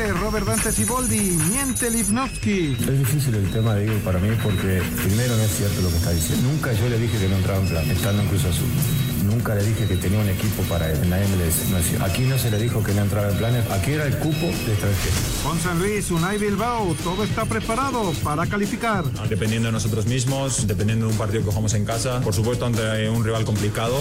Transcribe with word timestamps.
Tigre, 0.00 0.12
Robert 0.14 0.46
Dante 0.46 0.72
Siboldi, 0.72 1.36
miente 1.50 1.90
Lipnowski. 1.90 2.76
Es 2.80 2.98
difícil 2.98 3.34
el 3.34 3.50
tema 3.50 3.74
de 3.74 3.84
Igor 3.84 3.98
para 3.98 4.18
mí 4.18 4.30
porque 4.42 4.82
primero 5.02 5.36
no 5.36 5.42
es 5.42 5.50
cierto 5.50 5.82
lo 5.82 5.90
que 5.90 5.96
está 5.96 6.10
diciendo. 6.10 6.48
Nunca 6.48 6.72
yo 6.72 6.88
le 6.88 6.98
dije 6.98 7.18
que 7.18 7.28
no 7.28 7.36
entraba 7.36 7.60
en 7.60 7.68
plan, 7.68 7.90
estando 7.90 8.22
en 8.22 8.28
Cruz 8.28 8.44
Azul. 8.44 9.09
Nunca 9.24 9.54
le 9.54 9.62
dije 9.64 9.86
que 9.86 9.96
tenía 9.96 10.18
un 10.18 10.28
equipo 10.28 10.62
para 10.64 10.90
él 10.90 10.98
en 11.02 11.10
la 11.10 11.18
MLS. 11.18 11.70
No 11.70 11.78
es 11.78 11.86
cierto. 11.86 12.04
Aquí 12.04 12.22
no 12.22 12.38
se 12.38 12.50
le 12.50 12.58
dijo 12.58 12.82
que 12.82 12.92
no 12.92 13.02
entraba 13.02 13.30
en 13.30 13.38
planes, 13.38 13.70
aquí 13.70 13.92
era 13.92 14.06
el 14.06 14.16
cupo 14.18 14.46
de 14.46 14.72
extranjero. 14.72 15.14
Con 15.44 15.58
San 15.60 15.78
Luis, 15.78 16.10
Unai 16.10 16.38
Bilbao, 16.38 16.94
todo 17.04 17.24
está 17.24 17.44
preparado 17.44 18.12
para 18.22 18.46
calificar. 18.46 19.04
Dependiendo 19.28 19.68
de 19.68 19.72
nosotros 19.72 20.06
mismos, 20.06 20.66
dependiendo 20.66 21.06
de 21.06 21.12
un 21.12 21.18
partido 21.18 21.40
que 21.40 21.48
jugamos 21.48 21.74
en 21.74 21.84
casa, 21.84 22.20
por 22.20 22.34
supuesto 22.34 22.66
ante 22.66 23.08
un 23.08 23.24
rival 23.24 23.44
complicado. 23.44 24.00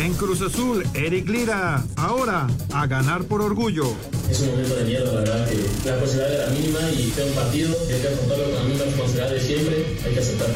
En 0.00 0.12
Cruz 0.14 0.40
Azul, 0.40 0.84
Eric 0.94 1.28
Lira, 1.28 1.84
ahora 1.96 2.48
a 2.72 2.86
ganar 2.86 3.24
por 3.24 3.40
orgullo. 3.42 3.92
Es 4.28 4.40
un 4.40 4.50
momento 4.50 4.74
de 4.74 4.84
miedo, 4.84 5.04
la 5.06 5.20
verdad, 5.20 5.48
que 5.48 5.88
la 5.88 5.98
posibilidad 5.98 6.34
era 6.34 6.46
mínima 6.48 6.80
y 6.90 7.10
fue 7.10 7.24
un 7.24 7.34
partido 7.34 7.76
que 7.86 7.94
hay 7.94 8.00
que 8.00 8.08
afrontarlo 8.08 8.44
con 8.44 8.54
la 8.54 8.62
misma 8.62 8.84
responsabilidad 8.86 9.30
de 9.30 9.40
siempre, 9.40 9.98
hay 10.04 10.14
que 10.14 10.20
aceptarlo. 10.20 10.54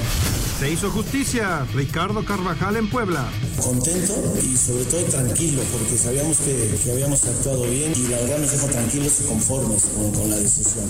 Se 0.58 0.69
hizo 0.72 0.91
justicia, 0.91 1.64
Ricardo 1.72 2.24
Carvajal 2.24 2.77
en 2.77 2.91
Puebla. 2.91 3.28
Contento 3.62 3.97
y 4.42 4.56
sobre 4.56 4.84
todo 4.84 5.02
tranquilo, 5.04 5.62
porque 5.72 5.98
sabíamos 5.98 6.38
que, 6.38 6.78
que 6.84 6.92
habíamos 6.92 7.24
actuado 7.24 7.62
bien 7.62 7.92
y 7.96 8.08
la 8.08 8.18
verdad 8.18 8.38
nos 8.38 8.52
deja 8.52 8.66
tranquilos 8.68 9.20
y 9.20 9.24
conformes 9.24 9.84
con, 9.94 10.12
con 10.12 10.30
la 10.30 10.36
decisión. 10.36 10.84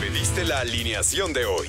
Pediste 0.00 0.44
la 0.44 0.60
alineación 0.60 1.32
de 1.32 1.44
hoy. 1.44 1.68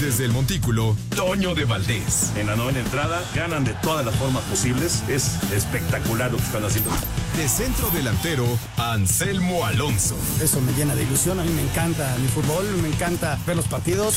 Desde 0.00 0.24
el 0.24 0.32
Montículo, 0.32 0.96
Toño 1.14 1.54
de 1.54 1.64
Valdés. 1.64 2.32
En 2.36 2.48
la 2.48 2.56
novena 2.56 2.80
entrada 2.80 3.22
ganan 3.36 3.62
de 3.62 3.72
todas 3.74 4.04
las 4.04 4.16
formas 4.16 4.42
posibles. 4.44 5.04
Es 5.08 5.30
espectacular 5.52 6.32
lo 6.32 6.38
que 6.38 6.42
están 6.42 6.64
haciendo. 6.64 6.90
De 7.36 7.48
centro 7.48 7.88
delantero, 7.90 8.44
Anselmo 8.76 9.64
Alonso. 9.64 10.16
Eso 10.42 10.60
me 10.60 10.72
llena 10.72 10.96
de 10.96 11.04
ilusión. 11.04 11.38
A 11.38 11.44
mí 11.44 11.52
me 11.52 11.62
encanta 11.62 12.16
mi 12.20 12.26
fútbol, 12.26 12.66
me 12.82 12.88
encanta 12.88 13.38
ver 13.46 13.54
los 13.54 13.68
partidos. 13.68 14.16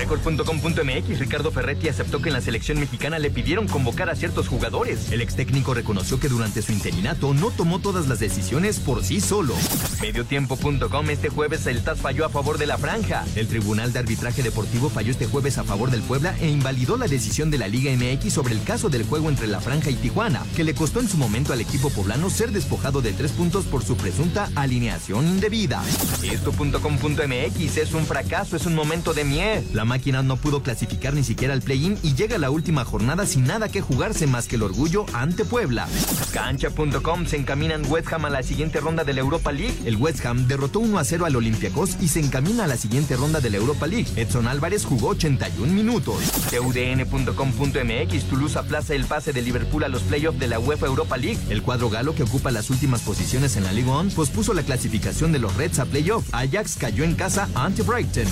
Record.com.mx 0.00 1.18
Ricardo 1.18 1.50
Ferretti 1.50 1.88
aceptó 1.88 2.22
que 2.22 2.30
en 2.30 2.32
la 2.32 2.40
selección 2.40 2.80
mexicana 2.80 3.18
le 3.18 3.30
pidieron 3.30 3.68
convocar 3.68 4.08
a 4.08 4.16
ciertos 4.16 4.48
jugadores. 4.48 5.12
El 5.12 5.20
ex 5.20 5.36
técnico 5.36 5.74
reconoció 5.74 6.18
que 6.18 6.30
durante 6.30 6.62
su 6.62 6.72
interinato 6.72 7.34
no 7.34 7.50
tomó 7.50 7.80
todas 7.80 8.08
las 8.08 8.18
decisiones 8.18 8.78
por 8.78 9.04
sí 9.04 9.20
solo. 9.20 9.54
Mediotiempo.com 10.00 11.10
este 11.10 11.28
jueves 11.28 11.66
el 11.66 11.82
TAS 11.82 11.98
falló 11.98 12.24
a 12.24 12.30
favor 12.30 12.56
de 12.56 12.66
la 12.66 12.78
franja. 12.78 13.26
El 13.36 13.46
Tribunal 13.46 13.92
de 13.92 13.98
Arbitraje 13.98 14.42
Deportivo 14.42 14.88
falló 14.88 15.10
este 15.10 15.26
jueves 15.26 15.58
a 15.58 15.64
favor 15.64 15.90
del 15.90 16.00
Puebla 16.00 16.34
e 16.40 16.48
invalidó 16.48 16.96
la 16.96 17.06
decisión 17.06 17.50
de 17.50 17.58
la 17.58 17.68
Liga 17.68 17.92
MX 17.92 18.32
sobre 18.32 18.54
el 18.54 18.62
caso 18.62 18.88
del 18.88 19.04
juego 19.04 19.28
entre 19.28 19.48
la 19.48 19.60
franja 19.60 19.90
y 19.90 19.96
Tijuana, 19.96 20.42
que 20.56 20.64
le 20.64 20.74
costó 20.74 21.00
en 21.00 21.10
su 21.10 21.18
momento 21.18 21.52
al 21.52 21.60
equipo 21.60 21.90
poblano 21.90 22.30
ser 22.30 22.52
despojado 22.52 23.02
de 23.02 23.12
tres 23.12 23.32
puntos 23.32 23.66
por 23.66 23.84
su 23.84 23.98
presunta 23.98 24.48
alineación 24.54 25.26
indebida. 25.26 25.82
Esto.com.mx 26.22 27.76
es 27.76 27.92
un 27.92 28.06
fracaso, 28.06 28.56
es 28.56 28.64
un 28.64 28.74
momento 28.74 29.12
de 29.12 29.24
miedo. 29.24 29.62
Máquina 29.90 30.22
no 30.22 30.36
pudo 30.36 30.62
clasificar 30.62 31.14
ni 31.14 31.24
siquiera 31.24 31.52
al 31.52 31.62
play-in 31.62 31.98
y 32.04 32.14
llega 32.14 32.38
la 32.38 32.50
última 32.50 32.84
jornada 32.84 33.26
sin 33.26 33.44
nada 33.44 33.68
que 33.68 33.80
jugarse 33.80 34.28
más 34.28 34.46
que 34.46 34.54
el 34.54 34.62
orgullo 34.62 35.04
ante 35.14 35.44
Puebla. 35.44 35.88
Cancha.com 36.32 37.26
se 37.26 37.36
encaminan 37.36 37.82
West 37.90 38.12
Ham 38.12 38.26
a 38.26 38.30
la 38.30 38.44
siguiente 38.44 38.78
ronda 38.78 39.02
de 39.02 39.14
la 39.14 39.20
Europa 39.20 39.50
League. 39.50 39.74
El 39.84 39.96
West 39.96 40.24
Ham 40.24 40.46
derrotó 40.46 40.78
1 40.78 40.96
a 40.96 41.02
0 41.02 41.26
al 41.26 41.34
Olympiacos 41.34 41.96
y 42.00 42.06
se 42.06 42.20
encamina 42.20 42.64
a 42.64 42.66
la 42.68 42.76
siguiente 42.76 43.16
ronda 43.16 43.40
de 43.40 43.50
la 43.50 43.56
Europa 43.56 43.88
League. 43.88 44.06
Edson 44.14 44.46
Álvarez 44.46 44.84
jugó 44.84 45.08
81 45.08 45.72
minutos. 45.72 46.22
TUDN.com.mx 46.50 48.24
Toulouse 48.28 48.56
aplaza 48.56 48.94
el 48.94 49.06
pase 49.06 49.32
de 49.32 49.42
Liverpool 49.42 49.82
a 49.82 49.88
los 49.88 50.02
playoffs 50.02 50.38
de 50.38 50.46
la 50.46 50.60
UEFA 50.60 50.86
Europa 50.86 51.16
League. 51.16 51.40
El 51.48 51.62
cuadro 51.62 51.90
galo 51.90 52.14
que 52.14 52.22
ocupa 52.22 52.52
las 52.52 52.70
últimas 52.70 53.00
posiciones 53.02 53.56
en 53.56 53.64
la 53.64 53.72
Liga 53.72 53.98
1 53.98 54.10
pospuso 54.10 54.54
la 54.54 54.62
clasificación 54.62 55.32
de 55.32 55.40
los 55.40 55.56
Reds 55.56 55.80
a 55.80 55.84
playoff. 55.84 56.32
Ajax 56.32 56.76
cayó 56.76 57.02
en 57.02 57.16
casa 57.16 57.48
ante 57.56 57.82
Brighton. 57.82 58.28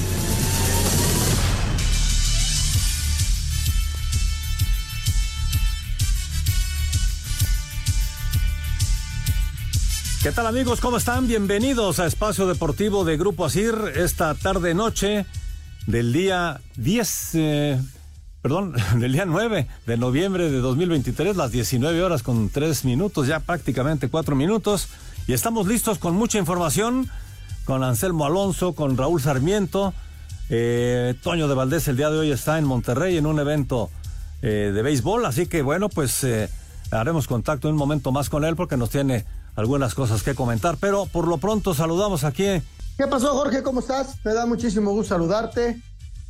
¿Qué 10.21 10.33
tal 10.33 10.49
amigos? 10.49 10.81
¿Cómo 10.81 10.97
están? 10.97 11.29
Bienvenidos 11.29 12.01
a 12.01 12.07
Espacio 12.07 12.49
Deportivo 12.49 13.05
de 13.05 13.17
Grupo 13.17 13.45
Asir 13.45 13.77
esta 13.95 14.35
tarde 14.35 14.75
noche 14.75 15.27
del 15.87 16.13
día 16.13 16.61
10, 16.75 17.31
eh, 17.35 17.81
perdón, 18.43 18.75
del 18.97 19.13
día 19.13 19.27
9 19.27 19.69
de 19.87 19.97
noviembre 19.97 20.51
de 20.51 20.59
2023, 20.59 21.37
las 21.37 21.53
19 21.53 22.03
horas 22.03 22.25
con 22.25 22.51
3 22.51 22.85
minutos, 22.85 23.29
ya 23.29 23.39
prácticamente 23.39 24.09
4 24.09 24.35
minutos. 24.35 24.89
Y 25.29 25.35
estamos 25.35 25.69
listos 25.69 25.99
con 25.99 26.17
mucha 26.17 26.37
información, 26.37 27.09
con 27.65 27.85
Anselmo 27.85 28.27
Alonso, 28.27 28.73
con 28.73 28.97
Raúl 28.97 29.23
Sarmiento. 29.23 29.95
Eh, 30.51 31.15
Toño 31.23 31.47
de 31.47 31.55
Valdés 31.55 31.87
el 31.87 31.97
día 31.97 32.11
de 32.11 32.19
hoy 32.19 32.33
está 32.33 32.59
en 32.59 32.65
Monterrey 32.65 33.17
en 33.19 33.27
un 33.27 33.39
evento 33.39 33.89
eh, 34.43 34.73
de 34.75 34.83
béisbol, 34.83 35.25
así 35.27 35.47
que 35.47 35.63
bueno, 35.63 35.89
pues 35.89 36.27
haremos 36.91 37.29
contacto 37.29 37.69
en 37.69 37.75
un 37.75 37.79
momento 37.79 38.11
más 38.11 38.29
con 38.29 38.45
él 38.45 38.57
porque 38.57 38.77
nos 38.77 38.91
tiene 38.91 39.25
algunas 39.59 39.93
cosas 39.97 40.23
que 40.23 40.37
comentar, 40.37 40.77
pero 40.81 41.07
por 41.07 41.27
lo 41.27 41.39
pronto 41.39 41.75
saludamos 41.75 42.23
aquí. 42.23 42.45
¿Qué 42.97 43.09
pasó, 43.11 43.33
Jorge? 43.33 43.65
¿Cómo 43.65 43.81
estás? 43.81 44.15
Me 44.25 44.33
da 44.33 44.47
muchísimo 44.47 44.93
gusto 44.93 45.17
saludarte. 45.17 45.83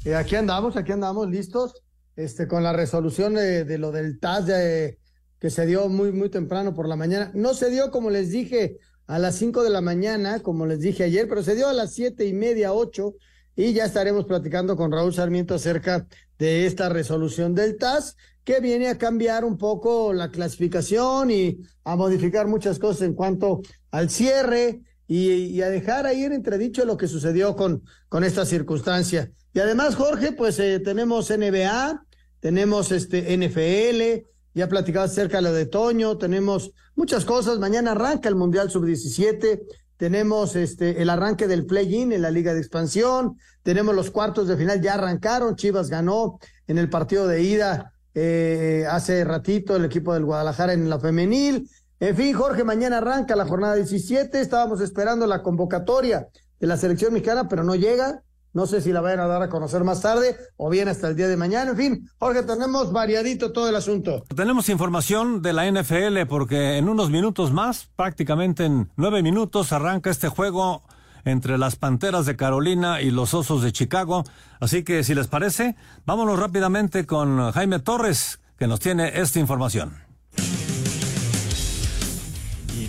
Eh, 0.07 0.15
aquí 0.15 0.35
andamos, 0.35 0.79
aquí 0.79 0.93
andamos 0.93 1.29
listos, 1.29 1.75
este, 2.17 2.49
con 2.49 2.63
la 2.63 2.73
resolución 2.73 3.35
de, 3.35 3.77
lo 3.77 3.93
del 3.93 4.19
TAS 4.19 4.47
que 4.47 5.51
se 5.51 5.67
dio 5.67 5.91
muy, 5.91 6.11
muy 6.11 6.31
temprano 6.31 6.73
por 6.73 6.89
la 6.89 6.97
mañana. 6.97 7.31
No 7.35 7.53
se 7.53 7.69
dio, 7.69 7.91
como 7.91 8.09
les 8.09 8.31
dije, 8.31 8.79
a 9.07 9.19
las 9.19 9.35
5 9.35 9.63
de 9.63 9.71
la 9.71 9.83
mañana, 9.83 10.41
como 10.41 10.65
les 10.65 10.81
dije 10.81 11.05
ayer, 11.05 11.29
pero 11.29 11.43
se 11.43 11.55
dio 11.55 11.69
a 11.69 11.75
las 11.75 11.93
siete 11.93 12.25
y 12.25 12.33
media, 12.33 12.73
ocho, 12.73 13.13
y 13.55 13.75
ya 13.75 13.85
estaremos 13.85 14.25
platicando 14.25 14.75
con 14.75 14.91
Raúl 14.91 15.13
Sarmiento 15.13 15.55
acerca 15.55 16.07
de 16.39 16.65
esta 16.65 16.89
resolución 16.89 17.55
del 17.55 17.77
TAS 17.77 18.17
que 18.49 18.61
viene 18.61 18.89
a 18.89 18.97
cambiar 18.97 19.45
un 19.45 19.59
poco 19.59 20.15
la 20.15 20.31
clasificación 20.31 21.31
y 21.31 21.59
a 21.85 21.97
modificar 21.97 22.47
muchas 22.47 22.79
cosas 22.79 23.03
en 23.03 23.13
cuanto 23.13 23.61
al 23.91 24.09
cierre 24.09 24.81
y, 25.07 25.61
a 25.61 25.69
dejar 25.69 26.07
ahí 26.07 26.25
en 26.25 26.33
entredicho 26.33 26.87
lo 26.87 26.97
que 26.97 27.09
sucedió 27.09 27.55
con, 27.55 27.83
con 28.09 28.25
esta 28.25 28.47
circunstancia. 28.47 29.31
Y 29.53 29.61
además, 29.61 29.97
Jorge, 29.97 30.33
pues 30.33 30.59
eh, 30.61 30.81
tenemos 30.81 31.29
NBA, 31.29 32.03
tenemos 32.41 32.91
este 32.91 33.37
NFL, 33.37 34.27
ya 34.55 34.67
platicado 34.67 35.05
acerca 35.05 35.37
de 35.37 35.43
lo 35.43 35.53
de 35.53 35.67
Toño, 35.67 36.17
tenemos 36.17 36.73
muchas 36.97 37.27
cosas. 37.27 37.59
Mañana 37.59 37.91
arranca 37.91 38.31
el 38.31 38.35
Mundial 38.35 38.71
Sub-17, 38.71 39.61
tenemos 39.99 40.57
este 40.57 41.03
el 41.03 41.11
arranque 41.11 41.49
del 41.49 41.67
play-in 41.67 42.13
en 42.13 42.23
la 42.23 42.31
Liga 42.31 42.55
de 42.55 42.61
Expansión, 42.61 43.37
tenemos 43.63 43.95
los 43.95 44.11
cuartos 44.11 44.49
de 44.49 44.57
final, 44.57 44.81
ya 44.81 44.95
arrancaron, 44.95 45.55
Chivas 45.55 45.91
ganó 45.91 46.39
en 46.67 46.79
el 46.79 46.89
partido 46.89 47.27
de 47.27 47.43
ida 47.43 47.93
eh, 48.21 48.85
hace 48.91 49.23
ratito 49.23 49.77
el 49.77 49.85
equipo 49.85 50.13
del 50.13 50.25
Guadalajara 50.25 50.73
en 50.73 50.91
la 50.91 50.99
femenil. 50.99 51.71
En 52.01 52.17
fin, 52.17 52.35
Jorge, 52.35 52.65
mañana 52.65 52.99
arranca 52.99 53.37
la 53.37 53.47
jornada 53.47 53.77
17. 53.77 54.41
Estábamos 54.41 54.81
esperando 54.81 55.25
la 55.27 55.43
convocatoria 55.43 56.27
de 56.59 56.67
la 56.67 56.77
selección 56.77 57.13
mexicana, 57.13 57.49
pero 57.49 57.63
no 57.63 57.77
llega. 57.77 58.23
No 58.53 58.67
sé 58.67 58.81
si 58.81 58.93
la 58.93 59.01
vayan 59.01 59.21
a 59.21 59.29
dar 59.29 59.43
a 59.43 59.49
conocer 59.49 59.85
más 59.85 60.01
tarde 60.01 60.37
o 60.57 60.69
bien 60.69 60.89
hasta 60.89 61.07
el 61.07 61.15
día 61.15 61.29
de 61.29 61.37
mañana. 61.37 61.71
En 61.71 61.77
fin, 61.77 62.11
Jorge, 62.19 62.43
tenemos 62.43 62.93
variadito 62.93 63.53
todo 63.53 63.69
el 63.69 63.77
asunto. 63.77 64.25
Tenemos 64.35 64.69
información 64.69 65.41
de 65.41 65.53
la 65.53 65.71
NFL 65.71 66.27
porque 66.29 66.77
en 66.77 66.89
unos 66.89 67.11
minutos 67.11 67.53
más, 67.53 67.89
prácticamente 67.95 68.65
en 68.65 68.91
nueve 68.97 69.23
minutos, 69.23 69.73
arranca 69.73 70.11
este 70.11 70.29
juego 70.29 70.83
entre 71.25 71.59
las 71.59 71.77
Panteras 71.77 72.27
de 72.27 72.37
Carolina 72.37 73.01
y 73.01 73.11
los 73.11 73.35
Osos 73.35 73.63
de 73.63 73.73
Chicago. 73.73 74.25
Así 74.61 74.83
que 74.83 75.05
si 75.05 75.15
les 75.15 75.27
parece, 75.27 75.77
vámonos 76.07 76.39
rápidamente 76.39 77.07
con 77.07 77.51
Jaime 77.53 77.79
Torres, 77.79 78.41
que 78.59 78.67
nos 78.67 78.81
tiene 78.81 79.21
esta 79.21 79.39
información. 79.39 80.09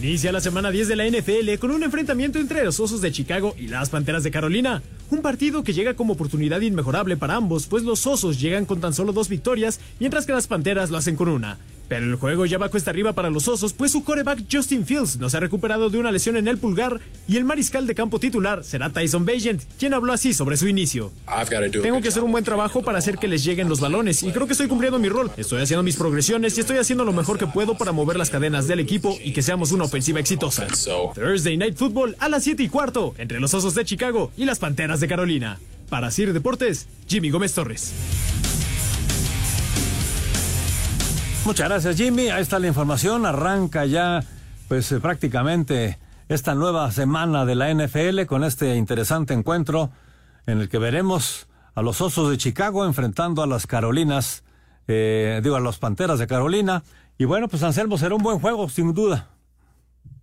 Inicia 0.02 0.32
la 0.32 0.40
semana 0.40 0.72
10 0.72 0.88
de 0.88 0.96
la 0.96 1.06
NFL 1.06 1.60
con 1.60 1.72
un 1.72 1.84
enfrentamiento 1.84 2.40
entre 2.40 2.64
los 2.64 2.80
Osos 2.80 3.02
de 3.02 3.12
Chicago 3.12 3.54
y 3.58 3.68
las 3.68 3.90
Panteras 3.90 4.24
de 4.24 4.32
Carolina. 4.32 4.82
Un 5.12 5.22
partido 5.22 5.62
que 5.62 5.74
llega 5.74 5.94
como 5.94 6.14
oportunidad 6.14 6.62
inmejorable 6.62 7.18
para 7.18 7.36
ambos, 7.36 7.68
pues 7.68 7.84
los 7.84 8.08
Osos 8.08 8.40
llegan 8.40 8.64
con 8.66 8.80
tan 8.80 8.94
solo 8.94 9.12
dos 9.12 9.28
victorias, 9.28 9.82
mientras 10.00 10.26
que 10.26 10.32
las 10.32 10.48
Panteras 10.48 10.90
lo 10.90 10.98
hacen 10.98 11.18
con 11.18 11.28
una. 11.28 11.58
Pero 11.90 12.06
el 12.06 12.16
juego 12.16 12.46
ya 12.46 12.60
va 12.60 12.70
cuesta 12.70 12.92
arriba 12.92 13.14
para 13.14 13.32
los 13.32 13.48
Osos, 13.48 13.74
pues 13.74 13.92
su 13.92 14.04
coreback 14.04 14.44
Justin 14.50 14.86
Fields 14.86 15.18
no 15.18 15.30
se 15.30 15.38
ha 15.38 15.40
recuperado 15.40 15.90
de 15.90 15.98
una 15.98 16.12
lesión 16.12 16.38
en 16.38 16.48
el 16.48 16.60
pulgar 16.60 17.02
y 17.28 17.36
el 17.36 17.44
mariscal 17.44 17.88
de 17.88 17.96
campo 17.96 18.20
titular 18.20 18.64
será 18.64 18.92
Tyson 18.92 19.26
Bagent, 19.26 19.64
quien 19.80 19.96
habló 19.96 20.14
así 20.14 20.34
sobre 20.34 20.56
su 20.56 20.68
inicio. 20.68 21.12
Tengo 21.82 22.00
que 22.02 22.10
hacer 22.10 22.24
un 22.24 22.32
buen 22.32 22.44
trabajo 22.44 22.84
para 22.84 23.00
hacer 23.00 23.18
que 23.18 23.28
les 23.28 23.44
lleguen 23.44 23.68
los 23.68 23.80
balones 23.80 24.22
y 24.22 24.32
creo 24.32 24.46
que 24.46 24.54
estoy 24.54 24.68
cumpliendo 24.68 25.00
mi 25.00 25.10
rol. 25.10 25.32
Estoy 25.36 25.64
haciendo 25.64 25.82
mis 25.82 25.96
progresiones 25.96 26.56
y 26.58 26.62
estoy 26.62 26.78
haciendo 26.78 27.04
lo 27.04 27.12
mejor 27.12 27.40
que 27.40 27.48
puedo 27.48 27.76
para 27.76 27.92
mover 27.92 28.18
las 28.18 28.30
cadenas 28.30 28.68
del 28.68 28.80
equipo 28.80 29.18
y 29.24 29.34
que 29.34 29.42
seamos 29.42 29.72
una 29.72 29.86
ofensiva 29.86 30.20
exitosa. 30.20 30.68
Thursday 31.16 31.58
Night 31.58 31.76
Football 31.76 32.16
a 32.20 32.30
las 32.30 32.44
7 32.44 32.62
y 32.62 32.70
cuarto 32.70 33.16
entre 33.18 33.40
los 33.40 33.54
Osos 33.56 33.74
de 33.74 33.84
Chicago 33.84 34.32
y 34.38 34.46
las 34.46 34.60
Panteras 34.60 35.00
de 35.00 35.08
Carolina. 35.08 35.60
Para 35.90 36.12
Sir 36.12 36.34
Deportes, 36.34 36.88
Jimmy 37.08 37.32
Gómez 37.32 37.54
Torres. 37.54 37.94
Muchas 41.50 41.68
gracias, 41.68 41.96
Jimmy. 41.96 42.30
Ahí 42.30 42.44
está 42.44 42.60
la 42.60 42.68
información. 42.68 43.26
Arranca 43.26 43.84
ya, 43.84 44.24
pues 44.68 44.92
eh, 44.92 45.00
prácticamente 45.00 45.98
esta 46.28 46.54
nueva 46.54 46.92
semana 46.92 47.44
de 47.44 47.56
la 47.56 47.74
NFL 47.74 48.26
con 48.28 48.44
este 48.44 48.76
interesante 48.76 49.34
encuentro 49.34 49.90
en 50.46 50.60
el 50.60 50.70
que 50.70 50.78
veremos 50.78 51.48
a 51.74 51.82
los 51.82 52.02
Osos 52.02 52.30
de 52.30 52.38
Chicago 52.38 52.86
enfrentando 52.86 53.42
a 53.42 53.48
las 53.48 53.66
Carolinas, 53.66 54.44
eh, 54.88 55.42
digo, 55.42 55.56
a 55.56 55.60
los 55.60 55.80
Panteras 55.80 56.20
de 56.20 56.28
Carolina. 56.28 56.84
Y 57.18 57.26
bueno, 57.26 57.48
pues 57.48 57.64
Anselmo 57.64 57.98
será 57.98 58.14
un 58.14 58.22
buen 58.22 58.38
juego, 58.38 58.70
sin 58.70 58.94
duda. 58.94 59.32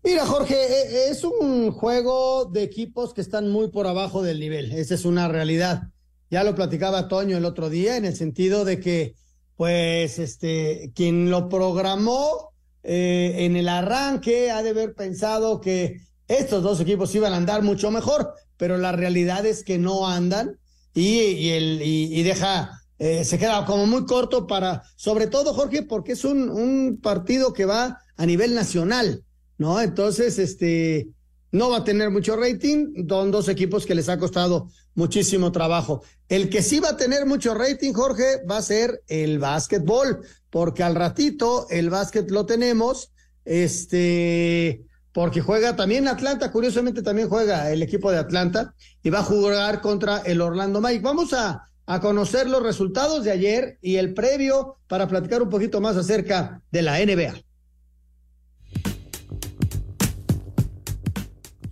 Mira, 0.05 0.27
Jorge, 0.27 0.55
e, 0.55 1.11
es 1.11 1.25
un 1.25 1.73
juego 1.73 2.45
de 2.45 2.63
equipos 2.63 3.13
que 3.13 3.21
están 3.21 3.51
muy 3.51 3.67
por 3.67 3.89
abajo 3.89 4.23
del 4.23 4.39
nivel. 4.39 4.71
Esa 4.71 4.95
es 4.95 5.05
una 5.05 5.27
realidad. 5.27 5.89
Ya 6.31 6.45
lo 6.45 6.55
platicaba 6.55 7.09
Toño 7.09 7.37
el 7.37 7.47
otro 7.47 7.69
día 7.69 7.97
en 7.97 8.05
el 8.05 8.15
sentido 8.15 8.65
de 8.65 8.79
que 8.79 9.17
pues 9.57 10.19
este, 10.19 10.93
quien 10.95 11.31
lo 11.31 11.49
programó 11.49 12.53
eh, 12.83 13.35
en 13.39 13.57
el 13.57 13.69
arranque 13.69 14.51
ha 14.51 14.63
de 14.63 14.71
haber 14.71 14.95
pensado 14.95 15.61
que 15.61 16.03
estos 16.29 16.63
dos 16.63 16.81
equipos 16.81 17.15
iban 17.15 17.33
a 17.33 17.37
andar 17.37 17.63
mucho 17.63 17.91
mejor, 17.91 18.33
pero 18.57 18.77
la 18.77 18.93
realidad 18.93 19.47
es 19.47 19.65
que 19.65 19.79
no 19.79 20.09
andan 20.09 20.59
y, 20.95 21.51
el, 21.51 21.83
y, 21.83 22.23
deja, 22.23 22.83
eh, 22.99 23.25
se 23.25 23.39
queda 23.39 23.67
como 23.67 23.87
muy 23.87 24.07
corto 24.07 24.47
para, 24.47 24.83
sobre 24.97 25.27
todo 25.27 25.53
Jorge, 25.53 25.83
porque 25.83 26.13
es 26.13 26.25
un, 26.25 26.49
un 26.49 27.01
partido 27.03 27.53
que 27.53 27.67
va 27.67 27.99
a 28.17 28.27
nivel 28.27 28.55
nacional, 28.55 29.23
¿no? 29.59 29.81
Entonces, 29.81 30.39
este, 30.39 31.11
no 31.53 31.71
va 31.71 31.79
a 31.79 31.85
tener 31.85 32.11
mucho 32.11 32.37
rating, 32.37 33.07
son 33.09 33.31
dos 33.31 33.49
equipos 33.49 33.85
que 33.85 33.95
les 33.95 34.09
ha 34.09 34.19
costado 34.19 34.71
muchísimo 34.97 35.53
trabajo. 35.53 36.03
El 36.29 36.51
que 36.51 36.63
sí 36.63 36.81
va 36.81 36.91
a 36.91 36.97
tener 36.97 37.27
mucho 37.27 37.55
rating, 37.55 37.93
Jorge, 37.93 38.45
va 38.51 38.57
a 38.57 38.63
ser 38.63 39.03
el 39.07 39.39
básquetbol, 39.39 40.23
porque 40.51 40.83
al 40.83 40.97
ratito 40.97 41.69
el 41.71 41.91
básquet 41.91 42.29
lo 42.31 42.47
tenemos, 42.47 43.13
este, 43.45 44.85
porque 45.13 45.41
juega 45.41 45.77
también 45.77 46.09
Atlanta, 46.09 46.51
curiosamente 46.51 47.03
también 47.03 47.29
juega 47.29 47.71
el 47.71 47.83
equipo 47.83 48.11
de 48.11 48.19
Atlanta 48.19 48.75
y 49.03 49.11
va 49.11 49.21
a 49.21 49.25
jugar 49.25 49.81
contra 49.81 50.19
el 50.19 50.41
Orlando 50.41 50.81
Mike. 50.81 51.01
Vamos 51.03 51.33
a, 51.33 51.71
a 51.87 52.01
conocer 52.01 52.49
los 52.49 52.63
resultados 52.63 53.23
de 53.23 53.31
ayer 53.31 53.79
y 53.81 53.97
el 53.97 54.15
previo 54.15 54.79
para 54.89 55.07
platicar 55.07 55.43
un 55.43 55.51
poquito 55.51 55.81
más 55.81 55.97
acerca 55.97 56.61
de 56.73 56.83
la 56.83 56.99
NBA. 56.99 57.46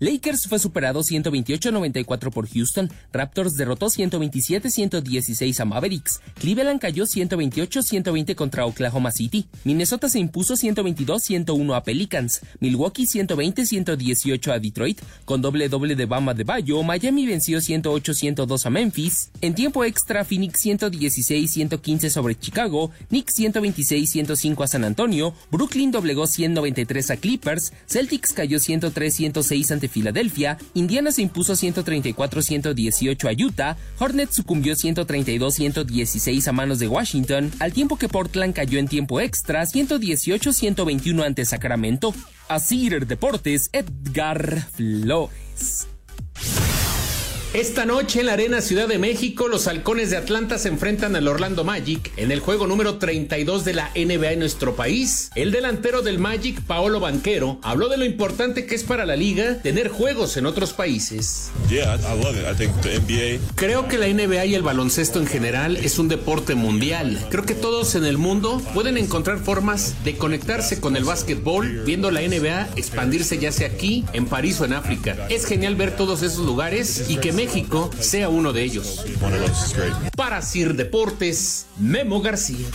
Lakers 0.00 0.48
fue 0.48 0.58
superado 0.58 1.00
128-94 1.00 2.30
por 2.30 2.48
Houston, 2.48 2.90
Raptors 3.12 3.54
derrotó 3.54 3.86
127-116 3.86 5.60
a 5.60 5.64
Mavericks, 5.64 6.20
Cleveland 6.34 6.80
cayó 6.80 7.04
128-120 7.04 8.34
contra 8.34 8.66
Oklahoma 8.66 9.10
City, 9.12 9.46
Minnesota 9.62 10.08
se 10.08 10.18
impuso 10.18 10.54
122-101 10.54 11.76
a 11.76 11.82
Pelicans, 11.82 12.40
Milwaukee 12.60 13.06
120-118 13.06 14.52
a 14.52 14.58
Detroit, 14.58 15.00
con 15.24 15.40
doble 15.42 15.68
doble 15.68 15.94
de 15.94 16.06
Bama 16.06 16.34
de 16.34 16.44
Bayo, 16.44 16.82
Miami 16.82 17.26
venció 17.26 17.58
108-102 17.58 18.66
a 18.66 18.70
Memphis, 18.70 19.30
en 19.40 19.54
tiempo 19.54 19.84
extra 19.84 20.24
Phoenix 20.24 20.64
116-115 20.64 22.10
sobre 22.10 22.34
Chicago, 22.34 22.90
Knicks 23.08 23.38
126-105 23.38 24.64
a 24.64 24.66
San 24.66 24.84
Antonio, 24.84 25.34
Brooklyn 25.50 25.92
doblegó 25.92 26.26
193 26.26 27.10
a 27.12 27.16
Clippers, 27.16 27.72
Celtics 27.86 28.32
cayó 28.32 28.58
103-106 28.58 29.70
ante 29.70 29.83
Filadelfia, 29.88 30.58
Indiana 30.74 31.12
se 31.12 31.22
impuso 31.22 31.54
134-118 31.54 33.28
a 33.28 33.44
Utah, 33.44 33.76
Hornets 33.98 34.36
sucumbió 34.36 34.74
132-116 34.74 36.46
a 36.46 36.52
manos 36.52 36.78
de 36.78 36.88
Washington, 36.88 37.50
al 37.58 37.72
tiempo 37.72 37.96
que 37.96 38.08
Portland 38.08 38.54
cayó 38.54 38.78
en 38.78 38.88
tiempo 38.88 39.20
extra 39.20 39.62
118-121 39.62 41.24
ante 41.24 41.44
Sacramento. 41.44 42.14
Asir 42.48 43.06
Deportes, 43.06 43.70
Edgar 43.72 44.66
Flores. 44.72 45.88
Esta 47.54 47.86
noche 47.86 48.18
en 48.18 48.26
la 48.26 48.32
Arena 48.32 48.60
Ciudad 48.60 48.88
de 48.88 48.98
México, 48.98 49.46
los 49.46 49.68
halcones 49.68 50.10
de 50.10 50.16
Atlanta 50.16 50.58
se 50.58 50.66
enfrentan 50.66 51.14
al 51.14 51.28
Orlando 51.28 51.62
Magic 51.62 52.10
en 52.16 52.32
el 52.32 52.40
juego 52.40 52.66
número 52.66 52.96
32 52.98 53.64
de 53.64 53.74
la 53.74 53.92
NBA 53.94 54.32
en 54.32 54.40
nuestro 54.40 54.74
país. 54.74 55.30
El 55.36 55.52
delantero 55.52 56.02
del 56.02 56.18
Magic, 56.18 56.60
Paolo 56.62 56.98
Banquero, 56.98 57.60
habló 57.62 57.88
de 57.88 57.96
lo 57.96 58.04
importante 58.04 58.66
que 58.66 58.74
es 58.74 58.82
para 58.82 59.06
la 59.06 59.14
liga 59.14 59.60
tener 59.62 59.88
juegos 59.88 60.36
en 60.36 60.46
otros 60.46 60.72
países. 60.72 61.52
Creo 63.54 63.86
que 63.86 63.98
la 63.98 64.08
NBA 64.08 64.46
y 64.46 64.56
el 64.56 64.62
baloncesto 64.62 65.20
en 65.20 65.28
general 65.28 65.76
es 65.76 66.00
un 66.00 66.08
deporte 66.08 66.56
mundial. 66.56 67.24
Creo 67.30 67.44
que 67.44 67.54
todos 67.54 67.94
en 67.94 68.04
el 68.04 68.18
mundo 68.18 68.60
pueden 68.74 68.98
encontrar 68.98 69.38
formas 69.38 69.94
de 70.02 70.16
conectarse 70.16 70.80
con 70.80 70.96
el 70.96 71.04
básquetbol, 71.04 71.84
viendo 71.86 72.10
la 72.10 72.20
NBA 72.22 72.70
expandirse 72.74 73.38
ya 73.38 73.52
sea 73.52 73.68
aquí, 73.68 74.04
en 74.12 74.26
París 74.26 74.60
o 74.60 74.64
en 74.64 74.72
África. 74.72 75.28
Es 75.30 75.46
genial 75.46 75.76
ver 75.76 75.94
todos 75.94 76.24
esos 76.24 76.44
lugares 76.44 77.04
y 77.08 77.18
que 77.18 77.32
México 77.32 77.43
sea 78.00 78.28
uno 78.28 78.52
de 78.52 78.62
ellos. 78.62 79.04
Para 80.16 80.40
Sir 80.40 80.74
Deportes, 80.74 81.66
Memo 81.78 82.20
García. 82.20 82.66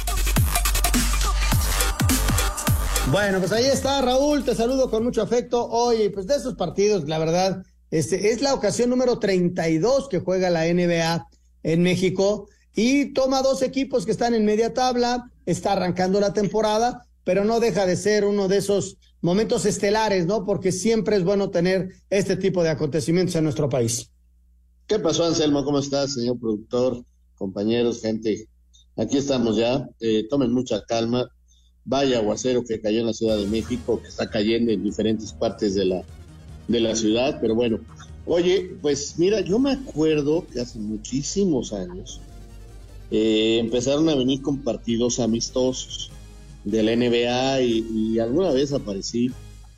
Bueno, 3.12 3.40
pues 3.40 3.52
ahí 3.52 3.66
está 3.66 4.02
Raúl, 4.02 4.44
te 4.44 4.54
saludo 4.54 4.92
con 4.92 5.04
mucho 5.04 5.24
afecto. 5.24 5.68
Oye, 5.68 6.12
pues 6.12 6.28
de 6.28 6.36
esos 6.36 6.56
partidos, 6.56 7.08
la 7.08 7.18
verdad, 7.18 7.64
este 7.90 8.32
es 8.32 8.42
la 8.42 8.54
ocasión 8.54 8.92
número 8.92 9.18
32 9.18 10.08
que 10.08 10.20
juega 10.20 10.52
la 10.52 10.66
NBA 10.66 11.28
en 11.64 11.82
México 11.82 12.48
y 12.76 13.14
toma 13.14 13.42
dos 13.42 13.64
equipos 13.64 14.06
que 14.06 14.12
están 14.12 14.36
en 14.36 14.46
media 14.46 14.74
tabla, 14.74 15.32
está 15.48 15.74
arrancando 15.74 16.20
la 16.20 16.34
temporada, 16.34 17.08
pero 17.24 17.44
no 17.44 17.60
deja 17.60 17.88
de 17.88 17.96
ser 17.96 18.26
uno 18.26 18.48
de 18.48 18.58
esos 18.58 18.98
momentos 19.22 19.66
estelares, 19.66 20.28
¿no? 20.28 20.46
Porque 20.46 20.72
siempre 20.72 21.16
es 21.16 21.24
bueno 21.24 21.50
tener 21.50 21.90
este 22.12 22.36
tipo 22.36 22.62
de 22.62 22.70
acontecimientos 22.70 23.36
en 23.36 23.44
nuestro 23.44 23.68
país. 23.70 24.12
¿Qué 24.90 24.98
pasó, 24.98 25.24
Anselmo? 25.24 25.64
¿Cómo 25.64 25.78
estás, 25.78 26.16
señor 26.16 26.40
productor, 26.40 27.06
compañeros, 27.36 28.02
gente? 28.02 28.48
Aquí 28.98 29.18
estamos 29.18 29.56
ya. 29.56 29.88
Eh, 30.00 30.26
tomen 30.28 30.52
mucha 30.52 30.84
calma. 30.84 31.30
Vaya 31.86 32.18
aguacero 32.18 32.64
que 32.66 32.82
cayó 32.82 33.02
en 33.02 33.06
la 33.06 33.14
Ciudad 33.14 33.38
de 33.38 33.46
México, 33.46 34.02
que 34.02 34.08
está 34.08 34.28
cayendo 34.32 34.72
en 34.72 34.84
diferentes 34.84 35.32
partes 35.32 35.76
de 35.76 35.86
la, 35.86 36.02
de 36.68 36.80
la 36.80 36.96
ciudad, 36.96 37.38
pero 37.40 37.54
bueno. 37.54 37.80
Oye, 38.26 38.78
pues 38.82 39.20
mira, 39.20 39.42
yo 39.42 39.60
me 39.60 39.74
acuerdo 39.74 40.48
que 40.52 40.60
hace 40.60 40.80
muchísimos 40.80 41.72
años 41.72 42.20
eh, 43.12 43.60
empezaron 43.60 44.10
a 44.10 44.16
venir 44.16 44.42
con 44.42 44.58
partidos 44.64 45.20
amistosos 45.20 46.10
de 46.64 46.82
la 46.82 46.96
NBA 46.96 47.62
y, 47.62 47.88
y 47.92 48.20
alguna 48.20 48.50
vez 48.50 48.74
aparecí 48.74 49.32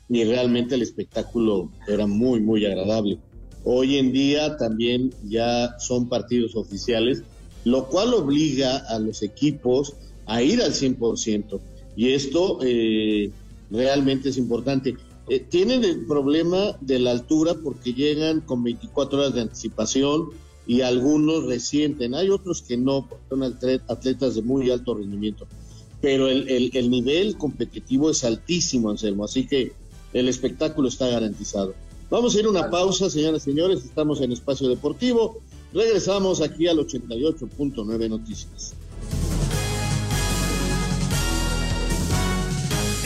y 0.08 0.24
realmente 0.24 0.74
el 0.74 0.80
espectáculo 0.80 1.70
era 1.86 2.06
muy, 2.06 2.40
muy 2.40 2.64
agradable. 2.64 3.18
Hoy 3.64 3.96
en 3.96 4.12
día 4.12 4.56
también 4.56 5.14
ya 5.28 5.76
son 5.78 6.08
partidos 6.08 6.56
oficiales, 6.56 7.22
lo 7.64 7.86
cual 7.86 8.12
obliga 8.14 8.78
a 8.88 8.98
los 8.98 9.22
equipos 9.22 9.94
a 10.26 10.42
ir 10.42 10.62
al 10.62 10.72
100%. 10.72 11.60
Y 11.96 12.12
esto 12.12 12.58
eh, 12.62 13.30
realmente 13.70 14.30
es 14.30 14.38
importante. 14.38 14.96
Eh, 15.28 15.40
tienen 15.40 15.84
el 15.84 16.04
problema 16.06 16.76
de 16.80 16.98
la 16.98 17.12
altura 17.12 17.54
porque 17.62 17.94
llegan 17.94 18.40
con 18.40 18.64
24 18.64 19.18
horas 19.20 19.34
de 19.34 19.42
anticipación 19.42 20.30
y 20.66 20.80
algunos 20.80 21.44
resienten. 21.46 22.14
Hay 22.14 22.30
otros 22.30 22.62
que 22.62 22.76
no, 22.76 23.08
son 23.28 23.42
atletas 23.44 24.34
de 24.34 24.42
muy 24.42 24.70
alto 24.70 24.94
rendimiento. 24.94 25.46
Pero 26.00 26.28
el, 26.28 26.48
el, 26.48 26.70
el 26.74 26.90
nivel 26.90 27.36
competitivo 27.36 28.10
es 28.10 28.24
altísimo, 28.24 28.90
Anselmo. 28.90 29.24
Así 29.24 29.46
que 29.46 29.72
el 30.12 30.28
espectáculo 30.28 30.88
está 30.88 31.06
garantizado. 31.06 31.74
Vamos 32.12 32.36
a 32.36 32.40
ir 32.40 32.44
a 32.44 32.50
una 32.50 32.68
pausa, 32.68 33.08
señoras 33.08 33.40
y 33.40 33.52
señores. 33.52 33.86
Estamos 33.86 34.20
en 34.20 34.32
Espacio 34.32 34.68
Deportivo. 34.68 35.40
Regresamos 35.72 36.42
aquí 36.42 36.68
al 36.68 36.76
88.9 36.76 38.10
Noticias. 38.10 38.74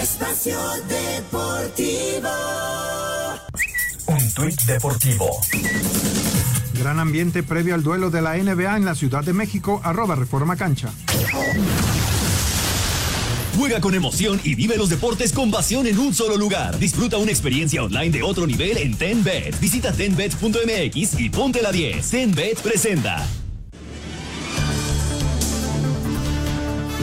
Espacio 0.02 0.58
Deportivo. 0.88 2.28
Un 4.08 4.34
tuit 4.34 4.60
deportivo. 4.62 5.30
Gran 6.76 6.98
ambiente 6.98 7.44
previo 7.44 7.76
al 7.76 7.84
duelo 7.84 8.10
de 8.10 8.22
la 8.22 8.36
NBA 8.36 8.76
en 8.76 8.84
la 8.84 8.96
Ciudad 8.96 9.22
de 9.22 9.32
México, 9.32 9.80
arroba 9.84 10.16
Reforma 10.16 10.56
Cancha. 10.56 10.92
Juega 13.56 13.80
con 13.80 13.94
emoción 13.94 14.38
y 14.44 14.54
vive 14.54 14.76
los 14.76 14.90
deportes 14.90 15.32
con 15.32 15.50
pasión 15.50 15.86
en 15.86 15.98
un 15.98 16.12
solo 16.12 16.36
lugar. 16.36 16.78
Disfruta 16.78 17.16
una 17.16 17.30
experiencia 17.30 17.82
online 17.82 18.10
de 18.10 18.22
otro 18.22 18.46
nivel 18.46 18.76
en 18.76 18.94
TenBet. 18.96 19.58
Visita 19.58 19.92
tenbet.mx 19.92 21.18
y 21.18 21.30
ponte 21.30 21.62
la 21.62 21.72
10. 21.72 22.10
TenBet 22.10 22.60
presenta. 22.60 23.26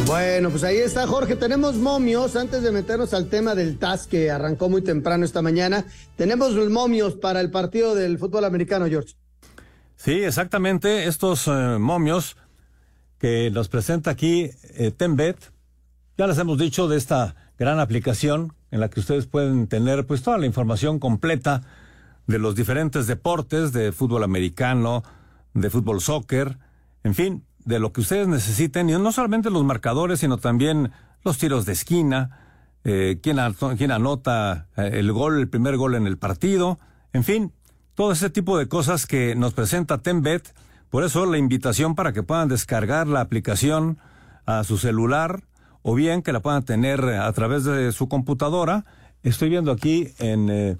Bueno, 0.05 0.51
pues 0.51 0.63
ahí 0.63 0.77
está 0.77 1.07
Jorge. 1.07 1.36
Tenemos 1.36 1.75
momios. 1.75 2.36
Antes 2.36 2.62
de 2.62 2.72
meternos 2.72 3.15
al 3.15 3.29
tema 3.29 3.55
del 3.55 3.79
TAS 3.79 4.05
que 4.05 4.29
arrancó 4.29 4.69
muy 4.69 4.83
temprano 4.83 5.25
esta 5.25 5.41
mañana, 5.41 5.86
tenemos 6.17 6.51
los 6.51 6.69
momios 6.69 7.15
para 7.15 7.41
el 7.41 7.50
partido 7.50 7.95
del 7.95 8.19
fútbol 8.19 8.45
americano, 8.45 8.86
George. 8.86 9.15
Sí, 9.95 10.24
exactamente. 10.24 11.05
Estos 11.05 11.48
eh, 11.48 11.77
momios 11.79 12.38
que 13.17 13.50
nos 13.50 13.69
presenta 13.69 14.12
aquí 14.12 14.51
eh, 14.75 14.91
Tembet. 14.91 15.52
Ya 16.15 16.27
les 16.27 16.38
hemos 16.38 16.60
dicho 16.60 16.88
de 16.88 16.96
esta 16.96 17.36
gran 17.58 17.79
aplicación 17.79 18.53
en 18.70 18.79
la 18.79 18.89
que 18.89 19.00
ustedes 19.00 19.25
pueden 19.25 19.65
tener 19.65 20.05
pues 20.05 20.22
toda 20.22 20.38
la 20.38 20.46
información 20.46 21.00
completa 21.00 21.63
de 22.27 22.38
los 22.38 22.53
diferentes 22.53 23.08
deportes 23.08 23.74
de 23.74 23.91
fútbol 23.91 24.24
americano, 24.24 25.03
de 25.55 25.72
fútbol 25.72 26.01
soccer, 26.01 26.60
en 27.03 27.15
fin, 27.15 27.43
de 27.65 27.79
lo 27.79 27.93
que 27.93 28.01
ustedes 28.01 28.27
necesiten, 28.27 28.91
y 28.91 28.93
no 28.93 29.12
solamente 29.12 29.50
los 29.50 29.63
marcadores, 29.63 30.20
sino 30.20 30.38
también 30.38 30.91
los 31.24 31.39
tiros 31.39 31.65
de 31.65 31.74
esquina, 31.74 32.39
eh, 32.84 33.20
quién, 33.24 33.39
anota 33.39 34.67
eh, 34.77 34.91
el 34.93 35.12
gol, 35.12 35.39
el 35.39 35.50
primer 35.50 35.77
gol 35.77 35.96
en 35.96 36.05
el 36.05 36.20
partido, 36.20 36.79
en 37.12 37.24
fin, 37.24 37.53
todo 37.96 38.12
ese 38.12 38.29
tipo 38.29 38.60
de 38.60 38.67
cosas 38.67 39.08
que 39.08 39.36
nos 39.36 39.53
presenta 39.53 39.98
Tembet. 39.98 40.53
Por 40.91 41.03
eso 41.03 41.25
la 41.25 41.39
invitación 41.39 41.96
para 41.96 42.13
que 42.13 42.22
puedan 42.22 42.50
descargar 42.50 43.08
la 43.08 43.22
aplicación 43.22 43.98
a 44.46 44.63
su 44.63 44.77
celular 44.77 45.43
o 45.84 45.94
bien 45.94 46.24
que 46.24 46.34
la 46.34 46.40
puedan 46.40 46.63
tener 46.63 47.06
a 47.06 47.32
través 47.34 47.63
de 47.63 47.92
su 47.92 48.10
computadora. 48.10 48.86
Estoy 49.22 49.50
viendo 49.50 49.72
aquí 49.72 50.08
en 50.18 50.50
eh, 50.50 50.78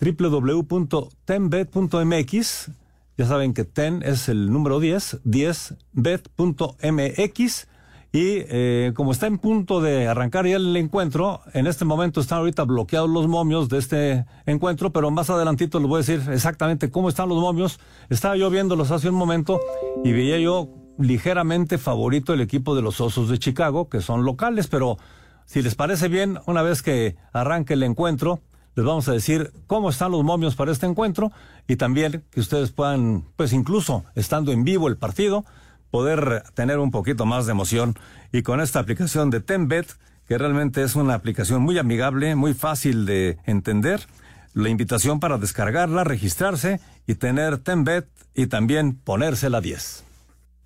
www.tenbet.mx 0.00 2.70
ya 3.18 3.24
saben 3.24 3.54
que 3.54 3.64
TEN 3.64 4.02
es 4.04 4.28
el 4.28 4.52
número 4.52 4.78
10, 4.78 5.20
10bet.mx. 5.24 7.68
Y 8.12 8.44
eh, 8.48 8.92
como 8.94 9.10
está 9.12 9.26
en 9.26 9.38
punto 9.38 9.80
de 9.80 10.06
arrancar 10.06 10.46
ya 10.46 10.56
el 10.56 10.76
encuentro, 10.76 11.40
en 11.52 11.66
este 11.66 11.84
momento 11.84 12.20
están 12.20 12.38
ahorita 12.38 12.64
bloqueados 12.64 13.10
los 13.10 13.26
momios 13.26 13.68
de 13.68 13.78
este 13.78 14.26
encuentro, 14.46 14.92
pero 14.92 15.10
más 15.10 15.28
adelantito 15.28 15.80
les 15.80 15.88
voy 15.88 15.96
a 15.96 16.04
decir 16.04 16.22
exactamente 16.32 16.90
cómo 16.90 17.08
están 17.08 17.28
los 17.28 17.40
momios. 17.40 17.80
Estaba 18.08 18.36
yo 18.36 18.48
viéndolos 18.48 18.90
hace 18.90 19.08
un 19.08 19.16
momento 19.16 19.60
y 20.04 20.12
veía 20.12 20.38
yo 20.38 20.68
ligeramente 20.98 21.78
favorito 21.78 22.32
el 22.32 22.40
equipo 22.40 22.74
de 22.74 22.82
los 22.82 23.00
Osos 23.00 23.28
de 23.28 23.38
Chicago, 23.38 23.88
que 23.88 24.00
son 24.00 24.24
locales, 24.24 24.66
pero 24.66 24.98
si 25.44 25.62
les 25.62 25.74
parece 25.74 26.08
bien, 26.08 26.38
una 26.46 26.62
vez 26.62 26.82
que 26.82 27.16
arranque 27.32 27.74
el 27.74 27.82
encuentro, 27.82 28.40
les 28.74 28.84
vamos 28.84 29.08
a 29.08 29.12
decir 29.12 29.52
cómo 29.66 29.90
están 29.90 30.12
los 30.12 30.22
momios 30.22 30.54
para 30.54 30.72
este 30.72 30.86
encuentro 30.86 31.32
y 31.66 31.76
también 31.76 32.24
que 32.30 32.40
ustedes 32.40 32.72
puedan, 32.72 33.24
pues 33.36 33.52
incluso 33.52 34.04
estando 34.14 34.52
en 34.52 34.64
vivo 34.64 34.88
el 34.88 34.96
partido, 34.96 35.44
poder 35.90 36.42
tener 36.54 36.78
un 36.78 36.90
poquito 36.90 37.24
más 37.26 37.46
de 37.46 37.52
emoción. 37.52 37.94
Y 38.32 38.42
con 38.42 38.60
esta 38.60 38.80
aplicación 38.80 39.30
de 39.30 39.40
Tenbet, 39.40 39.96
que 40.28 40.36
realmente 40.36 40.82
es 40.82 40.94
una 40.94 41.14
aplicación 41.14 41.62
muy 41.62 41.78
amigable, 41.78 42.34
muy 42.34 42.52
fácil 42.52 43.06
de 43.06 43.38
entender, 43.44 44.06
la 44.52 44.68
invitación 44.68 45.20
para 45.20 45.38
descargarla, 45.38 46.04
registrarse 46.04 46.80
y 47.06 47.14
tener 47.14 47.58
Tenbet 47.58 48.08
y 48.34 48.46
también 48.46 48.96
ponérsela 48.96 49.60
10. 49.60 50.05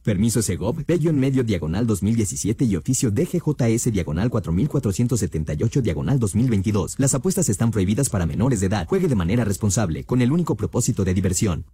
Permiso 0.03 0.41
Segov, 0.41 0.85
Bello 0.87 1.11
en 1.11 1.21
medio 1.21 1.45
diagonal 1.45 1.87
2017 1.87 2.65
y 2.65 2.77
oficio 2.77 3.11
DGJS 3.11 3.93
diagonal 3.93 4.31
4478 4.31 5.83
diagonal 5.83 6.19
2022. 6.19 6.95
Las 6.99 7.15
apuestas 7.15 7.49
están 7.51 7.71
prohibidas 7.71 8.09
para 8.09 8.25
menores 8.25 8.61
de 8.61 8.67
edad. 8.67 8.87
Juegue 8.89 9.09
de 9.09 9.15
manera 9.15 9.45
responsable, 9.45 10.05
con 10.05 10.23
el 10.23 10.33
único 10.33 10.57
propósito 10.57 11.05
de 11.05 11.13
diversión. 11.13 11.67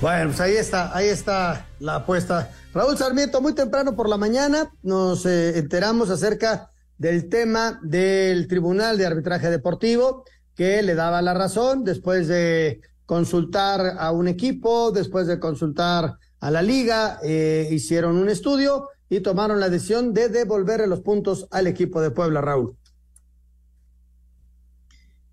Bueno, 0.00 0.28
pues 0.28 0.40
ahí 0.40 0.54
está, 0.54 0.96
ahí 0.96 1.08
está 1.08 1.68
la 1.78 1.96
apuesta. 1.96 2.50
Raúl 2.72 2.96
Sarmiento, 2.96 3.40
muy 3.42 3.54
temprano 3.54 3.96
por 3.96 4.08
la 4.08 4.16
mañana 4.16 4.72
nos 4.82 5.26
eh, 5.26 5.58
enteramos 5.58 6.08
acerca 6.08 6.70
del 6.96 7.28
tema 7.28 7.80
del 7.82 8.46
Tribunal 8.46 8.98
de 8.98 9.06
Arbitraje 9.06 9.50
Deportivo 9.50 10.24
que 10.54 10.82
le 10.82 10.94
daba 10.94 11.22
la 11.22 11.32
razón 11.32 11.84
después 11.84 12.28
de 12.28 12.80
consultar 13.10 13.96
a 13.98 14.12
un 14.12 14.28
equipo, 14.28 14.92
después 14.92 15.26
de 15.26 15.40
consultar 15.40 16.14
a 16.38 16.50
la 16.52 16.62
liga, 16.62 17.18
eh, 17.24 17.68
hicieron 17.72 18.14
un 18.16 18.28
estudio 18.28 18.86
y 19.08 19.18
tomaron 19.18 19.58
la 19.58 19.68
decisión 19.68 20.14
de 20.14 20.28
devolverle 20.28 20.86
los 20.86 21.00
puntos 21.00 21.48
al 21.50 21.66
equipo 21.66 22.00
de 22.00 22.12
Puebla, 22.12 22.40
Raúl. 22.40 22.76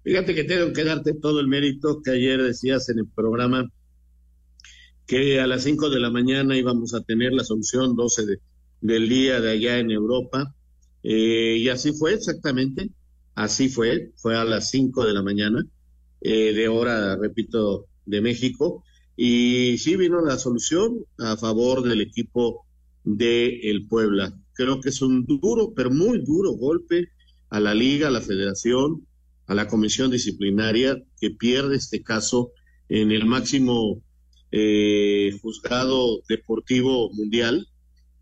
Fíjate 0.04 0.34
que 0.34 0.44
tengo 0.46 0.74
que 0.74 0.84
darte 0.86 1.14
todo 1.14 1.40
el 1.40 1.48
mérito 1.48 2.02
que 2.02 2.10
ayer 2.14 2.42
decías 2.42 2.90
en 2.90 2.98
el 2.98 3.08
programa 3.10 3.70
que 5.06 5.40
a 5.40 5.46
las 5.46 5.62
5 5.62 5.92
de 5.92 6.00
la 6.00 6.10
mañana 6.10 6.58
íbamos 6.58 6.96
a 6.96 7.02
tener 7.02 7.32
la 7.32 7.44
solución 7.44 7.96
12 7.96 8.40
del 8.82 9.08
día 9.08 9.40
de 9.40 9.52
allá 9.52 9.78
en 9.78 9.92
Europa. 9.92 10.52
Eh, 11.04 11.58
y 11.60 11.70
así 11.70 11.94
fue 11.94 12.16
exactamente, 12.16 12.90
así 13.36 13.70
fue, 13.70 14.14
fue 14.16 14.36
a 14.36 14.46
las 14.46 14.72
5 14.72 15.06
de 15.06 15.14
la 15.14 15.22
mañana. 15.22 15.64
Eh, 16.22 16.54
de 16.54 16.68
hora, 16.68 17.16
repito, 17.16 17.88
de 18.06 18.22
México. 18.22 18.84
Y 19.16 19.78
sí 19.80 19.96
vino 19.96 20.22
la 20.22 20.38
solución 20.38 21.06
a 21.20 21.38
favor 21.38 21.84
del 21.84 22.02
equipo 22.02 22.66
de 23.04 23.70
el 23.70 23.88
Puebla. 23.88 24.38
Creo 24.54 24.80
que 24.82 24.90
es 24.90 25.02
un 25.02 25.26
duro, 25.26 25.74
pero 25.76 25.90
muy 25.92 26.24
duro 26.24 26.52
golpe 26.52 27.10
a 27.50 27.60
la 27.60 27.74
liga, 27.74 28.08
a 28.08 28.12
la 28.12 28.22
federación, 28.22 29.08
a 29.48 29.56
la 29.56 29.68
comisión 29.68 30.12
disciplinaria 30.12 31.02
que 31.20 31.32
pierde 31.32 31.78
este 31.78 32.04
caso 32.04 32.52
en 32.90 33.12
el 33.12 33.26
máximo 33.26 34.02
eh, 34.52 35.32
juzgado 35.42 36.22
deportivo 36.28 37.12
mundial, 37.14 37.68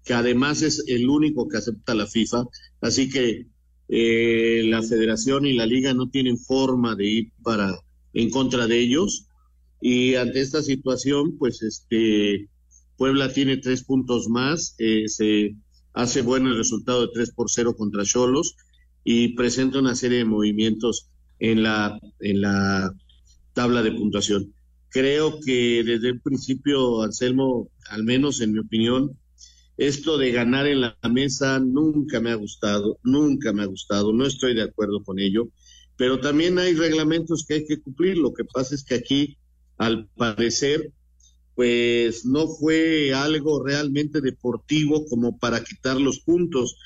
que 0.04 0.14
además 0.14 0.62
es 0.62 0.84
el 0.88 1.10
único 1.10 1.48
que 1.48 1.58
acepta 1.58 1.96
la 1.96 2.08
FIFA. 2.08 2.46
Así 2.82 3.10
que 3.10 3.48
eh, 3.88 4.64
la 4.66 4.82
federación 4.82 5.46
y 5.46 5.54
la 5.54 5.66
liga 5.66 5.94
no 5.94 6.10
tienen 6.10 6.38
forma 6.38 6.96
de 6.96 7.06
ir 7.06 7.32
para 7.44 7.76
en 8.16 8.32
contra 8.32 8.66
de 8.66 8.80
ellos. 8.80 9.28
Y 9.80 10.16
ante 10.16 10.42
esta 10.42 10.64
situación, 10.64 11.38
pues 11.38 11.62
este 11.62 12.50
Puebla 12.98 13.32
tiene 13.32 13.58
tres 13.58 13.84
puntos 13.84 14.30
más, 14.30 14.74
eh, 14.80 15.08
se 15.08 15.56
hace 15.94 16.22
bueno 16.22 16.50
el 16.50 16.58
resultado 16.58 17.02
de 17.02 17.14
tres 17.14 17.32
por 17.32 17.52
cero 17.52 17.76
contra 17.76 18.06
Cholos 18.06 18.56
y 19.04 19.36
presenta 19.36 19.80
una 19.80 19.96
serie 19.96 20.20
de 20.20 20.26
movimientos 20.26 21.10
en 21.40 21.64
la, 21.64 22.00
en 22.20 22.42
la 22.42 22.92
tabla 23.54 23.84
de 23.84 23.92
puntuación. 23.92 24.54
Creo 24.90 25.40
que 25.42 25.84
desde 25.84 26.08
el 26.08 26.22
principio, 26.22 27.02
Anselmo, 27.02 27.70
al 27.90 28.06
menos 28.06 28.40
en 28.40 28.54
mi 28.54 28.60
opinión, 28.60 29.20
esto 29.78 30.18
de 30.18 30.32
ganar 30.32 30.68
en 30.68 30.82
la 30.82 30.98
mesa 31.12 31.60
nunca 31.60 32.22
me 32.22 32.32
ha 32.32 32.36
gustado, 32.36 32.98
nunca 33.04 33.52
me 33.52 33.64
ha 33.64 33.66
gustado, 33.66 34.14
no 34.14 34.26
estoy 34.26 34.56
de 34.56 34.64
acuerdo 34.64 35.04
con 35.04 35.20
ello 35.20 35.50
pero 35.98 36.20
también 36.20 36.60
hay 36.60 36.74
reglamentos 36.74 37.46
que 37.48 37.56
hay 37.56 37.66
que 37.66 37.82
cumplir. 37.82 38.18
Lo 38.18 38.34
que 38.34 38.44
pasa 38.44 38.76
es 38.76 38.84
que 38.84 38.96
aquí, 38.96 39.38
al 39.78 40.08
parecer, 40.16 40.92
pues 41.56 42.26
no 42.26 42.48
fue 42.48 43.14
algo 43.14 43.64
realmente 43.64 44.22
deportivo 44.22 45.06
como 45.06 45.38
para 45.38 45.64
quitar 45.64 46.00
los 46.00 46.20
puntos. 46.20 46.78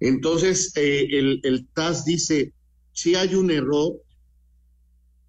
Entonces, 0.00 0.72
eh, 0.76 1.06
el, 1.42 1.66
TAS 1.72 2.04
dice, 2.04 2.52
si 2.92 3.14
hay 3.14 3.34
un 3.34 3.50
error, 3.50 3.94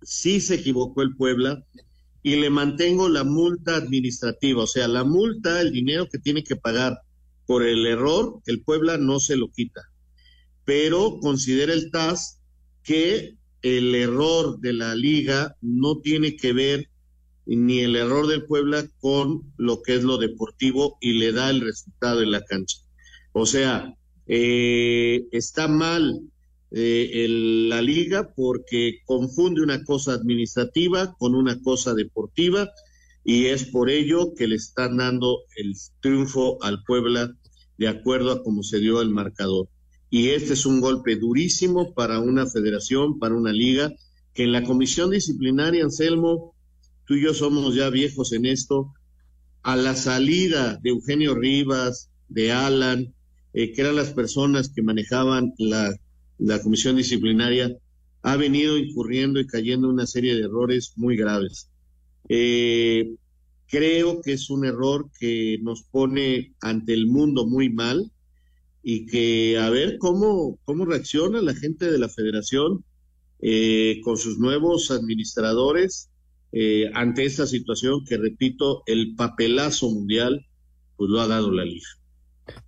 sí 0.01 0.41
se 0.41 0.55
equivocó 0.55 1.01
el 1.01 1.15
Puebla 1.15 1.63
y 2.23 2.35
le 2.35 2.49
mantengo 2.49 3.07
la 3.07 3.23
multa 3.23 3.75
administrativa, 3.75 4.63
o 4.63 4.67
sea, 4.67 4.87
la 4.87 5.03
multa, 5.03 5.61
el 5.61 5.71
dinero 5.71 6.07
que 6.09 6.19
tiene 6.19 6.43
que 6.43 6.55
pagar 6.55 6.99
por 7.45 7.63
el 7.63 7.85
error, 7.85 8.41
el 8.45 8.61
Puebla 8.63 8.97
no 8.97 9.19
se 9.19 9.37
lo 9.37 9.49
quita. 9.49 9.81
Pero 10.65 11.19
considera 11.19 11.73
el 11.73 11.91
TAS 11.91 12.39
que 12.83 13.35
el 13.61 13.95
error 13.95 14.59
de 14.59 14.73
la 14.73 14.95
liga 14.95 15.55
no 15.61 15.99
tiene 15.99 16.35
que 16.35 16.53
ver 16.53 16.89
ni 17.45 17.79
el 17.79 17.95
error 17.95 18.27
del 18.27 18.45
Puebla 18.45 18.87
con 18.99 19.53
lo 19.57 19.81
que 19.81 19.95
es 19.95 20.03
lo 20.03 20.17
deportivo 20.17 20.97
y 21.01 21.13
le 21.13 21.31
da 21.31 21.49
el 21.49 21.61
resultado 21.61 22.21
en 22.21 22.31
la 22.31 22.43
cancha. 22.43 22.77
O 23.31 23.45
sea, 23.45 23.93
eh, 24.27 25.25
está 25.31 25.67
mal 25.67 26.21
eh, 26.71 27.27
la 27.29 27.81
liga 27.81 28.33
porque 28.35 28.99
confunde 29.05 29.61
una 29.61 29.83
cosa 29.83 30.13
administrativa 30.13 31.15
con 31.17 31.35
una 31.35 31.61
cosa 31.61 31.93
deportiva 31.93 32.69
y 33.23 33.45
es 33.45 33.65
por 33.65 33.89
ello 33.89 34.33
que 34.33 34.47
le 34.47 34.55
están 34.55 34.97
dando 34.97 35.39
el 35.55 35.73
triunfo 36.01 36.57
al 36.61 36.83
Puebla 36.83 37.33
de 37.77 37.87
acuerdo 37.87 38.31
a 38.31 38.43
cómo 38.43 38.63
se 38.63 38.79
dio 38.79 39.01
el 39.01 39.09
marcador. 39.09 39.67
Y 40.13 40.29
este 40.29 40.53
es 40.53 40.67
un 40.67 40.79
golpe 40.79 41.15
durísimo 41.15 41.95
para 41.95 42.19
una 42.19 42.45
federación, 42.45 43.17
para 43.17 43.33
una 43.33 43.51
liga, 43.51 43.91
que 44.35 44.43
en 44.43 44.51
la 44.51 44.63
comisión 44.63 45.09
disciplinaria, 45.09 45.83
Anselmo, 45.83 46.53
tú 47.07 47.15
y 47.15 47.23
yo 47.23 47.33
somos 47.33 47.73
ya 47.73 47.89
viejos 47.89 48.31
en 48.31 48.45
esto, 48.45 48.93
a 49.63 49.75
la 49.75 49.95
salida 49.95 50.77
de 50.83 50.91
Eugenio 50.91 51.33
Rivas, 51.33 52.11
de 52.29 52.51
Alan, 52.51 53.11
eh, 53.55 53.73
que 53.73 53.81
eran 53.81 53.95
las 53.95 54.11
personas 54.11 54.69
que 54.69 54.83
manejaban 54.83 55.51
la, 55.57 55.91
la 56.37 56.61
comisión 56.61 56.95
disciplinaria, 56.95 57.75
ha 58.21 58.35
venido 58.35 58.77
incurriendo 58.77 59.39
y 59.39 59.47
cayendo 59.47 59.87
en 59.87 59.95
una 59.95 60.05
serie 60.05 60.35
de 60.35 60.43
errores 60.43 60.93
muy 60.95 61.17
graves. 61.17 61.71
Eh, 62.29 63.15
creo 63.65 64.21
que 64.21 64.33
es 64.33 64.51
un 64.51 64.63
error 64.63 65.09
que 65.19 65.57
nos 65.63 65.81
pone 65.81 66.53
ante 66.61 66.93
el 66.93 67.07
mundo 67.07 67.47
muy 67.47 67.71
mal 67.71 68.11
y 68.83 69.05
que 69.05 69.57
a 69.57 69.69
ver 69.69 69.97
cómo, 69.97 70.59
cómo 70.65 70.85
reacciona 70.85 71.41
la 71.41 71.55
gente 71.55 71.89
de 71.89 71.97
la 71.97 72.09
federación 72.09 72.83
eh, 73.41 74.01
con 74.03 74.17
sus 74.17 74.37
nuevos 74.37 74.91
administradores 74.91 76.09
eh, 76.51 76.91
ante 76.93 77.25
esta 77.25 77.47
situación 77.47 78.03
que, 78.05 78.17
repito, 78.17 78.83
el 78.85 79.15
papelazo 79.15 79.89
mundial 79.89 80.45
pues 80.97 81.09
lo 81.09 81.21
ha 81.21 81.27
dado 81.27 81.51
la 81.51 81.65
liga. 81.65 81.87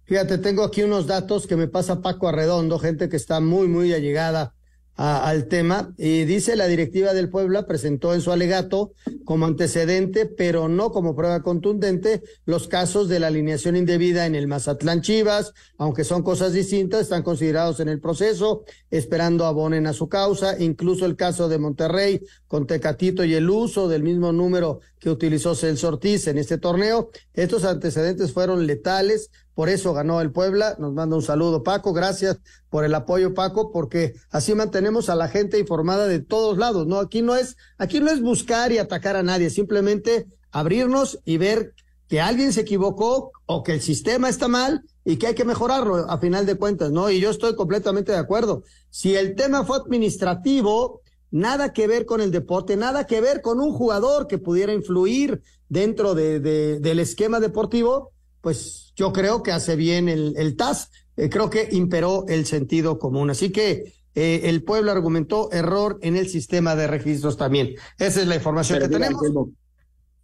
Fíjate, 0.05 0.37
tengo 0.37 0.63
aquí 0.63 0.81
unos 0.83 1.05
datos 1.05 1.45
que 1.45 1.57
me 1.57 1.67
pasa 1.67 2.01
Paco 2.01 2.27
Arredondo, 2.27 2.79
gente 2.79 3.09
que 3.09 3.17
está 3.17 3.41
muy, 3.41 3.67
muy 3.67 3.93
allegada 3.93 4.55
al 4.95 5.47
tema. 5.47 5.93
Y 5.97 6.23
dice 6.25 6.55
la 6.55 6.67
directiva 6.67 7.13
del 7.13 7.29
Puebla 7.29 7.65
presentó 7.67 8.13
en 8.13 8.21
su 8.21 8.31
alegato 8.31 8.93
como 9.25 9.45
antecedente, 9.45 10.25
pero 10.25 10.67
no 10.69 10.91
como 10.91 11.15
prueba 11.15 11.41
contundente, 11.41 12.21
los 12.45 12.67
casos 12.67 13.09
de 13.09 13.19
la 13.19 13.27
alineación 13.27 13.75
indebida 13.75 14.25
en 14.25 14.35
el 14.35 14.47
Mazatlán 14.47 15.01
Chivas, 15.01 15.53
aunque 15.77 16.03
son 16.03 16.23
cosas 16.23 16.53
distintas, 16.53 17.01
están 17.01 17.23
considerados 17.23 17.79
en 17.79 17.89
el 17.89 17.99
proceso, 17.99 18.63
esperando 18.89 19.45
abonen 19.45 19.87
a 19.87 19.93
su 19.93 20.07
causa, 20.07 20.61
incluso 20.61 21.05
el 21.05 21.15
caso 21.15 21.49
de 21.49 21.57
Monterrey 21.57 22.21
con 22.47 22.67
Tecatito 22.67 23.23
y 23.23 23.33
el 23.33 23.49
uso 23.49 23.87
del 23.87 24.03
mismo 24.03 24.31
número 24.31 24.79
que 24.99 25.09
utilizó 25.09 25.55
Celso 25.55 25.89
Ortiz 25.89 26.27
en 26.27 26.37
este 26.37 26.57
torneo. 26.57 27.09
Estos 27.33 27.65
antecedentes 27.65 28.31
fueron 28.31 28.65
letales, 28.65 29.29
por 29.55 29.69
eso 29.69 29.93
ganó 29.93 30.21
el 30.21 30.31
Puebla. 30.31 30.75
Nos 30.77 30.93
manda 30.93 31.15
un 31.15 31.23
saludo 31.23 31.63
Paco, 31.63 31.93
gracias 31.93 32.37
por 32.69 32.85
el 32.85 32.93
apoyo 32.93 33.33
Paco, 33.33 33.71
porque 33.71 34.13
así 34.29 34.53
mantenemos 34.53 35.09
a 35.09 35.15
la 35.15 35.29
gente 35.29 35.57
informada 35.57 36.05
de 36.07 36.19
todos 36.19 36.57
lados, 36.57 36.85
¿no? 36.85 36.99
Aquí 36.99 37.21
no 37.21 37.35
es, 37.35 37.57
aquí 37.77 37.99
no 37.99 38.11
es 38.11 38.21
buscar 38.21 38.71
y 38.71 38.77
atacar 38.77 39.15
a 39.15 39.23
nadie, 39.23 39.49
simplemente 39.49 40.27
abrirnos 40.51 41.19
y 41.25 41.37
ver 41.37 41.73
que 42.07 42.21
alguien 42.21 42.53
se 42.53 42.61
equivocó 42.61 43.31
o 43.45 43.63
que 43.63 43.73
el 43.73 43.81
sistema 43.81 44.29
está 44.29 44.47
mal 44.47 44.83
y 45.03 45.17
que 45.17 45.27
hay 45.27 45.35
que 45.35 45.45
mejorarlo 45.45 46.09
a 46.09 46.17
final 46.19 46.45
de 46.45 46.55
cuentas, 46.55 46.91
¿no? 46.91 47.09
Y 47.09 47.19
yo 47.19 47.29
estoy 47.29 47.55
completamente 47.55 48.11
de 48.11 48.17
acuerdo. 48.17 48.63
Si 48.89 49.15
el 49.15 49.35
tema 49.35 49.65
fue 49.65 49.77
administrativo, 49.77 51.01
nada 51.31 51.73
que 51.73 51.87
ver 51.87 52.05
con 52.05 52.21
el 52.21 52.31
deporte, 52.31 52.77
nada 52.77 53.05
que 53.05 53.21
ver 53.21 53.41
con 53.41 53.59
un 53.59 53.71
jugador 53.71 54.27
que 54.27 54.37
pudiera 54.37 54.73
influir 54.73 55.41
dentro 55.67 56.13
de, 56.13 56.39
del 56.39 56.99
esquema 56.99 57.39
deportivo, 57.39 58.11
pues 58.45 58.93
yo 58.95 59.11
creo 59.11 59.41
que 59.41 59.51
hace 59.51 59.75
bien 59.75 60.07
el, 60.07 60.35
el 60.37 60.55
TAS, 60.55 60.91
eh, 61.17 61.29
creo 61.29 61.49
que 61.49 61.67
imperó 61.71 62.27
el 62.27 62.45
sentido 62.45 62.99
común. 62.99 63.31
Así 63.31 63.51
que 63.51 63.95
eh, 64.13 64.41
el 64.43 64.63
pueblo 64.63 64.91
argumentó 64.91 65.51
error 65.51 65.97
en 66.03 66.15
el 66.15 66.29
sistema 66.29 66.75
de 66.75 66.85
registros 66.85 67.37
también. 67.37 67.73
Esa 67.97 68.21
es 68.21 68.27
la 68.27 68.35
información 68.35 68.77
que 68.77 68.87
tenemos. 68.87 69.19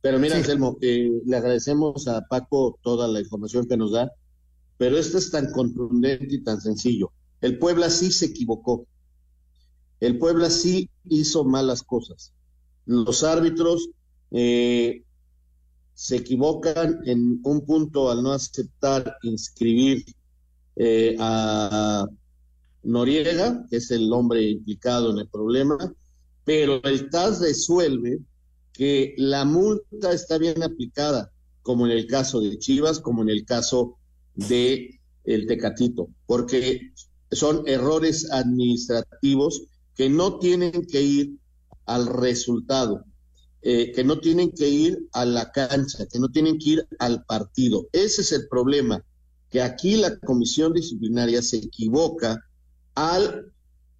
pero 0.01 0.19
mira, 0.19 0.35
Anselmo, 0.35 0.77
eh, 0.81 1.09
le 1.25 1.35
agradecemos 1.35 2.07
a 2.07 2.21
Paco 2.27 2.77
toda 2.83 3.07
la 3.07 3.21
información 3.21 3.67
que 3.67 3.75
nos 3.75 3.93
da, 3.93 4.11
pero 4.77 4.99
esto 4.99 5.17
es 5.17 5.31
tan 5.31 5.51
contundente 5.51 6.27
y 6.29 6.43
tan 6.43 6.61
sencillo. 6.61 7.11
El 7.41 7.57
Puebla 7.57 7.89
sí 7.89 8.11
se 8.11 8.27
equivocó. 8.27 8.85
El 9.99 10.19
Puebla 10.19 10.51
sí 10.51 10.91
hizo 11.09 11.43
malas 11.43 11.81
cosas. 11.81 12.33
Los 12.85 13.23
árbitros 13.23 13.89
eh, 14.29 15.05
se 16.01 16.15
equivocan 16.15 16.99
en 17.05 17.39
un 17.43 17.63
punto 17.63 18.09
al 18.09 18.23
no 18.23 18.31
aceptar 18.31 19.17
inscribir 19.21 20.03
eh, 20.75 21.15
a 21.19 22.07
Noriega, 22.81 23.63
que 23.69 23.77
es 23.77 23.91
el 23.91 24.11
hombre 24.11 24.41
implicado 24.49 25.11
en 25.11 25.19
el 25.19 25.29
problema, 25.29 25.77
pero 26.43 26.83
el 26.85 27.11
TAS 27.11 27.39
resuelve 27.39 28.19
que 28.73 29.13
la 29.15 29.45
multa 29.45 30.11
está 30.11 30.39
bien 30.39 30.63
aplicada, 30.63 31.31
como 31.61 31.85
en 31.85 31.91
el 31.91 32.07
caso 32.07 32.41
de 32.41 32.57
Chivas, 32.57 32.99
como 32.99 33.21
en 33.21 33.29
el 33.29 33.45
caso 33.45 33.99
de 34.33 34.99
el 35.23 35.45
Tecatito, 35.45 36.09
porque 36.25 36.93
son 37.31 37.61
errores 37.67 38.27
administrativos 38.31 39.67
que 39.93 40.09
no 40.09 40.39
tienen 40.39 40.83
que 40.87 41.03
ir 41.03 41.37
al 41.85 42.07
resultado, 42.07 43.05
eh, 43.63 43.91
que 43.91 44.03
no 44.03 44.19
tienen 44.19 44.51
que 44.51 44.67
ir 44.67 45.07
a 45.13 45.23
la 45.23 45.51
cancha, 45.51 46.07
que 46.07 46.19
no 46.19 46.29
tienen 46.29 46.57
que 46.57 46.69
ir 46.71 46.87
al 46.97 47.23
partido. 47.25 47.87
Ese 47.91 48.21
es 48.21 48.31
el 48.31 48.47
problema, 48.47 49.05
que 49.49 49.61
aquí 49.61 49.97
la 49.97 50.17
comisión 50.19 50.73
disciplinaria 50.73 51.43
se 51.43 51.57
equivoca 51.57 52.43
al 52.95 53.51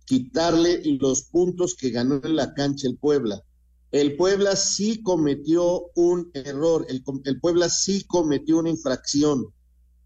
quitarle 0.06 0.82
los 1.00 1.24
puntos 1.24 1.76
que 1.76 1.92
ganó 1.92 2.22
en 2.24 2.36
la 2.36 2.54
cancha 2.54 2.88
el 2.88 2.98
Puebla. 2.98 3.44
El 3.92 4.16
Puebla 4.16 4.56
sí 4.56 5.04
cometió 5.04 5.92
un 5.96 6.32
error, 6.34 6.86
el, 6.90 7.04
el 7.26 7.40
Puebla 7.40 7.70
sí 7.70 8.04
cometió 8.08 8.58
una 8.58 8.70
infracción. 8.70 9.46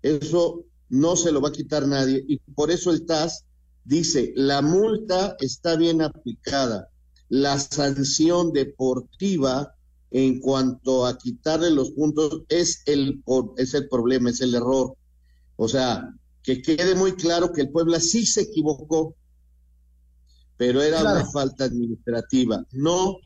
Eso 0.01 0.65
no 0.89 1.15
se 1.15 1.31
lo 1.31 1.39
va 1.39 1.49
a 1.49 1.53
quitar 1.53 1.87
nadie 1.87 2.23
y 2.27 2.39
por 2.39 2.71
eso 2.71 2.91
el 2.91 3.05
TAS 3.05 3.45
dice, 3.85 4.33
la 4.35 4.61
multa 4.61 5.37
está 5.39 5.75
bien 5.75 6.01
aplicada 6.01 6.89
la 7.35 7.59
sanción 7.59 8.53
deportiva 8.53 9.75
en 10.09 10.39
cuanto 10.39 11.05
a 11.05 11.17
quitarle 11.17 11.69
los 11.69 11.91
puntos 11.91 12.43
es 12.47 12.81
el, 12.85 13.21
es 13.57 13.73
el 13.73 13.89
problema, 13.89 14.29
es 14.29 14.39
el 14.39 14.55
error. 14.55 14.95
O 15.57 15.67
sea, 15.67 16.13
que 16.41 16.61
quede 16.61 16.95
muy 16.95 17.13
claro 17.15 17.51
que 17.51 17.61
el 17.61 17.71
Puebla 17.71 17.99
sí 17.99 18.25
se 18.25 18.43
equivocó, 18.43 19.15
pero 20.55 20.81
era 20.81 21.01
una 21.01 21.25
falta 21.25 21.65
administrativa, 21.65 22.65
no 22.71 23.17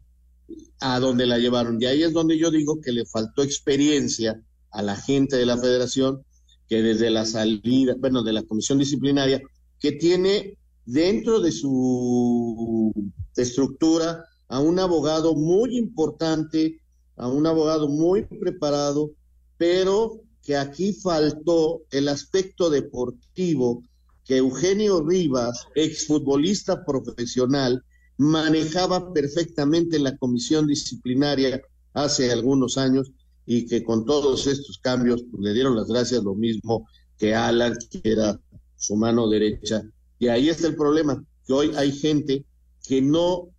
a 0.79 0.99
donde 0.99 1.27
la 1.27 1.37
llevaron. 1.37 1.79
Y 1.79 1.85
ahí 1.85 2.01
es 2.01 2.11
donde 2.11 2.39
yo 2.39 2.49
digo 2.49 2.81
que 2.81 2.91
le 2.91 3.05
faltó 3.05 3.43
experiencia 3.43 4.41
a 4.71 4.81
la 4.81 4.95
gente 4.95 5.35
de 5.35 5.45
la 5.45 5.57
federación, 5.57 6.25
que 6.67 6.81
desde 6.81 7.11
la 7.11 7.27
salida, 7.27 7.93
bueno, 7.99 8.23
de 8.23 8.33
la 8.33 8.41
comisión 8.41 8.79
disciplinaria, 8.79 9.39
que 9.79 9.91
tiene 9.91 10.57
dentro 10.89 11.39
de 11.39 11.51
su 11.51 12.91
estructura 13.35 14.25
a 14.47 14.59
un 14.59 14.79
abogado 14.79 15.35
muy 15.35 15.77
importante, 15.77 16.81
a 17.15 17.27
un 17.27 17.45
abogado 17.45 17.87
muy 17.87 18.23
preparado, 18.23 19.11
pero 19.57 20.19
que 20.41 20.57
aquí 20.57 20.93
faltó 20.93 21.83
el 21.91 22.07
aspecto 22.07 22.71
deportivo 22.71 23.83
que 24.25 24.37
Eugenio 24.37 25.05
Rivas, 25.05 25.67
exfutbolista 25.75 26.83
profesional, 26.83 27.83
manejaba 28.17 29.13
perfectamente 29.13 29.97
en 29.97 30.05
la 30.05 30.17
comisión 30.17 30.65
disciplinaria 30.65 31.61
hace 31.93 32.31
algunos 32.31 32.79
años 32.79 33.11
y 33.45 33.67
que 33.67 33.83
con 33.83 34.05
todos 34.05 34.47
estos 34.47 34.79
cambios 34.79 35.23
pues, 35.29 35.43
le 35.43 35.53
dieron 35.53 35.75
las 35.75 35.87
gracias 35.87 36.23
lo 36.23 36.33
mismo 36.33 36.87
que 37.15 37.35
Alan, 37.35 37.75
que 37.91 38.01
era 38.03 38.39
su 38.75 38.95
mano 38.95 39.29
derecha 39.29 39.83
y 40.19 40.27
ahí 40.27 40.49
está 40.49 40.67
el 40.67 40.75
problema, 40.75 41.23
que 41.47 41.53
hoy 41.53 41.71
hay 41.75 41.93
gente 41.93 42.45
que 42.85 43.01
no 43.01 43.49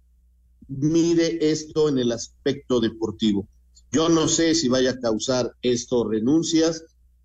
mide 0.68 1.50
esto 1.50 1.88
en 1.88 1.98
el 1.98 2.12
aspecto 2.12 2.80
deportivo. 2.80 3.48
Yo 3.90 4.08
no 4.08 4.28
sé 4.28 4.54
si 4.54 4.68
vaya 4.68 4.90
a 4.90 5.00
causar 5.00 5.52
esto 5.62 6.08
renuncias, 6.08 6.84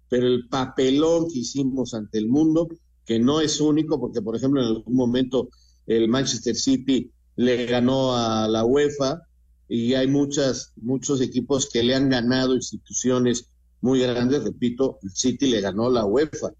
pero 0.09 0.25
el 0.25 0.47
papelón 0.47 1.27
que 1.29 1.39
hicimos 1.39 1.93
ante 1.93 2.17
el 2.17 2.29
mundo, 2.29 2.69
que 3.05 3.19
no 3.19 3.41
es 3.41 3.59
único, 3.59 3.99
porque 3.99 4.21
por 4.21 4.35
ejemplo 4.35 4.61
en 4.61 4.67
algún 4.67 4.95
momento 4.95 5.49
el 5.85 6.07
Manchester 6.07 6.55
City 6.55 7.11
le 7.35 7.65
ganó 7.65 8.15
a 8.15 8.47
la 8.47 8.63
UEFA 8.63 9.21
y 9.67 9.95
hay 9.95 10.07
muchas, 10.07 10.71
muchos 10.77 11.21
equipos 11.21 11.69
que 11.69 11.83
le 11.83 11.93
han 11.93 12.09
ganado 12.09 12.55
instituciones 12.55 13.49
muy 13.81 13.99
grandes, 13.99 14.43
repito, 14.43 14.97
el 15.03 15.11
City 15.11 15.47
le 15.47 15.61
ganó 15.61 15.89
la 15.89 16.05
UEFA. 16.05 16.51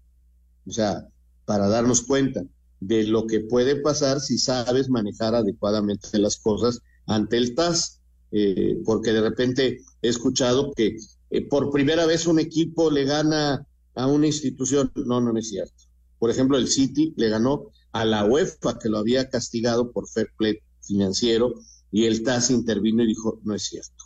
O 0.66 0.70
sea, 0.70 1.08
para 1.44 1.68
darnos 1.68 2.02
cuenta 2.02 2.44
de 2.80 3.04
lo 3.04 3.26
que 3.26 3.40
puede 3.40 3.76
pasar 3.76 4.20
si 4.20 4.38
sabes 4.38 4.88
manejar 4.88 5.34
adecuadamente 5.34 6.18
las 6.18 6.36
cosas 6.36 6.80
ante 7.06 7.36
el 7.36 7.54
TAS, 7.54 8.00
eh, 8.32 8.78
porque 8.84 9.12
de 9.12 9.20
repente 9.20 9.80
he 10.02 10.08
escuchado 10.08 10.72
que 10.72 10.96
eh, 11.30 11.48
por 11.48 11.70
primera 11.70 12.06
vez 12.06 12.26
un 12.26 12.38
equipo 12.38 12.90
le 12.90 13.04
gana 13.04 13.66
a 13.94 14.06
una 14.06 14.26
institución, 14.26 14.92
no, 14.94 15.20
no 15.20 15.36
es 15.38 15.48
cierto. 15.48 15.74
Por 16.18 16.30
ejemplo, 16.30 16.58
el 16.58 16.68
City 16.68 17.14
le 17.16 17.28
ganó 17.28 17.70
a 17.92 18.04
la 18.04 18.24
UEFA, 18.24 18.78
que 18.78 18.88
lo 18.88 18.98
había 18.98 19.28
castigado 19.30 19.90
por 19.92 20.08
fair 20.08 20.28
play 20.36 20.58
financiero, 20.82 21.54
y 21.90 22.04
el 22.04 22.22
TAS 22.22 22.50
intervino 22.50 23.02
y 23.02 23.06
dijo, 23.06 23.40
no 23.44 23.54
es 23.54 23.62
cierto. 23.64 24.04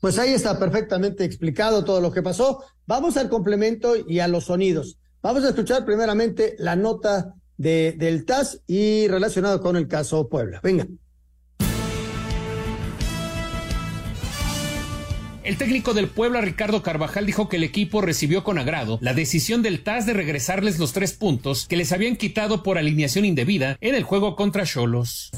Pues 0.00 0.18
ahí 0.18 0.32
está 0.32 0.58
perfectamente 0.58 1.24
explicado 1.24 1.84
todo 1.84 2.00
lo 2.00 2.10
que 2.10 2.22
pasó. 2.22 2.64
Vamos 2.86 3.18
al 3.18 3.28
complemento 3.28 3.94
y 4.08 4.20
a 4.20 4.28
los 4.28 4.44
sonidos. 4.44 4.98
Vamos 5.22 5.44
a 5.44 5.50
escuchar 5.50 5.84
primeramente 5.84 6.56
la 6.58 6.74
nota 6.76 7.34
de, 7.60 7.94
del 7.96 8.24
TAS 8.24 8.62
y 8.66 9.06
relacionado 9.08 9.60
con 9.60 9.76
el 9.76 9.86
caso 9.86 10.28
Puebla. 10.28 10.60
Venga. 10.62 10.86
El 15.44 15.58
técnico 15.58 15.94
del 15.94 16.08
Puebla, 16.08 16.40
Ricardo 16.40 16.82
Carvajal, 16.82 17.26
dijo 17.26 17.48
que 17.48 17.56
el 17.56 17.64
equipo 17.64 18.00
recibió 18.00 18.44
con 18.44 18.58
agrado 18.58 18.98
la 19.02 19.14
decisión 19.14 19.62
del 19.62 19.82
TAS 19.82 20.06
de 20.06 20.14
regresarles 20.14 20.78
los 20.78 20.92
tres 20.92 21.12
puntos 21.12 21.66
que 21.66 21.76
les 21.76 21.92
habían 21.92 22.16
quitado 22.16 22.62
por 22.62 22.78
alineación 22.78 23.24
indebida 23.24 23.76
en 23.80 23.94
el 23.94 24.04
juego 24.04 24.36
contra 24.36 24.64
Cholos. 24.64 25.30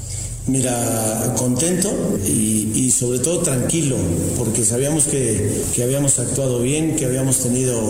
Mira, 0.47 1.33
contento 1.37 1.89
y, 2.25 2.91
sobre 2.91 3.19
todo 3.19 3.39
tranquilo, 3.39 3.97
porque 4.37 4.63
sabíamos 4.63 5.05
que, 5.05 5.61
habíamos 5.81 6.19
actuado 6.19 6.61
bien, 6.61 6.95
que 6.95 7.05
habíamos 7.05 7.41
tenido, 7.41 7.81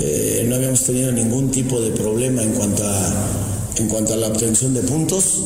eh, 0.00 0.44
no 0.48 0.56
habíamos 0.56 0.84
tenido 0.84 1.12
ningún 1.12 1.50
tipo 1.50 1.80
de 1.80 1.90
problema 1.90 2.42
en 2.42 2.52
cuanto 2.52 2.82
a, 2.82 3.57
en 3.78 3.88
cuanto 3.88 4.14
a 4.14 4.16
la 4.16 4.28
obtención 4.28 4.74
de 4.74 4.82
puntos 4.82 5.42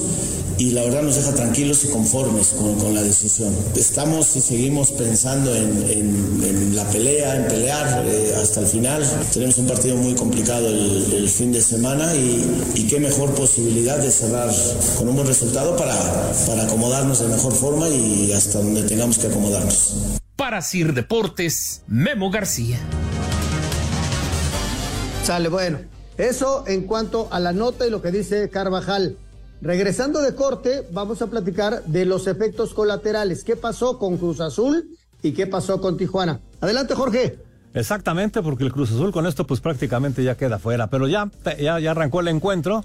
y 0.58 0.70
la 0.70 0.82
verdad 0.82 1.02
nos 1.02 1.16
deja 1.16 1.34
tranquilos 1.34 1.84
y 1.84 1.88
conformes 1.88 2.48
con, 2.48 2.94
la 2.94 3.02
decisión. 3.02 3.54
Estamos 3.74 4.36
y 4.36 4.40
seguimos 4.40 4.90
pensando 4.92 5.54
en, 5.54 6.76
la 6.76 6.88
pelea, 6.88 7.36
en 7.36 7.48
pelear 7.48 8.04
eh, 8.06 8.34
hasta 8.40 8.60
el 8.60 8.66
final. 8.66 9.02
Tenemos 9.32 9.58
un 9.58 9.66
partido 9.66 9.96
muy 9.96 10.14
complicado 10.14 10.68
el, 10.68 11.28
fin 11.28 11.52
de 11.52 11.62
semana 11.62 12.14
y, 12.14 12.86
qué 12.88 13.00
mejor 13.00 13.34
posibilidad 13.34 13.98
de 13.98 14.10
cerrar 14.10 14.50
con 14.98 15.08
un 15.08 15.14
buen 15.14 15.26
resultado 15.26 15.76
para, 15.76 15.96
para 16.46 16.64
acomodarnos 16.64 17.20
de 17.20 17.28
mejor 17.28 17.54
forma 17.54 17.88
y 17.88 18.32
hasta 18.32 18.58
donde 18.58 18.82
tengamos 18.82 19.18
que 19.18 19.28
acomodarnos. 19.28 19.94
Para 20.36 20.60
Sir 20.60 20.92
Deportes, 20.92 21.82
Memo 21.86 22.30
García. 22.30 22.78
Sale, 25.24 25.48
bueno. 25.48 25.91
Eso 26.18 26.64
en 26.66 26.82
cuanto 26.82 27.28
a 27.30 27.40
la 27.40 27.52
nota 27.52 27.86
y 27.86 27.90
lo 27.90 28.02
que 28.02 28.10
dice 28.10 28.48
Carvajal. 28.50 29.16
Regresando 29.62 30.20
de 30.20 30.34
corte, 30.34 30.86
vamos 30.90 31.22
a 31.22 31.28
platicar 31.28 31.84
de 31.84 32.04
los 32.04 32.26
efectos 32.26 32.74
colaterales. 32.74 33.44
¿Qué 33.44 33.56
pasó 33.56 33.98
con 33.98 34.18
Cruz 34.18 34.40
Azul 34.40 34.88
y 35.22 35.32
qué 35.32 35.46
pasó 35.46 35.80
con 35.80 35.96
Tijuana? 35.96 36.40
Adelante, 36.60 36.94
Jorge. 36.94 37.38
Exactamente, 37.72 38.42
porque 38.42 38.64
el 38.64 38.72
Cruz 38.72 38.90
Azul 38.90 39.12
con 39.12 39.26
esto 39.26 39.46
pues 39.46 39.60
prácticamente 39.60 40.22
ya 40.24 40.36
queda 40.36 40.58
fuera, 40.58 40.88
pero 40.88 41.08
ya, 41.08 41.30
ya, 41.58 41.76
arrancó 41.90 42.20
el 42.20 42.28
encuentro 42.28 42.84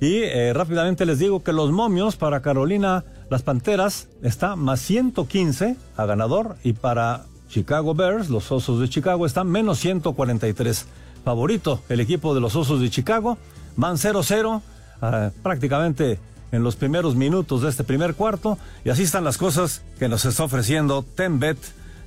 y 0.00 0.22
eh, 0.22 0.52
rápidamente 0.52 1.06
les 1.06 1.20
digo 1.20 1.44
que 1.44 1.52
los 1.52 1.70
momios 1.70 2.16
para 2.16 2.42
Carolina, 2.42 3.04
las 3.30 3.42
Panteras, 3.42 4.08
está 4.22 4.56
más 4.56 4.80
115 4.80 5.76
a 5.96 6.06
ganador 6.06 6.56
y 6.64 6.72
para 6.72 7.26
Chicago 7.48 7.94
Bears, 7.94 8.28
los 8.30 8.50
Osos 8.50 8.80
de 8.80 8.88
Chicago, 8.88 9.26
están 9.26 9.48
menos 9.48 9.78
143. 9.78 10.86
Favorito, 11.24 11.80
el 11.88 12.00
equipo 12.00 12.34
de 12.34 12.40
los 12.40 12.54
Osos 12.56 12.80
de 12.80 12.90
Chicago, 12.90 13.38
van 13.76 13.96
0-0 13.96 14.62
Ah, 15.06 15.30
prácticamente 15.42 16.18
en 16.50 16.62
los 16.62 16.76
primeros 16.76 17.14
minutos 17.14 17.60
de 17.60 17.68
este 17.68 17.84
primer 17.84 18.14
cuarto. 18.14 18.58
Y 18.86 18.90
así 18.90 19.02
están 19.02 19.22
las 19.22 19.36
cosas 19.36 19.82
que 19.98 20.08
nos 20.08 20.24
está 20.24 20.44
ofreciendo 20.44 21.02
Tenbet, 21.02 21.58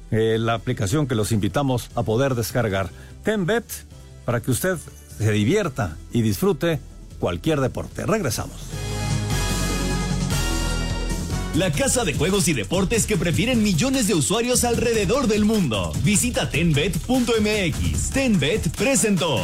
eh, 0.09 0.37
la 0.39 0.55
aplicación 0.55 1.05
que 1.05 1.13
los 1.13 1.31
invitamos 1.31 1.91
a 1.93 2.01
poder 2.01 2.33
descargar. 2.33 2.89
Tenbet, 3.23 3.65
para 4.25 4.41
que 4.41 4.49
usted 4.49 4.77
se 5.17 5.31
divierta 5.31 5.95
y 6.11 6.23
disfrute 6.23 6.79
cualquier 7.19 7.61
deporte. 7.61 8.05
Regresamos. 8.05 8.57
La 11.57 11.71
casa 11.71 12.03
de 12.03 12.13
juegos 12.13 12.47
y 12.47 12.53
deportes 12.53 13.07
que 13.07 13.17
prefieren 13.17 13.63
millones 13.63 14.07
de 14.07 14.13
usuarios 14.13 14.63
alrededor 14.63 15.25
del 15.25 15.43
mundo. 15.43 15.91
Visita 16.03 16.51
tenbet.mx. 16.51 18.09
Tenbet 18.11 18.69
presentó. 18.75 19.41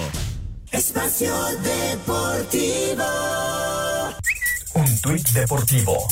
Espacio 0.71 1.33
Deportivo. 1.63 3.03
Un 4.75 5.01
tuit 5.01 5.27
deportivo. 5.29 6.07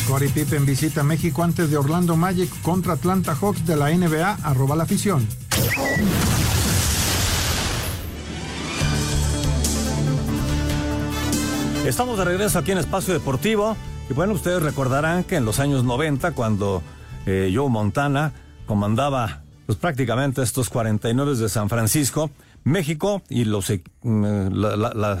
Scottie 0.00 0.30
Pippen 0.30 0.66
visita 0.66 1.04
México 1.04 1.44
antes 1.44 1.70
de 1.70 1.76
Orlando 1.76 2.16
Magic 2.16 2.50
contra 2.62 2.94
Atlanta 2.94 3.36
Hawks 3.40 3.64
de 3.66 3.76
la 3.76 3.90
NBA. 3.90 4.38
Arroba 4.42 4.74
la 4.74 4.82
afición. 4.82 5.28
Estamos 11.86 12.18
de 12.18 12.24
regreso 12.24 12.58
aquí 12.58 12.72
en 12.72 12.78
Espacio 12.78 13.14
Deportivo. 13.14 13.76
Y 14.08 14.12
bueno, 14.12 14.34
ustedes 14.34 14.62
recordarán 14.62 15.24
que 15.24 15.36
en 15.36 15.44
los 15.44 15.58
años 15.58 15.82
90, 15.84 16.32
cuando 16.32 16.82
eh, 17.26 17.52
Joe 17.54 17.68
Montana 17.68 18.32
comandaba 18.66 19.42
pues, 19.66 19.78
prácticamente 19.78 20.42
estos 20.42 20.68
49 20.70 21.34
de 21.36 21.48
San 21.48 21.68
Francisco, 21.68 22.30
México 22.62 23.22
y 23.28 23.44
los, 23.44 23.70
eh, 23.70 23.82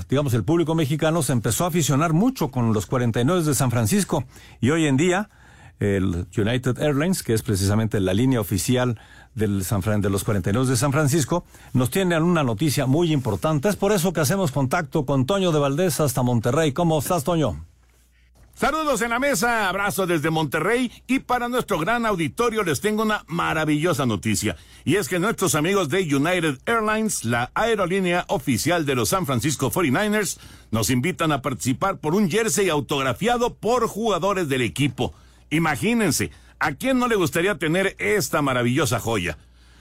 digamos, 0.08 0.34
el 0.34 0.44
público 0.44 0.74
mexicano 0.74 1.22
se 1.22 1.32
empezó 1.32 1.64
a 1.64 1.68
aficionar 1.68 2.12
mucho 2.12 2.50
con 2.50 2.72
los 2.72 2.86
49 2.86 3.42
de 3.42 3.54
San 3.54 3.70
Francisco 3.70 4.24
y 4.60 4.70
hoy 4.70 4.86
en 4.86 4.96
día 4.96 5.30
el 5.78 6.26
United 6.36 6.80
Airlines, 6.80 7.22
que 7.22 7.34
es 7.34 7.42
precisamente 7.42 8.00
la 8.00 8.14
línea 8.14 8.40
oficial 8.40 8.98
del 9.34 9.64
San 9.64 9.82
de 10.00 10.10
los 10.10 10.24
49 10.24 10.70
de 10.70 10.76
San 10.76 10.92
Francisco, 10.92 11.44
nos 11.74 11.90
tiene 11.90 12.18
una 12.18 12.42
noticia 12.42 12.86
muy 12.86 13.12
importante. 13.12 13.68
Es 13.68 13.76
por 13.76 13.92
eso 13.92 14.12
que 14.12 14.20
hacemos 14.20 14.52
contacto 14.52 15.04
con 15.04 15.26
Toño 15.26 15.52
de 15.52 15.58
Valdés 15.58 16.00
hasta 16.00 16.22
Monterrey. 16.22 16.72
¿Cómo 16.72 16.98
estás, 16.98 17.24
Toño? 17.24 17.62
Saludos 18.58 19.02
en 19.02 19.10
la 19.10 19.18
mesa, 19.18 19.68
abrazo 19.68 20.06
desde 20.06 20.30
Monterrey 20.30 20.90
y 21.06 21.18
para 21.18 21.46
nuestro 21.46 21.78
gran 21.78 22.06
auditorio 22.06 22.62
les 22.62 22.80
tengo 22.80 23.02
una 23.02 23.22
maravillosa 23.26 24.06
noticia. 24.06 24.56
Y 24.82 24.96
es 24.96 25.10
que 25.10 25.18
nuestros 25.18 25.54
amigos 25.54 25.90
de 25.90 26.00
United 26.00 26.60
Airlines, 26.64 27.26
la 27.26 27.50
aerolínea 27.52 28.24
oficial 28.28 28.86
de 28.86 28.94
los 28.94 29.10
San 29.10 29.26
Francisco 29.26 29.70
49ers, 29.70 30.38
nos 30.70 30.88
invitan 30.88 31.32
a 31.32 31.42
participar 31.42 31.98
por 31.98 32.14
un 32.14 32.30
jersey 32.30 32.70
autografiado 32.70 33.52
por 33.56 33.86
jugadores 33.88 34.48
del 34.48 34.62
equipo. 34.62 35.12
Imagínense, 35.50 36.30
¿a 36.58 36.72
quién 36.72 36.98
no 36.98 37.08
le 37.08 37.16
gustaría 37.16 37.58
tener 37.58 37.94
esta 37.98 38.40
maravillosa 38.40 39.00
joya? 39.00 39.36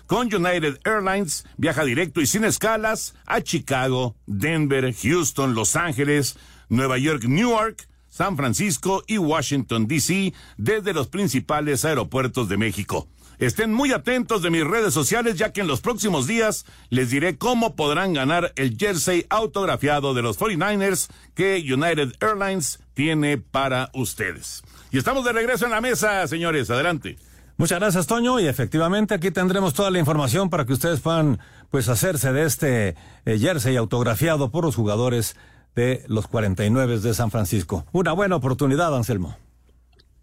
Con 0.06 0.28
United 0.28 0.80
Airlines 0.84 1.46
viaja 1.56 1.86
directo 1.86 2.20
y 2.20 2.28
sin 2.28 2.44
escalas 2.44 3.16
a 3.26 3.40
Chicago, 3.40 4.18
Denver, 4.26 4.94
Houston, 4.94 5.56
Los 5.56 5.78
Ángeles, 5.78 6.38
Nueva 6.68 6.98
York, 6.98 7.24
Newark, 7.24 7.88
San 8.16 8.38
Francisco 8.38 9.04
y 9.08 9.18
Washington, 9.18 9.88
D.C. 9.88 10.34
desde 10.56 10.94
los 10.94 11.08
principales 11.08 11.84
aeropuertos 11.84 12.48
de 12.48 12.56
México. 12.56 13.10
Estén 13.40 13.74
muy 13.74 13.92
atentos 13.92 14.42
de 14.42 14.50
mis 14.50 14.64
redes 14.64 14.94
sociales 14.94 15.36
ya 15.36 15.52
que 15.52 15.60
en 15.60 15.68
los 15.68 15.82
próximos 15.82 16.26
días 16.26 16.66
les 16.90 17.10
diré 17.10 17.38
cómo 17.38 17.76
podrán 17.76 18.14
ganar 18.14 18.54
el 18.56 18.78
jersey 18.78 19.26
autografiado 19.30 20.14
de 20.14 20.22
los 20.22 20.40
49ers 20.40 21.10
que 21.34 21.58
United 21.58 22.14
Airlines 22.22 22.80
tiene 22.94 23.38
para 23.38 23.90
ustedes. 23.94 24.64
Y 24.92 24.98
estamos 24.98 25.26
de 25.26 25.34
regreso 25.34 25.66
en 25.66 25.72
la 25.72 25.82
mesa, 25.82 26.26
señores. 26.30 26.70
Adelante. 26.70 27.18
Muchas 27.58 27.82
gracias, 27.82 28.08
Toño. 28.08 28.40
Y 28.40 28.48
efectivamente 28.48 29.14
aquí 29.14 29.30
tendremos 29.30 29.74
toda 29.74 29.92
la 29.92 30.00
información 30.00 30.50
para 30.50 30.66
que 30.66 30.72
ustedes 30.72 31.02
puedan 31.02 31.40
pues 31.70 31.90
hacerse 31.90 32.32
de 32.32 32.46
este 32.46 32.96
eh, 33.26 33.38
jersey 33.38 33.76
autografiado 33.76 34.52
por 34.52 34.64
los 34.64 34.78
jugadores 34.78 35.36
de 35.76 36.04
los 36.08 36.28
49 36.28 37.00
de 37.00 37.14
San 37.14 37.32
Francisco. 37.32 37.86
Una 37.92 38.14
buena 38.14 38.38
oportunidad, 38.38 38.96
Anselmo. 38.96 39.38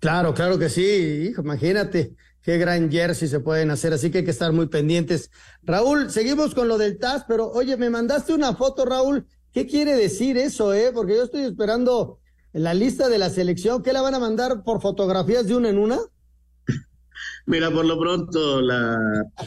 Claro, 0.01 0.35
claro 0.35 0.59
que 0.59 0.69
sí, 0.69 1.29
hijo, 1.31 1.43
imagínate 1.43 2.17
qué 2.43 2.59
gran 2.59 2.91
jersey 2.91 3.29
se 3.29 3.39
pueden 3.39 3.71
hacer, 3.71 3.93
así 3.93 4.11
que 4.11 4.19
hay 4.19 4.25
que 4.25 4.33
estar 4.33 4.53
muy 4.53 4.67
pendientes. 4.67 5.31
Raúl, 5.63 6.11
seguimos 6.11 6.55
con 6.55 6.67
lo 6.67 6.77
del 6.77 6.99
TAS, 6.99 7.25
pero 7.29 7.49
oye, 7.51 7.77
me 7.77 7.89
mandaste 7.89 8.35
una 8.35 8.55
foto, 8.55 8.85
Raúl, 8.85 9.27
¿qué 9.53 9.67
quiere 9.67 9.95
decir 9.95 10.37
eso, 10.37 10.75
eh? 10.75 10.91
Porque 10.93 11.15
yo 11.15 11.23
estoy 11.23 11.43
esperando 11.43 12.19
la 12.53 12.75
lista 12.75 13.09
de 13.09 13.19
la 13.19 13.31
selección, 13.31 13.83
¿qué 13.83 13.93
la 13.93 14.03
van 14.03 14.15
a 14.15 14.19
mandar 14.19 14.65
por 14.65 14.83
fotografías 14.83 15.47
de 15.47 15.55
una 15.55 15.69
en 15.69 15.79
una? 15.79 16.01
Mira, 17.47 17.71
por 17.71 17.85
lo 17.85 17.97
pronto 17.99 18.61
la 18.61 18.99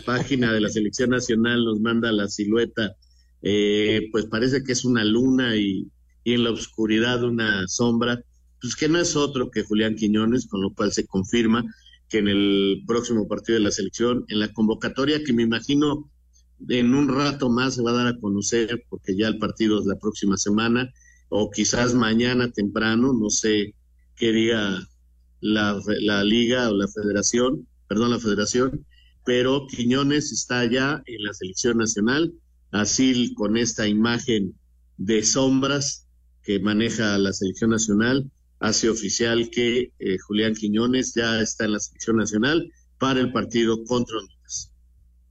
página 0.05 0.53
de 0.53 0.61
la 0.61 0.69
selección 0.69 1.09
nacional 1.09 1.65
nos 1.65 1.81
manda 1.81 2.11
la 2.13 2.29
silueta, 2.29 2.95
eh, 3.41 4.07
pues 4.11 4.25
parece 4.25 4.63
que 4.63 4.71
es 4.71 4.85
una 4.85 5.03
luna 5.03 5.55
y 5.55 5.91
y 6.25 6.33
en 6.33 6.43
la 6.43 6.51
oscuridad 6.51 7.23
una 7.23 7.65
sombra, 7.67 8.21
pues 8.59 8.75
que 8.75 8.89
no 8.89 8.99
es 8.99 9.15
otro 9.15 9.51
que 9.51 9.63
Julián 9.63 9.95
Quiñones, 9.95 10.47
con 10.47 10.59
lo 10.59 10.73
cual 10.73 10.91
se 10.91 11.05
confirma 11.05 11.63
que 12.09 12.17
en 12.17 12.27
el 12.27 12.83
próximo 12.87 13.27
partido 13.27 13.59
de 13.59 13.63
la 13.63 13.71
selección, 13.71 14.25
en 14.27 14.39
la 14.39 14.51
convocatoria 14.51 15.23
que 15.23 15.33
me 15.33 15.43
imagino 15.43 16.09
en 16.67 16.95
un 16.95 17.09
rato 17.09 17.49
más 17.49 17.75
se 17.75 17.83
va 17.83 17.91
a 17.91 17.95
dar 17.95 18.07
a 18.07 18.19
conocer, 18.19 18.83
porque 18.89 19.15
ya 19.15 19.27
el 19.27 19.37
partido 19.37 19.79
es 19.79 19.85
la 19.85 19.99
próxima 19.99 20.35
semana, 20.35 20.91
o 21.29 21.51
quizás 21.51 21.93
mañana 21.93 22.51
temprano, 22.51 23.13
no 23.13 23.29
sé 23.29 23.75
qué 24.15 24.31
diga 24.31 24.79
la, 25.41 25.79
la 26.01 26.23
liga 26.23 26.69
o 26.71 26.73
la 26.73 26.87
federación, 26.87 27.67
perdón, 27.87 28.09
la 28.09 28.19
federación, 28.19 28.83
pero 29.23 29.67
Quiñones 29.67 30.31
está 30.31 30.65
ya 30.65 31.03
en 31.05 31.23
la 31.23 31.33
selección 31.35 31.77
nacional, 31.77 32.33
así 32.71 33.31
con 33.35 33.57
esta 33.57 33.87
imagen 33.87 34.55
de 34.97 35.21
sombras 35.23 36.04
que 36.45 36.59
maneja 36.59 37.17
la 37.17 37.33
selección 37.33 37.71
nacional 37.71 38.29
hace 38.59 38.89
oficial 38.89 39.49
que 39.49 39.91
eh, 39.99 40.17
Julián 40.25 40.53
Quiñones 40.53 41.13
ya 41.15 41.41
está 41.41 41.65
en 41.65 41.73
la 41.73 41.79
selección 41.79 42.17
nacional 42.17 42.71
para 42.99 43.19
el 43.19 43.31
partido 43.31 43.83
contra 43.83 44.17
Honduras. 44.17 44.71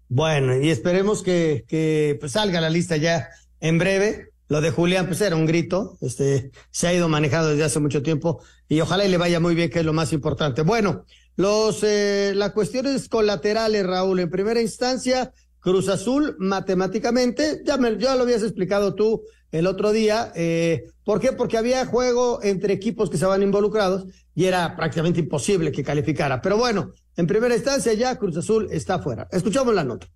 Bueno, 0.09 0.61
y 0.61 0.69
esperemos 0.69 1.23
que, 1.23 1.65
que 1.67 2.17
pues, 2.21 2.33
salga 2.33 2.61
la 2.61 2.71
lista 2.71 2.97
ya 2.97 3.29
en 3.61 3.79
breve. 3.79 4.31
Lo 4.49 4.61
de 4.61 4.71
Julián, 4.71 5.07
pues 5.07 5.23
era 5.23 5.37
un 5.37 5.47
grito, 5.47 5.97
este, 6.03 6.51
se 6.71 6.87
ha 6.87 6.93
ido 6.93 7.09
manejando 7.09 7.49
desde 7.49 7.65
hace 7.65 7.81
mucho 7.81 8.03
tiempo 8.03 8.43
y 8.69 8.81
ojalá 8.81 9.07
y 9.07 9.09
le 9.09 9.17
vaya 9.17 9.41
muy 9.41 9.55
bien, 9.55 9.71
que 9.71 9.81
es 9.81 9.87
lo 9.87 9.95
más 9.95 10.13
importante. 10.13 10.61
Bueno, 10.61 11.07
los, 11.37 11.83
eh, 11.83 12.33
las 12.35 12.53
cuestiones 12.53 13.09
colaterales, 13.09 13.87
Raúl. 13.87 14.21
En 14.21 14.31
primera 14.31 14.61
instancia, 14.61 15.33
Cruz 15.65 15.89
Azul, 15.89 16.37
matemáticamente, 16.39 17.63
ya, 17.65 17.79
me, 17.79 17.97
ya 17.97 18.15
lo 18.17 18.25
habías 18.25 18.43
explicado 18.43 18.95
tú 18.95 19.23
el 19.51 19.67
otro 19.67 19.93
día. 19.93 20.31
Eh, 20.35 20.85
¿Por 21.05 21.21
qué? 21.21 21.33
Porque 21.33 21.57
había 21.57 21.87
juego 21.87 22.39
entre 22.43 22.75
equipos 22.75 23.09
que 23.09 23.17
estaban 23.17 23.43
involucrados 23.43 24.05
y 24.35 24.45
era 24.45 24.77
prácticamente 24.77 25.21
imposible 25.21 25.73
que 25.73 25.83
calificara. 25.83 26.43
Pero 26.43 26.59
bueno, 26.59 26.93
en 27.17 27.27
primera 27.27 27.55
instancia 27.55 27.95
ya 27.95 28.19
Cruz 28.19 28.37
Azul 28.37 28.69
está 28.71 28.99
fuera. 28.99 29.27
Escuchamos 29.33 29.75
la 29.75 29.85
nota. 29.85 30.07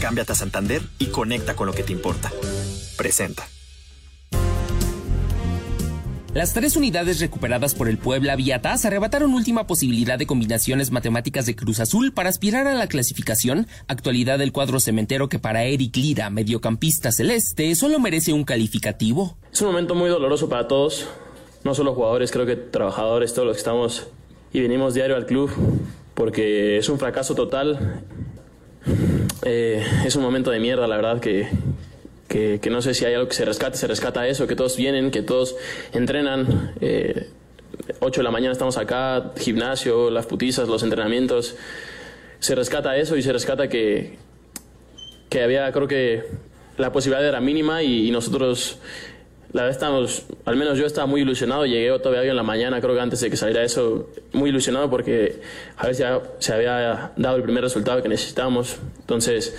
Cámbiate 0.00 0.32
a 0.32 0.34
Santander 0.34 0.82
y 0.98 1.06
conecta 1.06 1.54
con 1.54 1.68
lo 1.68 1.72
que 1.72 1.84
te 1.84 1.92
importa. 1.92 2.32
Presenta. 2.96 3.46
Las 6.34 6.52
tres 6.52 6.76
unidades 6.76 7.20
recuperadas 7.20 7.74
por 7.74 7.88
el 7.88 7.96
Puebla 7.96 8.36
Viatas 8.36 8.84
arrebataron 8.84 9.32
última 9.32 9.66
posibilidad 9.66 10.18
de 10.18 10.26
combinaciones 10.26 10.90
matemáticas 10.90 11.46
de 11.46 11.56
Cruz 11.56 11.80
Azul 11.80 12.12
para 12.12 12.28
aspirar 12.28 12.66
a 12.66 12.74
la 12.74 12.86
clasificación, 12.86 13.66
actualidad 13.86 14.38
del 14.38 14.52
cuadro 14.52 14.78
cementero 14.78 15.30
que 15.30 15.38
para 15.38 15.64
Eric 15.64 15.96
Lira, 15.96 16.28
mediocampista 16.28 17.12
celeste, 17.12 17.74
solo 17.74 17.98
merece 17.98 18.34
un 18.34 18.44
calificativo. 18.44 19.38
Es 19.50 19.62
un 19.62 19.68
momento 19.68 19.94
muy 19.94 20.10
doloroso 20.10 20.50
para 20.50 20.68
todos, 20.68 21.08
no 21.64 21.74
solo 21.74 21.94
jugadores, 21.94 22.30
creo 22.30 22.44
que 22.44 22.56
trabajadores, 22.56 23.32
todos 23.32 23.48
los 23.48 23.56
que 23.56 23.60
estamos 23.60 24.08
y 24.52 24.60
venimos 24.60 24.92
diario 24.92 25.16
al 25.16 25.24
club, 25.24 25.50
porque 26.12 26.76
es 26.76 26.90
un 26.90 26.98
fracaso 26.98 27.34
total. 27.34 28.02
Eh, 29.44 29.82
es 30.04 30.14
un 30.14 30.22
momento 30.22 30.50
de 30.50 30.60
mierda, 30.60 30.86
la 30.86 30.96
verdad, 30.96 31.20
que, 31.20 31.48
que, 32.28 32.60
no 32.70 32.82
sé 32.82 32.94
si 32.94 33.04
hay 33.04 33.14
algo 33.14 33.28
que 33.28 33.34
se 33.34 33.44
rescate, 33.44 33.76
se 33.78 33.86
rescata 33.86 34.26
eso, 34.28 34.46
que 34.46 34.54
todos 34.54 34.76
vienen, 34.76 35.10
que 35.10 35.22
todos 35.22 35.56
entrenan. 35.92 36.74
Eh, 36.80 37.30
8 38.00 38.20
de 38.20 38.24
la 38.24 38.30
mañana 38.30 38.52
estamos 38.52 38.76
acá, 38.76 39.32
gimnasio, 39.38 40.10
las 40.10 40.26
putizas, 40.26 40.68
los 40.68 40.82
entrenamientos. 40.82 41.56
Se 42.38 42.54
rescata 42.54 42.96
eso 42.96 43.16
y 43.16 43.22
se 43.22 43.32
rescata 43.32 43.68
que, 43.68 44.18
que 45.30 45.42
había, 45.42 45.72
creo 45.72 45.88
que 45.88 46.24
la 46.76 46.92
posibilidad 46.92 47.26
era 47.26 47.40
mínima 47.40 47.82
y, 47.82 48.10
nosotros, 48.10 48.78
la 49.52 49.62
verdad, 49.62 49.76
estamos, 49.76 50.26
al 50.44 50.56
menos 50.56 50.78
yo 50.78 50.84
estaba 50.84 51.06
muy 51.06 51.22
ilusionado. 51.22 51.64
Llegué 51.64 51.98
todavía 51.98 52.20
hoy 52.20 52.28
en 52.28 52.36
la 52.36 52.42
mañana, 52.42 52.80
creo 52.80 52.94
que 52.94 53.00
antes 53.00 53.20
de 53.20 53.30
que 53.30 53.36
saliera 53.36 53.62
eso, 53.64 54.10
muy 54.32 54.50
ilusionado 54.50 54.90
porque 54.90 55.40
a 55.76 55.86
ver 55.86 55.94
si 55.94 56.02
se 56.40 56.52
había 56.52 57.12
dado 57.16 57.36
el 57.36 57.42
primer 57.42 57.64
resultado 57.64 58.02
que 58.02 58.08
necesitábamos. 58.08 58.76
Entonces, 59.00 59.54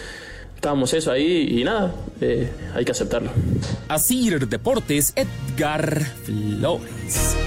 estábamos 0.60 0.94
eso 0.94 1.10
ahí 1.10 1.58
y 1.58 1.64
nada, 1.64 1.96
eh, 2.20 2.52
hay 2.74 2.84
que 2.84 2.92
aceptarlo. 2.92 3.32
Así 3.88 4.30
Deportes, 4.30 5.14
Edgar 5.16 6.04
Flores. 6.26 7.38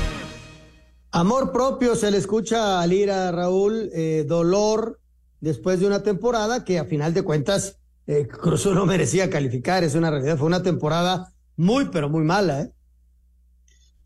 Amor 1.11 1.53
propio 1.53 1.95
se 1.95 2.11
le 2.11 2.17
escucha 2.17 2.81
a 2.81 2.87
Lira, 2.87 3.31
Raúl, 3.31 3.91
eh, 3.93 4.25
dolor 4.27 4.99
después 5.43 5.79
de 5.81 5.89
una 5.89 6.03
temporada 6.03 6.65
que 6.65 6.79
a 6.79 6.87
final 6.87 7.13
de 7.13 7.23
cuentas 7.23 7.77
eh, 8.07 8.27
Cruzó 8.27 8.73
no 8.73 8.87
merecía 8.87 9.29
calificar, 9.29 9.85
es 9.85 9.95
una 9.95 10.11
realidad, 10.11 10.39
fue 10.39 10.47
una 10.47 10.63
temporada 10.63 11.35
muy, 11.57 11.91
pero 11.93 12.09
muy 12.09 12.25
mala, 12.25 12.63
¿eh? 12.63 12.73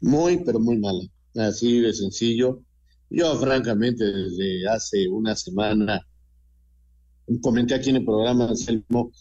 Muy, 0.01 0.43
pero 0.45 0.59
muy 0.59 0.79
mala, 0.79 1.05
así 1.37 1.79
de 1.79 1.95
sencillo. 1.95 2.61
Yo 3.09 3.39
francamente 3.39 4.05
desde 4.05 4.69
hace 4.69 5.07
una 5.07 5.37
semana 5.37 6.05
comenté 7.41 7.75
aquí 7.75 7.91
en 7.91 7.97
el 7.97 8.05
programa, 8.05 8.55
Selmo, 8.55 9.13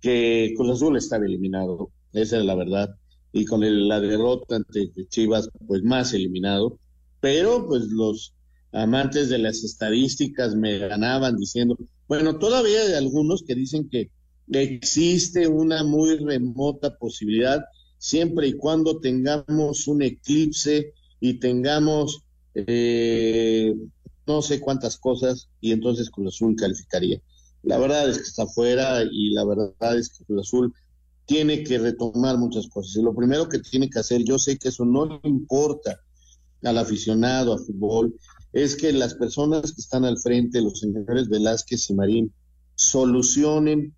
que 0.00 0.52
Cruz 0.56 0.72
Azul 0.72 0.96
estaba 0.96 1.24
eliminado, 1.24 1.90
esa 2.12 2.38
es 2.38 2.44
la 2.44 2.54
verdad, 2.54 2.94
y 3.32 3.44
con 3.44 3.88
la 3.88 4.00
derrota 4.00 4.56
ante 4.56 4.90
Chivas, 5.08 5.48
pues 5.66 5.82
más 5.82 6.12
eliminado, 6.12 6.78
pero 7.20 7.66
pues 7.66 7.84
los 7.88 8.34
amantes 8.72 9.28
de 9.28 9.38
las 9.38 9.64
estadísticas 9.64 10.54
me 10.54 10.78
ganaban 10.78 11.36
diciendo, 11.36 11.76
bueno, 12.06 12.38
todavía 12.38 12.82
hay 12.82 12.92
algunos 12.94 13.42
que 13.42 13.54
dicen 13.54 13.88
que 13.88 14.10
existe 14.52 15.48
una 15.48 15.84
muy 15.84 16.18
remota 16.18 16.96
posibilidad 16.96 17.64
siempre 17.98 18.48
y 18.48 18.52
cuando 18.52 19.00
tengamos 19.00 19.88
un 19.88 20.02
eclipse 20.02 20.92
y 21.20 21.38
tengamos 21.38 22.24
eh, 22.54 23.74
no 24.26 24.42
sé 24.42 24.60
cuántas 24.60 24.98
cosas 24.98 25.48
y 25.60 25.72
entonces 25.72 26.10
Cruz 26.10 26.34
Azul 26.34 26.56
calificaría. 26.56 27.20
La 27.64 27.78
verdad 27.78 28.08
es 28.08 28.18
que 28.18 28.24
está 28.24 28.46
fuera 28.46 29.02
y 29.10 29.30
la 29.30 29.44
verdad 29.44 29.98
es 29.98 30.10
que 30.10 30.24
Cruz 30.24 30.42
Azul 30.42 30.74
tiene 31.24 31.64
que 31.64 31.78
retomar 31.78 32.36
muchas 32.36 32.68
cosas. 32.68 32.96
Y 32.96 33.02
lo 33.02 33.14
primero 33.14 33.48
que 33.48 33.58
tiene 33.58 33.88
que 33.88 34.00
hacer, 34.00 34.22
yo 34.22 34.38
sé 34.38 34.58
que 34.58 34.68
eso 34.68 34.84
no 34.84 35.06
le 35.06 35.20
importa 35.24 35.98
al 36.62 36.78
aficionado 36.78 37.54
a 37.54 37.58
fútbol, 37.58 38.14
es 38.52 38.76
que 38.76 38.92
las 38.92 39.14
personas 39.14 39.72
que 39.72 39.80
están 39.80 40.04
al 40.04 40.18
frente, 40.18 40.60
los 40.60 40.80
señores 40.80 41.28
Velázquez 41.28 41.90
y 41.90 41.94
Marín, 41.94 42.34
solucionen 42.74 43.94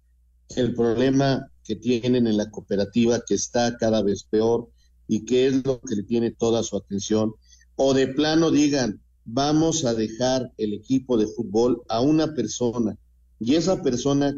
el 0.55 0.75
problema 0.75 1.51
que 1.65 1.77
tienen 1.77 2.27
en 2.27 2.37
la 2.37 2.51
cooperativa 2.51 3.21
que 3.27 3.35
está 3.35 3.77
cada 3.77 4.03
vez 4.03 4.25
peor 4.25 4.69
y 5.09 5.25
que 5.25 5.47
es 5.49 5.65
lo 5.65 5.81
que 5.81 5.97
le 5.97 6.03
tiene 6.05 6.31
toda 6.31 6.63
su 6.63 6.77
atención. 6.77 7.33
O 7.75 7.95
de 7.95 8.09
plano 8.09 8.51
digan, 8.51 9.01
vamos 9.25 9.85
a 9.85 9.95
dejar 9.95 10.53
el 10.57 10.73
equipo 10.73 11.17
de 11.17 11.27
fútbol 11.27 11.83
a 11.89 12.01
una 12.01 12.35
persona 12.35 12.97
y 13.39 13.55
esa 13.55 13.83
persona 13.83 14.35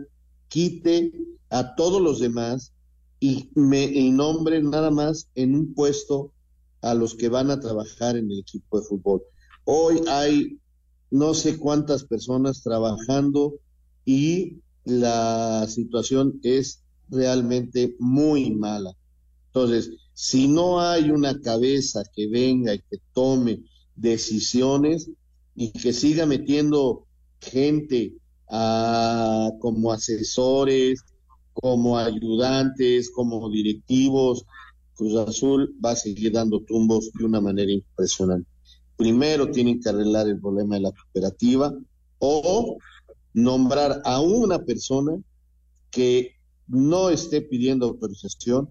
quite 0.49 1.13
a 1.51 1.75
todos 1.75 2.01
los 2.01 2.21
demás 2.21 2.73
y 3.21 3.51
me 3.55 3.85
y 3.85 4.11
nombre 4.11 4.63
nada 4.63 4.91
más 4.91 5.29
en 5.35 5.55
un 5.55 5.75
puesto 5.75 6.33
a 6.81 6.95
los 6.95 7.15
que 7.15 7.29
van 7.29 7.51
a 7.51 7.61
trabajar 7.61 8.17
en 8.17 8.31
el 8.31 8.41
equipo 8.41 8.81
de 8.81 8.87
fútbol. 8.87 9.23
Hoy 9.65 10.01
hay 10.09 10.59
no 11.11 11.35
sé 11.35 11.59
cuántas 11.59 12.05
personas 12.05 12.63
trabajando 12.63 13.55
y 14.05 14.61
la 14.85 15.67
situación 15.69 16.41
es 16.43 16.83
realmente 17.09 17.97
muy 17.99 18.55
mala. 18.55 18.93
Entonces, 19.47 19.91
si 20.15 20.49
no 20.49 20.81
hay 20.81 21.11
una 21.11 21.41
cabeza 21.41 22.03
que 22.15 22.29
venga 22.29 22.75
y 22.75 22.79
que 22.79 22.99
tome 23.13 23.63
decisiones 23.97 25.11
y 25.55 25.73
que 25.73 25.93
siga 25.93 26.27
metiendo 26.27 27.07
gente 27.41 28.15
como 28.49 29.93
asesores, 29.93 31.05
como 31.53 31.99
ayudantes, 31.99 33.11
como 33.11 33.49
directivos, 33.51 34.45
Cruz 34.99 35.17
Azul 35.17 35.75
va 35.85 35.93
a 35.93 35.97
seguir 35.97 36.33
dando 36.33 36.61
tumbos 36.61 37.13
de 37.13 37.25
una 37.25 37.41
manera 37.41 37.71
impresionante. 37.71 38.49
Primero 38.97 39.51
tienen 39.51 39.81
que 39.81 39.89
arreglar 39.89 40.27
el 40.27 40.41
problema 40.41 40.75
de 40.75 40.83
la 40.83 40.93
cooperativa 40.93 41.73
o 42.19 42.79
nombrar 43.33 44.03
a 44.05 44.21
una 44.21 44.59
persona 44.65 45.17
que 45.91 46.33
no 46.67 47.11
esté 47.11 47.43
pidiendo 47.43 47.87
autorización 47.87 48.71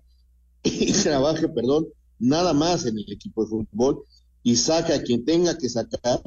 y 0.64 0.92
trabaje, 1.04 1.48
perdón, 1.48 1.88
nada 2.20 2.54
más 2.54 2.86
en 2.86 2.98
el 2.98 3.12
equipo 3.12 3.44
de 3.44 3.50
fútbol 3.50 4.04
y 4.44 4.58
saque 4.58 4.94
a 4.94 5.04
quien 5.04 5.24
tenga 5.24 5.58
que 5.58 5.70
sacar 5.70 6.22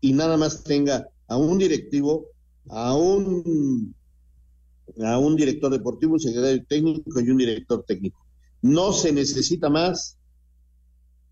y 0.00 0.12
nada 0.12 0.36
más 0.36 0.64
tenga 0.64 1.08
a 1.28 1.36
un 1.36 1.58
directivo 1.58 2.26
a 2.68 2.94
un, 2.94 3.94
a 5.02 5.18
un 5.18 5.36
director 5.36 5.70
deportivo, 5.70 6.14
un 6.14 6.20
secretario 6.20 6.64
técnico 6.66 7.20
y 7.20 7.30
un 7.30 7.38
director 7.38 7.84
técnico. 7.86 8.24
No 8.62 8.92
se 8.92 9.12
necesita 9.12 9.68
más, 9.68 10.18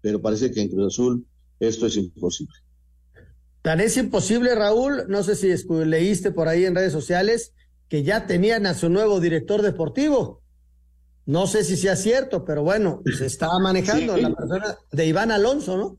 pero 0.00 0.20
parece 0.20 0.50
que 0.50 0.60
en 0.60 0.68
Cruz 0.68 0.94
Azul 0.94 1.26
esto 1.60 1.86
es 1.86 1.96
imposible. 1.96 2.54
Tan 3.62 3.80
es 3.80 3.96
imposible, 3.96 4.54
Raúl, 4.54 5.04
no 5.08 5.22
sé 5.22 5.34
si 5.36 5.48
leíste 5.86 6.32
por 6.32 6.48
ahí 6.48 6.66
en 6.66 6.74
redes 6.74 6.92
sociales 6.92 7.54
que 7.88 8.02
ya 8.02 8.26
tenían 8.26 8.66
a 8.66 8.74
su 8.74 8.90
nuevo 8.90 9.20
director 9.20 9.62
deportivo. 9.62 10.42
No 11.26 11.46
sé 11.46 11.64
si 11.64 11.76
sea 11.76 11.96
cierto, 11.96 12.44
pero 12.44 12.62
bueno, 12.62 13.02
se 13.16 13.24
estaba 13.24 13.58
manejando 13.58 14.16
la 14.18 14.34
persona 14.34 14.76
de 14.92 15.06
Iván 15.06 15.30
Alonso, 15.30 15.78
¿no? 15.78 15.96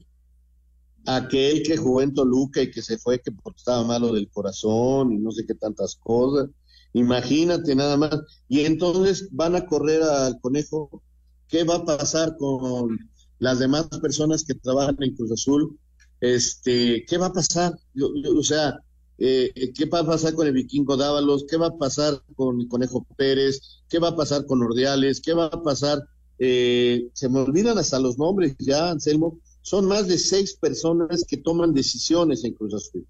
Aquel 1.05 1.63
que 1.63 1.77
jugó 1.77 2.01
en 2.01 2.13
Toluca 2.13 2.61
y 2.61 2.71
que 2.71 2.81
se 2.81 2.97
fue 2.97 3.19
que 3.19 3.31
porque 3.31 3.57
estaba 3.57 3.83
malo 3.83 4.13
del 4.13 4.29
corazón 4.29 5.11
y 5.13 5.17
no 5.17 5.31
sé 5.31 5.45
qué 5.45 5.55
tantas 5.55 5.95
cosas. 5.95 6.49
Imagínate 6.93 7.75
nada 7.75 7.97
más. 7.97 8.21
Y 8.47 8.61
entonces 8.61 9.27
van 9.31 9.55
a 9.55 9.65
correr 9.65 10.01
al 10.03 10.39
conejo. 10.39 11.03
¿Qué 11.47 11.63
va 11.63 11.75
a 11.75 11.85
pasar 11.85 12.37
con 12.37 12.97
las 13.39 13.59
demás 13.59 13.87
personas 14.01 14.43
que 14.43 14.55
trabajan 14.55 14.97
en 15.01 15.15
Cruz 15.15 15.31
Azul? 15.31 15.77
Este, 16.21 17.05
¿qué 17.07 17.17
va 17.17 17.27
a 17.27 17.33
pasar? 17.33 17.73
o 17.95 18.43
sea, 18.43 18.79
eh, 19.17 19.73
¿qué 19.75 19.85
va 19.85 19.99
a 19.99 20.05
pasar 20.05 20.33
con 20.33 20.47
el 20.47 20.53
vikingo 20.53 20.97
Dávalos? 20.97 21.45
¿Qué 21.49 21.57
va 21.57 21.67
a 21.67 21.77
pasar 21.77 22.21
con 22.35 22.61
el 22.61 22.67
Conejo 22.67 23.05
Pérez? 23.17 23.83
¿Qué 23.89 23.99
va 23.99 24.09
a 24.09 24.15
pasar 24.15 24.45
con 24.45 24.61
Ordiales? 24.63 25.21
¿Qué 25.21 25.33
va 25.33 25.45
a 25.45 25.63
pasar? 25.63 25.99
Eh, 26.39 27.09
se 27.13 27.29
me 27.29 27.39
olvidan 27.39 27.77
hasta 27.77 27.99
los 27.99 28.17
nombres 28.17 28.55
ya, 28.59 28.89
Anselmo, 28.89 29.39
son 29.65 29.87
más 29.87 30.07
de 30.07 30.19
seis 30.19 30.55
personas 30.55 31.25
que 31.27 31.37
toman 31.37 31.73
decisiones 31.73 32.43
en 32.43 32.53
Cruz 32.53 32.75
Azul. 32.75 33.03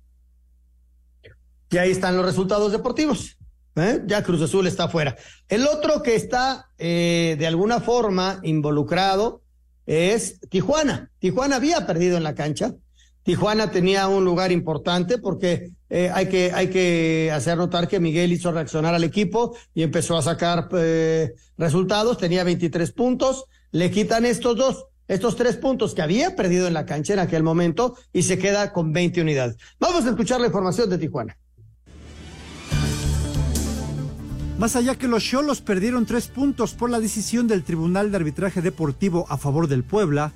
Y 1.69 1.77
ahí 1.77 1.91
están 1.91 2.15
los 2.15 2.25
resultados 2.25 2.71
deportivos. 2.71 3.37
¿eh? 3.75 4.01
Ya 4.07 4.23
Cruz 4.23 4.41
Azul 4.41 4.65
está 4.65 4.87
fuera. 4.87 5.17
El 5.49 5.67
otro 5.67 6.01
que 6.01 6.15
está 6.15 6.69
eh, 6.77 7.35
de 7.37 7.45
alguna 7.45 7.81
forma 7.81 8.39
involucrado 8.43 9.41
es 9.85 10.39
Tijuana. 10.49 11.11
Tijuana 11.19 11.57
había 11.57 11.85
perdido 11.85 12.15
en 12.15 12.23
la 12.23 12.35
cancha. 12.35 12.73
Tijuana 13.23 13.69
tenía 13.69 14.07
un 14.07 14.23
lugar 14.23 14.53
importante 14.53 15.17
porque 15.17 15.73
eh, 15.89 16.09
hay, 16.13 16.29
que, 16.29 16.53
hay 16.53 16.69
que 16.69 17.31
hacer 17.33 17.57
notar 17.57 17.89
que 17.89 17.99
Miguel 17.99 18.31
hizo 18.31 18.53
reaccionar 18.53 18.95
al 18.95 19.03
equipo 19.03 19.57
y 19.73 19.83
empezó 19.83 20.17
a 20.17 20.21
sacar 20.21 20.69
resultados, 21.57 22.17
tenía 22.17 22.45
23 22.45 22.93
puntos, 22.93 23.43
le 23.71 23.91
quitan 23.91 24.23
estos 24.23 24.55
dos, 24.55 24.85
estos 25.07 25.35
tres 25.35 25.57
puntos 25.57 25.93
que 25.93 26.01
había 26.01 26.35
perdido 26.35 26.67
en 26.67 26.73
la 26.73 26.85
cancha 26.85 27.13
en 27.13 27.19
aquel 27.19 27.43
momento 27.43 27.95
y 28.11 28.23
se 28.23 28.37
queda 28.37 28.73
con 28.73 28.93
20 28.93 29.21
unidades. 29.21 29.57
Vamos 29.79 30.05
a 30.05 30.09
escuchar 30.09 30.39
la 30.39 30.47
información 30.47 30.89
de 30.89 30.97
Tijuana. 30.97 31.37
Más 34.57 34.77
allá 34.77 34.95
que 34.95 35.09
los 35.09 35.23
Cholos 35.23 35.59
perdieron 35.59 36.05
tres 36.05 36.27
puntos 36.27 36.73
por 36.73 36.89
la 36.89 37.01
decisión 37.01 37.45
del 37.45 37.63
Tribunal 37.63 38.09
de 38.09 38.17
Arbitraje 38.17 38.61
Deportivo 38.61 39.25
a 39.27 39.37
favor 39.37 39.67
del 39.67 39.83
Puebla, 39.83 40.31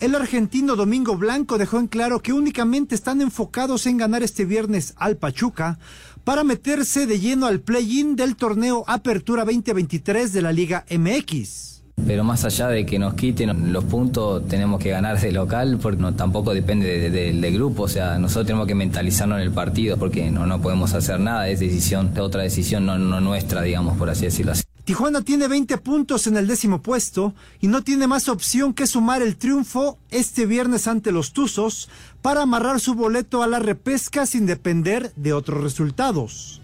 el 0.00 0.14
argentino 0.14 0.74
Domingo 0.74 1.16
Blanco 1.16 1.58
dejó 1.58 1.78
en 1.78 1.86
claro 1.86 2.20
que 2.20 2.32
únicamente 2.32 2.94
están 2.94 3.20
enfocados 3.20 3.86
en 3.86 3.98
ganar 3.98 4.22
este 4.22 4.44
viernes 4.46 4.94
al 4.96 5.16
Pachuca 5.16 5.78
para 6.24 6.44
meterse 6.44 7.06
de 7.06 7.20
lleno 7.20 7.46
al 7.46 7.60
play-in 7.60 8.16
del 8.16 8.36
torneo 8.36 8.84
Apertura 8.86 9.44
2023 9.44 10.32
de 10.32 10.42
la 10.42 10.52
Liga 10.52 10.86
MX. 10.88 11.77
Pero 12.06 12.24
más 12.24 12.44
allá 12.44 12.68
de 12.68 12.86
que 12.86 12.98
nos 12.98 13.14
quiten 13.14 13.72
los 13.72 13.84
puntos, 13.84 14.46
tenemos 14.48 14.80
que 14.80 14.90
ganar 14.90 15.20
de 15.20 15.32
local, 15.32 15.78
porque 15.80 16.02
tampoco 16.16 16.54
depende 16.54 17.10
del 17.10 17.54
grupo. 17.54 17.84
O 17.84 17.88
sea, 17.88 18.18
nosotros 18.18 18.46
tenemos 18.46 18.66
que 18.66 18.74
mentalizarnos 18.74 19.38
en 19.38 19.44
el 19.44 19.52
partido, 19.52 19.96
porque 19.96 20.30
no, 20.30 20.46
no 20.46 20.60
podemos 20.60 20.94
hacer 20.94 21.20
nada. 21.20 21.48
Es 21.48 21.60
decisión, 21.60 22.12
otra 22.18 22.42
decisión 22.42 22.86
no, 22.86 22.98
no 22.98 23.20
nuestra, 23.20 23.62
digamos, 23.62 23.96
por 23.96 24.10
así 24.10 24.24
decirlo 24.24 24.52
así. 24.52 24.62
Tijuana 24.88 25.20
tiene 25.20 25.48
20 25.48 25.76
puntos 25.76 26.26
en 26.28 26.38
el 26.38 26.46
décimo 26.46 26.80
puesto 26.80 27.34
y 27.60 27.66
no 27.66 27.82
tiene 27.82 28.06
más 28.06 28.26
opción 28.30 28.72
que 28.72 28.86
sumar 28.86 29.20
el 29.20 29.36
triunfo 29.36 29.98
este 30.10 30.46
viernes 30.46 30.88
ante 30.88 31.12
los 31.12 31.34
Tuzos 31.34 31.90
para 32.22 32.40
amarrar 32.40 32.80
su 32.80 32.94
boleto 32.94 33.42
a 33.42 33.46
la 33.48 33.58
repesca 33.58 34.24
sin 34.24 34.46
depender 34.46 35.12
de 35.14 35.34
otros 35.34 35.62
resultados. 35.62 36.62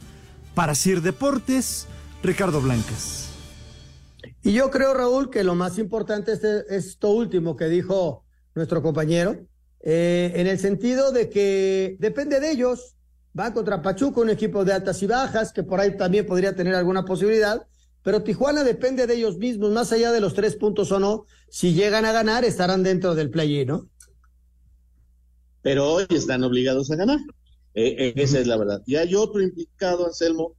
Para 0.54 0.74
Sir 0.74 1.02
Deportes, 1.02 1.86
Ricardo 2.22 2.62
Blancas. 2.62 3.23
Y 4.44 4.52
yo 4.52 4.70
creo, 4.70 4.94
Raúl, 4.94 5.30
que 5.30 5.42
lo 5.42 5.57
más 5.57 5.78
importante 5.78 6.33
es 6.33 6.44
esto 6.44 7.11
último 7.11 7.57
que 7.57 7.64
dijo 7.64 8.24
nuestro 8.54 8.83
compañero, 8.83 9.44
eh, 9.80 10.33
en 10.37 10.46
el 10.46 10.61
sentido 10.61 11.11
de 11.11 11.28
que 11.28 11.96
depende 11.98 12.38
de 12.38 12.52
ellos. 12.52 12.94
Va 13.37 13.52
contra 13.52 13.83
Pachuca, 13.83 14.20
un 14.20 14.30
equipo 14.30 14.64
de 14.64 14.74
altas 14.74 15.02
y 15.02 15.09
bajas, 15.09 15.52
que 15.52 15.64
por 15.64 15.80
ahí 15.80 15.96
también 15.96 16.24
podría 16.24 16.54
tener 16.54 16.76
alguna 16.76 17.04
posibilidad 17.04 17.66
pero 18.04 18.22
Tijuana 18.22 18.62
depende 18.62 19.07
de 19.07 19.14
ellos 19.14 19.38
mismos, 19.38 19.70
más 19.70 19.90
allá 19.90 20.12
de 20.12 20.20
los 20.20 20.35
tres 20.35 20.57
puntos 20.57 20.92
o 20.92 21.00
no. 21.00 21.24
Si 21.48 21.72
llegan 21.72 22.04
a 22.04 22.12
ganar, 22.12 22.44
estarán 22.44 22.83
dentro 22.83 23.14
del 23.14 23.30
play 23.30 23.64
¿no? 23.64 23.88
Pero 25.62 25.90
hoy 25.90 26.07
están 26.11 26.44
obligados 26.44 26.90
a 26.90 26.96
ganar. 26.96 27.18
Eh, 27.72 27.96
eh, 27.98 28.12
esa 28.16 28.38
es 28.38 28.46
la 28.46 28.59
verdad. 28.59 28.83
Y 28.85 28.96
hay 28.96 29.14
otro 29.14 29.40
implicado, 29.40 30.07
Anselmo, 30.07 30.54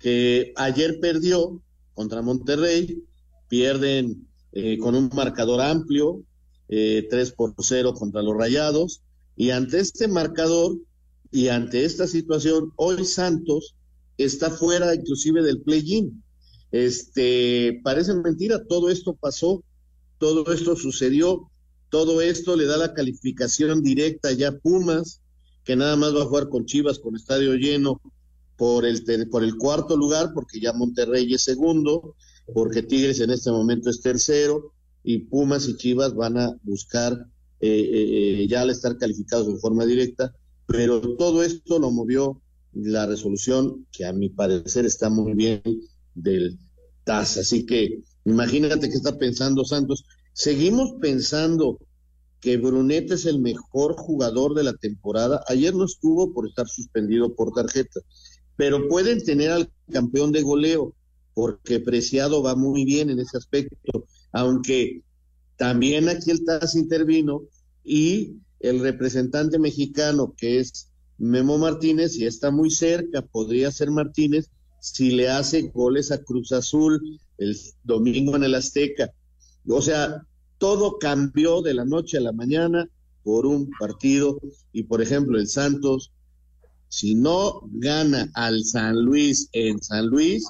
que 0.00 0.52
ayer 0.56 0.98
perdió 1.00 1.62
contra 1.94 2.22
Monterrey, 2.22 3.02
pierden 3.48 4.28
eh, 4.52 4.78
con 4.78 4.94
un 4.94 5.10
marcador 5.14 5.60
amplio, 5.60 6.22
3 6.68 7.32
por 7.32 7.54
0 7.58 7.94
contra 7.94 8.22
los 8.22 8.36
Rayados, 8.36 9.02
y 9.36 9.50
ante 9.50 9.78
este 9.80 10.08
marcador 10.08 10.76
y 11.30 11.48
ante 11.48 11.84
esta 11.84 12.06
situación, 12.06 12.72
hoy 12.76 13.04
Santos 13.04 13.74
está 14.18 14.50
fuera 14.50 14.94
inclusive 14.94 15.42
del 15.42 15.60
play-in. 15.60 16.22
Este, 16.70 17.80
parece 17.82 18.14
mentira, 18.14 18.64
todo 18.64 18.88
esto 18.88 19.14
pasó, 19.14 19.62
todo 20.18 20.52
esto 20.52 20.76
sucedió, 20.76 21.50
todo 21.88 22.20
esto 22.20 22.56
le 22.56 22.66
da 22.66 22.76
la 22.76 22.94
calificación 22.94 23.82
directa 23.82 24.32
ya 24.32 24.48
a 24.48 24.58
Pumas, 24.58 25.20
que 25.64 25.76
nada 25.76 25.96
más 25.96 26.14
va 26.14 26.22
a 26.22 26.26
jugar 26.26 26.48
con 26.48 26.66
Chivas 26.66 26.98
con 26.98 27.16
estadio 27.16 27.54
lleno 27.54 28.00
por 28.56 28.84
el, 28.84 29.02
por 29.30 29.42
el 29.44 29.56
cuarto 29.56 29.96
lugar, 29.96 30.30
porque 30.34 30.60
ya 30.60 30.72
Monterrey 30.72 31.32
es 31.32 31.44
segundo, 31.44 32.14
porque 32.52 32.82
Tigres 32.82 33.20
en 33.20 33.30
este 33.30 33.50
momento 33.50 33.90
es 33.90 34.00
tercero, 34.00 34.72
y 35.02 35.18
Pumas 35.18 35.68
y 35.68 35.76
Chivas 35.76 36.14
van 36.14 36.38
a 36.38 36.56
buscar 36.62 37.12
eh, 37.60 37.68
eh, 37.68 38.42
eh, 38.42 38.48
ya 38.48 38.62
al 38.62 38.70
estar 38.70 38.96
calificados 38.96 39.46
de 39.46 39.58
forma 39.58 39.84
directa, 39.84 40.34
pero 40.66 41.00
todo 41.16 41.42
esto 41.42 41.78
lo 41.78 41.90
movió 41.90 42.40
la 42.72 43.06
resolución, 43.06 43.86
que 43.92 44.04
a 44.04 44.12
mi 44.12 44.28
parecer 44.28 44.86
está 44.86 45.10
muy 45.10 45.34
bien, 45.34 45.62
del 46.14 46.58
TAS. 47.04 47.38
Así 47.38 47.66
que 47.66 48.02
imagínate 48.24 48.88
qué 48.88 48.94
está 48.94 49.16
pensando 49.18 49.64
Santos. 49.64 50.04
Seguimos 50.32 50.94
pensando 51.00 51.78
que 52.40 52.56
Brunet 52.56 53.10
es 53.10 53.24
el 53.26 53.38
mejor 53.40 53.94
jugador 53.96 54.54
de 54.54 54.64
la 54.64 54.74
temporada. 54.74 55.42
Ayer 55.48 55.74
no 55.74 55.84
estuvo 55.84 56.32
por 56.32 56.46
estar 56.46 56.68
suspendido 56.68 57.34
por 57.34 57.52
tarjeta, 57.52 58.00
pero 58.56 58.88
pueden 58.88 59.24
tener 59.24 59.50
al 59.50 59.70
campeón 59.90 60.32
de 60.32 60.42
goleo, 60.42 60.94
porque 61.34 61.80
Preciado 61.80 62.42
va 62.42 62.54
muy 62.54 62.84
bien 62.84 63.10
en 63.10 63.18
ese 63.18 63.36
aspecto, 63.36 64.06
aunque 64.32 65.02
también 65.56 66.08
aquí 66.08 66.30
el 66.30 66.44
TAS 66.44 66.74
intervino 66.74 67.42
y 67.82 68.36
el 68.60 68.80
representante 68.80 69.58
mexicano 69.58 70.34
que 70.36 70.58
es 70.60 70.90
Memo 71.18 71.58
Martínez, 71.58 72.16
y 72.16 72.26
está 72.26 72.50
muy 72.50 72.70
cerca, 72.70 73.22
podría 73.22 73.70
ser 73.70 73.90
Martínez, 73.90 74.50
si 74.80 75.12
le 75.12 75.28
hace 75.28 75.62
goles 75.62 76.12
a 76.12 76.22
Cruz 76.22 76.52
Azul 76.52 77.20
el 77.38 77.56
domingo 77.84 78.36
en 78.36 78.44
el 78.44 78.54
Azteca. 78.54 79.12
O 79.66 79.80
sea, 79.80 80.26
todo 80.58 80.98
cambió 80.98 81.62
de 81.62 81.74
la 81.74 81.84
noche 81.84 82.18
a 82.18 82.20
la 82.20 82.32
mañana 82.32 82.88
por 83.22 83.46
un 83.46 83.70
partido 83.78 84.38
y 84.72 84.82
por 84.84 85.00
ejemplo 85.00 85.38
el 85.38 85.48
Santos, 85.48 86.12
si 86.94 87.14
no 87.14 87.60
gana 87.72 88.30
al 88.34 88.62
San 88.64 89.04
Luis 89.04 89.48
en 89.52 89.82
San 89.82 90.06
Luis, 90.06 90.44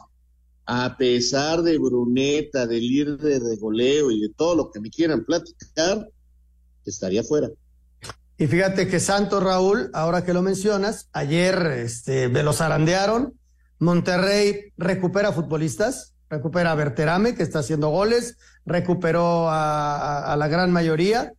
a 0.66 0.96
pesar 0.96 1.62
de 1.62 1.78
Bruneta, 1.78 2.66
del 2.66 2.86
líder 2.86 3.18
de 3.18 3.56
goleo 3.56 4.10
y 4.10 4.20
de 4.20 4.28
todo 4.30 4.54
lo 4.54 4.70
que 4.70 4.80
me 4.80 4.90
quieran 4.90 5.24
platicar, 5.24 6.06
estaría 6.84 7.22
fuera. 7.22 7.48
Y 8.36 8.46
fíjate 8.46 8.88
que 8.88 9.00
Santos 9.00 9.42
Raúl, 9.42 9.90
ahora 9.94 10.24
que 10.24 10.34
lo 10.34 10.42
mencionas, 10.42 11.08
ayer 11.12 11.54
este, 11.78 12.28
me 12.28 12.42
los 12.42 12.56
zarandearon 12.56 13.34
Monterrey 13.78 14.72
recupera 14.76 15.32
futbolistas, 15.32 16.14
recupera 16.28 16.72
a 16.72 16.74
Berterame, 16.74 17.34
que 17.34 17.42
está 17.42 17.60
haciendo 17.60 17.88
goles, 17.88 18.36
recuperó 18.66 19.46
a, 19.48 20.34
la 20.38 20.48
gran 20.48 20.72
mayoría, 20.72 21.32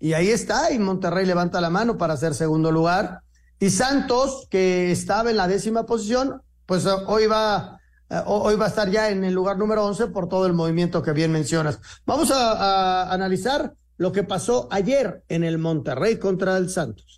y 0.00 0.12
ahí 0.12 0.28
está, 0.28 0.72
y 0.72 0.78
Monterrey 0.78 1.26
levanta 1.26 1.60
la 1.60 1.70
mano 1.70 1.98
para 1.98 2.14
hacer 2.14 2.34
segundo 2.34 2.70
lugar. 2.70 3.20
Y 3.60 3.70
Santos, 3.70 4.46
que 4.50 4.92
estaba 4.92 5.30
en 5.30 5.36
la 5.36 5.48
décima 5.48 5.84
posición, 5.84 6.42
pues 6.66 6.86
eh, 6.86 6.90
hoy 7.06 7.26
va, 7.26 7.80
eh, 8.08 8.22
hoy 8.26 8.54
va 8.54 8.66
a 8.66 8.68
estar 8.68 8.90
ya 8.90 9.10
en 9.10 9.24
el 9.24 9.34
lugar 9.34 9.58
número 9.58 9.84
11 9.84 10.08
por 10.08 10.28
todo 10.28 10.46
el 10.46 10.52
movimiento 10.52 11.02
que 11.02 11.12
bien 11.12 11.32
mencionas. 11.32 11.80
Vamos 12.06 12.30
a 12.30 13.12
analizar 13.12 13.74
lo 13.96 14.12
que 14.12 14.22
pasó 14.22 14.68
ayer 14.70 15.24
en 15.28 15.44
el 15.44 15.58
Monterrey 15.58 16.18
contra 16.18 16.56
el 16.56 16.70
Santos. 16.70 17.17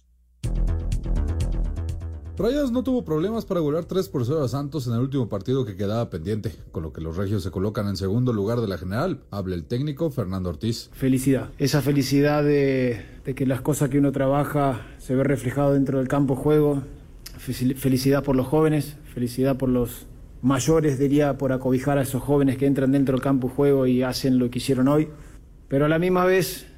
Rayas 2.41 2.73
no 2.73 2.83
tuvo 2.83 3.05
problemas 3.05 3.45
para 3.45 3.61
golear 3.61 3.85
3 3.85 4.09
por 4.09 4.25
0 4.25 4.43
a 4.43 4.49
Santos 4.49 4.87
en 4.87 4.95
el 4.95 5.01
último 5.01 5.29
partido 5.29 5.67
que 5.67 5.77
quedaba 5.77 6.09
pendiente, 6.09 6.55
con 6.73 6.83
lo 6.83 6.91
que 6.91 7.03
los 7.03 7.19
regios 7.19 7.43
se 7.43 7.51
colocan 7.51 7.87
en 7.87 7.99
segundo 7.99 8.33
lugar 8.33 8.63
de 8.63 8.67
la 8.67 8.79
general. 8.79 9.21
Habla 9.31 9.57
el 9.57 9.65
técnico 9.65 10.11
Fernando 10.11 10.49
Ortiz. 10.49 10.89
Felicidad, 10.95 11.51
esa 11.59 11.83
felicidad 11.83 12.43
de, 12.43 13.05
que 13.37 13.45
las 13.45 13.61
cosas 13.61 13.91
que 13.91 13.99
uno 13.99 14.11
trabaja 14.11 14.87
se 14.97 15.15
ve 15.15 15.23
reflejado 15.23 15.75
dentro 15.75 15.99
del 15.99 16.09
campo 16.09 16.35
juego. 16.35 16.83
Felicidad 17.37 18.25
por 18.25 18.37
los 18.37 18.47
jóvenes, 18.47 18.97
felicidad 19.13 19.59
por 19.59 19.69
los 19.69 20.07
mayores, 20.41 20.99
diría, 20.99 21.37
por 21.37 21.53
acobijar 21.53 21.99
a 21.99 22.03
esos 22.03 22.23
jóvenes 22.23 22.57
que 22.57 22.65
entran 22.65 22.93
dentro 22.93 23.17
del 23.17 23.23
campo 23.23 23.51
juego 23.51 23.87
y 23.87 24.03
hacen 24.03 24.39
lo 24.39 24.51
que 24.51 24.61
hicieron 24.61 24.89
hoy. 24.89 25.09
Pero 25.69 25.85
a 25.85 25.89
la 25.91 25.99
misma 25.99 26.25
vez 26.25 26.70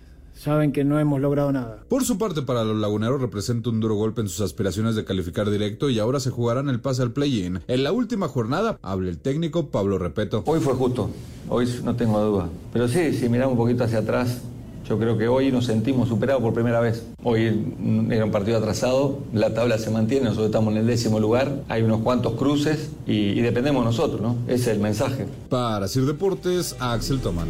saben 0.42 0.72
que 0.72 0.82
no 0.82 0.98
hemos 0.98 1.20
logrado 1.20 1.52
nada. 1.52 1.78
Por 1.88 2.04
su 2.04 2.18
parte, 2.18 2.42
para 2.42 2.64
los 2.64 2.76
laguneros 2.76 3.20
representa 3.20 3.70
un 3.70 3.78
duro 3.78 3.94
golpe 3.94 4.22
en 4.22 4.28
sus 4.28 4.40
aspiraciones 4.40 4.96
de 4.96 5.04
calificar 5.04 5.48
directo 5.48 5.88
y 5.88 6.00
ahora 6.00 6.18
se 6.18 6.30
jugarán 6.30 6.68
el 6.68 6.80
pase 6.80 7.02
al 7.02 7.12
play-in. 7.12 7.60
En 7.68 7.84
la 7.84 7.92
última 7.92 8.26
jornada, 8.26 8.76
habla 8.82 9.08
el 9.08 9.18
técnico 9.18 9.68
Pablo 9.68 9.98
Repeto. 9.98 10.42
Hoy 10.46 10.58
fue 10.58 10.74
justo, 10.74 11.10
hoy 11.48 11.68
no 11.84 11.94
tengo 11.94 12.20
duda. 12.20 12.48
Pero 12.72 12.88
sí, 12.88 13.12
si 13.12 13.28
miramos 13.28 13.52
un 13.52 13.58
poquito 13.58 13.84
hacia 13.84 13.98
atrás, 13.98 14.40
yo 14.88 14.98
creo 14.98 15.16
que 15.16 15.28
hoy 15.28 15.52
nos 15.52 15.66
sentimos 15.66 16.08
superados 16.08 16.42
por 16.42 16.52
primera 16.52 16.80
vez. 16.80 17.06
Hoy 17.22 17.64
era 18.10 18.24
un 18.24 18.32
partido 18.32 18.58
atrasado, 18.58 19.20
la 19.32 19.54
tabla 19.54 19.78
se 19.78 19.90
mantiene, 19.90 20.24
nosotros 20.24 20.46
estamos 20.46 20.72
en 20.72 20.80
el 20.80 20.86
décimo 20.88 21.20
lugar, 21.20 21.62
hay 21.68 21.82
unos 21.82 22.00
cuantos 22.00 22.34
cruces 22.34 22.90
y, 23.06 23.40
dependemos 23.40 23.84
nosotros, 23.84 24.20
¿no? 24.20 24.36
Ese 24.48 24.72
es 24.72 24.76
el 24.76 24.80
mensaje. 24.80 25.26
Para 25.48 25.86
Sir 25.86 26.04
Deportes, 26.04 26.74
Axel 26.80 27.20
Toman. 27.20 27.48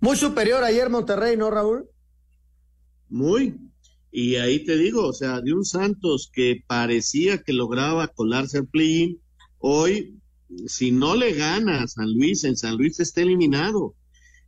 Muy 0.00 0.16
superior 0.16 0.62
ayer 0.62 0.90
Monterrey, 0.90 1.36
¿no, 1.36 1.50
Raúl? 1.50 1.88
Muy. 3.08 3.58
Y 4.10 4.36
ahí 4.36 4.64
te 4.64 4.76
digo, 4.76 5.06
o 5.06 5.12
sea, 5.12 5.40
de 5.40 5.52
un 5.52 5.64
Santos 5.64 6.30
que 6.32 6.62
parecía 6.66 7.42
que 7.42 7.52
lograba 7.52 8.08
colarse 8.08 8.58
al 8.58 8.66
play 8.66 9.20
hoy, 9.58 10.18
si 10.66 10.92
no 10.92 11.14
le 11.14 11.34
gana 11.34 11.82
a 11.82 11.88
San 11.88 12.12
Luis, 12.14 12.44
en 12.44 12.56
San 12.56 12.76
Luis 12.76 13.00
está 13.00 13.20
eliminado. 13.22 13.94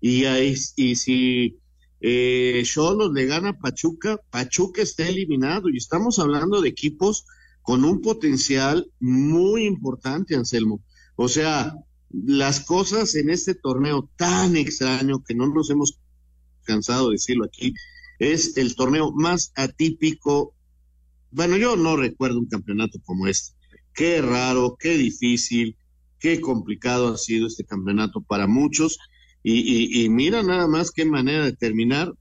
Y, 0.01 0.25
ahí, 0.25 0.55
y 0.77 0.97
si 0.97 1.61
Eh, 2.03 2.65
le 3.13 3.27
gana 3.27 3.51
a 3.51 3.59
Pachuca, 3.59 4.19
Pachuca 4.31 4.81
está 4.81 5.07
eliminado 5.07 5.69
y 5.69 5.77
estamos 5.77 6.19
hablando 6.19 6.63
de 6.63 6.71
equipos 6.71 7.27
con 7.61 7.85
un 7.85 8.01
potencial 8.01 8.91
muy 9.01 9.67
importante, 9.67 10.35
Anselmo. 10.35 10.83
O 11.17 11.29
sea, 11.29 11.75
las 12.11 12.61
cosas 12.61 13.15
en 13.15 13.31
este 13.31 13.55
torneo 13.55 14.09
tan 14.17 14.57
extraño 14.57 15.23
que 15.23 15.35
no 15.35 15.47
nos 15.47 15.71
hemos 15.71 15.99
cansado 16.65 17.09
de 17.09 17.15
decirlo 17.15 17.45
aquí, 17.45 17.75
es 18.19 18.57
el 18.57 18.75
torneo 18.75 19.13
más 19.13 19.53
atípico. 19.57 20.55
Bueno, 21.31 21.57
yo 21.57 21.77
no 21.77 21.97
recuerdo 21.97 22.39
un 22.39 22.49
campeonato 22.49 22.99
como 23.05 23.27
este. 23.27 23.57
Qué 23.95 24.21
raro, 24.21 24.77
qué 24.79 24.97
difícil, 24.97 25.77
qué 26.19 26.41
complicado 26.41 27.15
ha 27.15 27.19
sido 27.19 27.47
este 27.47 27.65
campeonato 27.65 28.21
para 28.21 28.47
muchos. 28.47 28.99
Y, 29.43 30.07
mira 30.11 30.43
nada 30.43 30.69
más 30.69 30.91
qué 30.91 31.05
manera 31.07 31.45
de 31.45 31.57
terminar. 31.57 32.13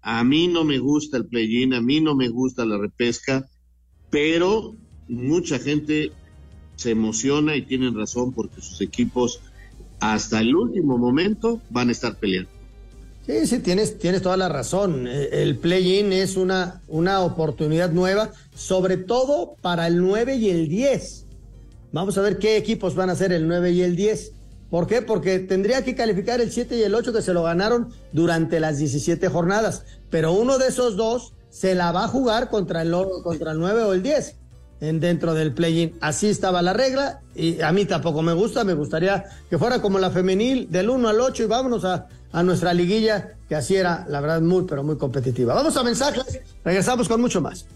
A 0.00 0.22
mí 0.22 0.46
no 0.46 0.64
me 0.64 0.78
gusta 0.78 1.16
el 1.16 1.26
play-in, 1.26 1.74
a 1.74 1.80
mí 1.80 2.00
no 2.00 2.14
me 2.14 2.28
gusta 2.28 2.64
la 2.64 2.78
repesca, 2.78 3.44
pero 4.10 4.76
mucha 5.08 5.58
gente 5.58 6.12
se 6.78 6.92
emociona 6.92 7.56
y 7.56 7.62
tienen 7.62 7.94
razón 7.96 8.32
porque 8.32 8.62
sus 8.62 8.80
equipos 8.80 9.40
hasta 9.98 10.40
el 10.40 10.54
último 10.54 10.96
momento 10.96 11.60
van 11.70 11.88
a 11.88 11.92
estar 11.92 12.16
peleando. 12.16 12.50
Sí, 13.26 13.46
sí, 13.46 13.58
tienes, 13.58 13.98
tienes 13.98 14.22
toda 14.22 14.36
la 14.36 14.48
razón. 14.48 15.06
Eh, 15.08 15.28
el 15.32 15.58
play-in 15.58 16.12
es 16.12 16.36
una, 16.36 16.80
una 16.86 17.20
oportunidad 17.20 17.90
nueva, 17.90 18.30
sobre 18.54 18.96
todo 18.96 19.56
para 19.60 19.88
el 19.88 20.00
9 20.00 20.36
y 20.36 20.50
el 20.50 20.68
10. 20.68 21.26
Vamos 21.92 22.16
a 22.16 22.22
ver 22.22 22.38
qué 22.38 22.56
equipos 22.56 22.94
van 22.94 23.10
a 23.10 23.16
ser 23.16 23.32
el 23.32 23.48
9 23.48 23.72
y 23.72 23.82
el 23.82 23.96
10. 23.96 24.32
¿Por 24.70 24.86
qué? 24.86 25.02
Porque 25.02 25.40
tendría 25.40 25.84
que 25.84 25.96
calificar 25.96 26.40
el 26.40 26.52
7 26.52 26.78
y 26.78 26.82
el 26.82 26.94
8 26.94 27.12
que 27.12 27.22
se 27.22 27.34
lo 27.34 27.42
ganaron 27.42 27.88
durante 28.12 28.60
las 28.60 28.78
17 28.78 29.28
jornadas. 29.28 29.82
Pero 30.10 30.32
uno 30.32 30.58
de 30.58 30.68
esos 30.68 30.96
dos 30.96 31.32
se 31.50 31.74
la 31.74 31.90
va 31.90 32.04
a 32.04 32.08
jugar 32.08 32.48
contra 32.50 32.82
el, 32.82 32.94
contra 33.24 33.50
el 33.50 33.58
9 33.58 33.82
o 33.82 33.92
el 33.94 34.02
10 34.02 34.37
en, 34.80 35.00
dentro 35.00 35.34
del 35.34 35.52
play-in. 35.52 35.94
Así 36.00 36.28
estaba 36.28 36.62
la 36.62 36.72
regla 36.72 37.20
y 37.34 37.60
a 37.60 37.72
mí 37.72 37.84
tampoco 37.84 38.22
me 38.22 38.32
gusta. 38.32 38.64
Me 38.64 38.74
gustaría 38.74 39.24
que 39.48 39.58
fuera 39.58 39.80
como 39.80 39.98
la 39.98 40.10
femenil 40.10 40.70
del 40.70 40.90
1 40.90 41.08
al 41.08 41.20
8 41.20 41.44
y 41.44 41.46
vámonos 41.46 41.84
a, 41.84 42.06
a 42.32 42.42
nuestra 42.42 42.74
liguilla, 42.74 43.34
que 43.48 43.54
así 43.54 43.76
era, 43.76 44.06
la 44.08 44.20
verdad, 44.20 44.40
muy, 44.40 44.64
pero 44.64 44.82
muy 44.82 44.96
competitiva. 44.96 45.54
Vamos 45.54 45.76
a 45.76 45.82
mensajes. 45.82 46.40
Regresamos 46.64 47.08
con 47.08 47.20
mucho 47.20 47.40
más. 47.40 47.66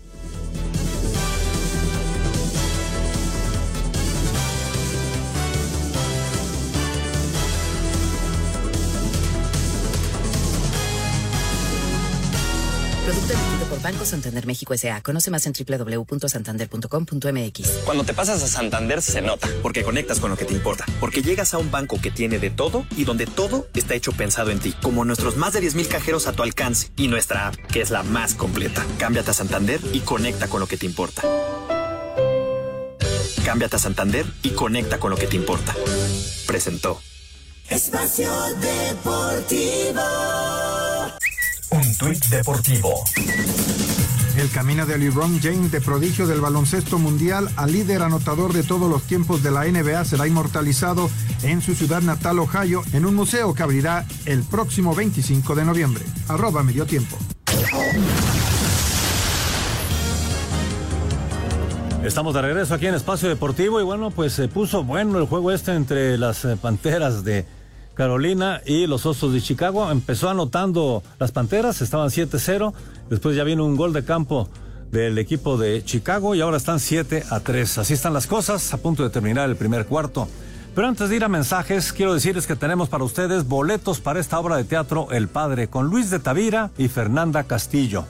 Banco 14.03 14.11
Santander 14.11 14.47
México 14.47 14.75
S.A. 14.75 15.01
Conoce 15.01 15.31
más 15.31 15.47
en 15.47 15.53
www.santander.com.mx. 15.53 17.69
Cuando 17.85 18.03
te 18.03 18.15
pasas 18.15 18.43
a 18.43 18.49
Santander 18.49 19.01
se 19.01 19.23
nota, 19.23 19.49
porque 19.63 19.85
conectas 19.85 20.19
con 20.19 20.31
lo 20.31 20.37
que 20.37 20.45
te 20.45 20.55
importa, 20.55 20.85
porque 20.99 21.23
llegas 21.23 21.55
a 21.55 21.59
un 21.59 21.71
banco 21.71 22.01
que 22.01 22.11
tiene 22.11 22.41
de 22.41 22.51
todo 22.51 22.85
y 22.97 23.05
donde 23.05 23.27
todo 23.27 23.69
está 23.75 23.95
hecho 23.95 24.11
pensado 24.11 24.51
en 24.51 24.59
ti, 24.59 24.75
como 24.83 25.05
nuestros 25.05 25.37
más 25.37 25.53
de 25.53 25.63
10.000 25.63 25.87
cajeros 25.87 26.27
a 26.27 26.33
tu 26.33 26.43
alcance 26.43 26.91
y 26.97 27.07
nuestra 27.07 27.47
app, 27.47 27.55
que 27.55 27.81
es 27.81 27.91
la 27.91 28.03
más 28.03 28.35
completa. 28.35 28.85
Cámbiate 28.99 29.31
a 29.31 29.35
Santander 29.35 29.81
y 29.93 30.01
conecta 30.01 30.49
con 30.49 30.59
lo 30.59 30.67
que 30.67 30.77
te 30.77 30.87
importa. 30.87 31.23
Cámbiate 33.45 33.77
a 33.77 33.79
Santander 33.79 34.27
y 34.43 34.51
conecta 34.51 34.99
con 34.99 35.13
lo 35.13 35.17
que 35.17 35.29
te 35.29 35.37
importa. 35.37 35.77
Presentó. 36.49 37.01
Espacio 37.69 38.33
Deportivo. 38.61 40.03
Tuit 41.99 42.25
deportivo. 42.27 43.05
El 44.37 44.51
camino 44.51 44.87
de 44.87 44.99
LeBron 44.99 45.41
James 45.41 45.73
de 45.73 45.81
prodigio 45.81 46.27
del 46.27 46.41
baloncesto 46.41 46.99
mundial 46.99 47.49
a 47.57 47.67
líder 47.67 48.03
anotador 48.03 48.53
de 48.53 48.63
todos 48.63 48.89
los 48.91 49.03
tiempos 49.03 49.43
de 49.43 49.51
la 49.51 49.65
NBA 49.65 50.05
será 50.05 50.27
inmortalizado 50.27 51.11
en 51.43 51.61
su 51.61 51.75
ciudad 51.75 52.01
natal, 52.03 52.39
Ohio, 52.39 52.83
en 52.93 53.05
un 53.05 53.15
museo 53.15 53.55
que 53.55 53.63
abrirá 53.63 54.07
el 54.27 54.43
próximo 54.43 54.95
25 54.95 55.55
de 55.55 55.65
noviembre. 55.65 56.05
Arroba 56.29 56.63
medio 56.63 56.87
tiempo. 56.87 57.17
Estamos 62.05 62.35
de 62.35 62.43
regreso 62.43 62.75
aquí 62.75 62.87
en 62.87 62.95
Espacio 62.95 63.29
Deportivo 63.29 63.81
y 63.81 63.85
bueno, 63.85 64.11
pues 64.11 64.33
se 64.33 64.49
puso 64.49 64.83
bueno 64.83 65.19
el 65.19 65.27
juego 65.27 65.53
este 65.53 65.73
entre 65.75 66.19
las 66.19 66.45
eh, 66.45 66.57
Panteras 66.61 67.23
de 67.23 67.47
Carolina 67.95 68.61
y 68.65 68.87
los 68.87 69.07
Osos 69.07 69.33
de 69.33 69.41
Chicago. 69.41 69.91
Empezó 69.91 70.31
anotando 70.31 71.03
las 71.19 71.33
Panteras, 71.33 71.83
estaban 71.83 72.09
7-0. 72.09 72.73
Después 73.11 73.37
ya 73.37 73.45
vino 73.45 73.65
un 73.65 73.77
gol 73.77 73.93
de 73.93 74.05
campo 74.05 74.49
del 74.91 75.19
equipo 75.19 75.57
de 75.57 75.85
Chicago 75.85 76.35
y 76.35 76.41
ahora 76.41 76.59
están 76.59 76.81
7 76.81 77.25
a 77.31 77.41
3. 77.41 77.79
Así 77.79 77.95
están 77.95 78.13
las 78.13 78.27
cosas, 78.27 78.73
a 78.75 78.77
punto 78.77 79.03
de 79.03 79.11
terminar 79.11 79.49
el 79.49 79.57
primer 79.57 79.87
cuarto. 79.87 80.29
Pero 80.75 80.89
antes 80.89 81.11
de 81.11 81.17
ir 81.17 81.25
a 81.25 81.29
mensajes, 81.29 81.93
quiero 81.93 82.15
decirles 82.15 82.47
que 82.47 82.57
tenemos 82.57 82.89
para 82.89 83.05
ustedes 83.05 83.47
boletos 83.47 84.01
para 84.01 84.21
esta 84.21 84.39
obra 84.39 84.57
de 84.57 84.65
teatro 84.65 85.09
El 85.11 85.29
Padre 85.29 85.69
con 85.69 85.87
Luis 85.87 86.09
de 86.11 86.19
Tavira 86.19 86.71
y 86.79 86.89
Fernanda 86.89 87.45
Castillo. 87.45 88.05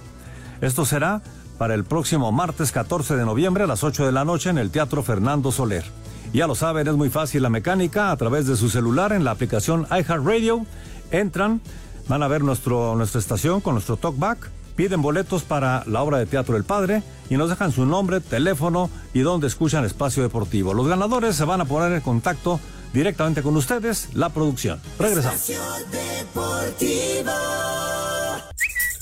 Esto 0.61 0.85
será 0.85 1.23
para 1.59 1.75
el 1.75 1.85
próximo 1.85 2.31
martes 2.31 2.71
14 2.71 3.17
de 3.17 3.25
noviembre 3.25 3.65
a 3.65 3.67
las 3.67 3.83
8 3.83 4.07
de 4.07 4.13
la 4.13 4.25
noche 4.25 4.51
en 4.51 4.59
el 4.59 4.71
Teatro 4.71 5.03
Fernando 5.03 5.51
Soler. 5.51 5.85
Ya 6.33 6.47
lo 6.47 6.55
saben, 6.55 6.89
es 6.89 6.95
muy 6.95 7.11
fácil 7.11 7.43
la 7.43 7.51
mecánica 7.51 8.11
a 8.11 8.17
través 8.17 8.47
de 8.47 8.57
su 8.57 8.71
celular 8.71 9.13
en 9.13 9.23
la 9.23 9.33
aplicación 9.33 9.87
iHeartRadio. 9.91 10.65
Entran, 11.11 11.61
van 12.09 12.23
a 12.23 12.29
ver 12.29 12.43
nuestro, 12.43 12.97
nuestra 12.97 13.21
estación 13.21 13.61
con 13.61 13.75
nuestro 13.75 13.99
talkback, 13.99 14.51
piden 14.75 15.03
boletos 15.03 15.43
para 15.43 15.85
la 15.87 16.03
obra 16.03 16.19
de 16.19 16.27
teatro 16.27 16.57
El 16.57 16.65
Padre 16.65 17.03
y 17.29 17.37
nos 17.37 17.51
dejan 17.51 17.71
su 17.71 17.85
nombre, 17.85 18.21
teléfono 18.21 18.89
y 19.13 19.21
donde 19.21 19.47
escuchan 19.47 19.85
Espacio 19.85 20.23
Deportivo. 20.23 20.73
Los 20.73 20.89
ganadores 20.89 21.37
se 21.37 21.45
van 21.45 21.61
a 21.61 21.67
poner 21.67 21.93
en 21.93 22.01
contacto 22.01 22.59
directamente 22.95 23.43
con 23.43 23.55
ustedes, 23.57 24.09
la 24.15 24.31
producción. 24.31 24.81
Regresamos. 24.99 25.51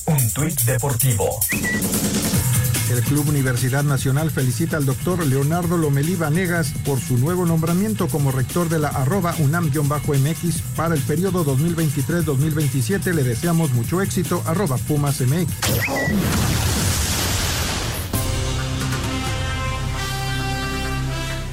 Un 0.06 0.30
tuit 0.34 0.60
deportivo. 0.62 1.40
El 2.90 3.02
Club 3.02 3.28
Universidad 3.28 3.84
Nacional 3.84 4.32
felicita 4.32 4.76
al 4.76 4.84
doctor 4.84 5.24
Leonardo 5.24 5.76
Lomelí 5.76 6.16
Vanegas 6.16 6.72
por 6.84 6.98
su 6.98 7.18
nuevo 7.18 7.46
nombramiento 7.46 8.08
como 8.08 8.32
rector 8.32 8.68
de 8.68 8.80
la 8.80 8.88
arroba 8.88 9.32
UNAM-MX 9.38 10.62
para 10.74 10.96
el 10.96 11.00
periodo 11.02 11.44
2023-2027. 11.44 13.12
Le 13.12 13.22
deseamos 13.22 13.72
mucho 13.74 14.02
éxito, 14.02 14.42
arroba 14.44 14.76
Pumas 14.76 15.20
MX. 15.20 16.89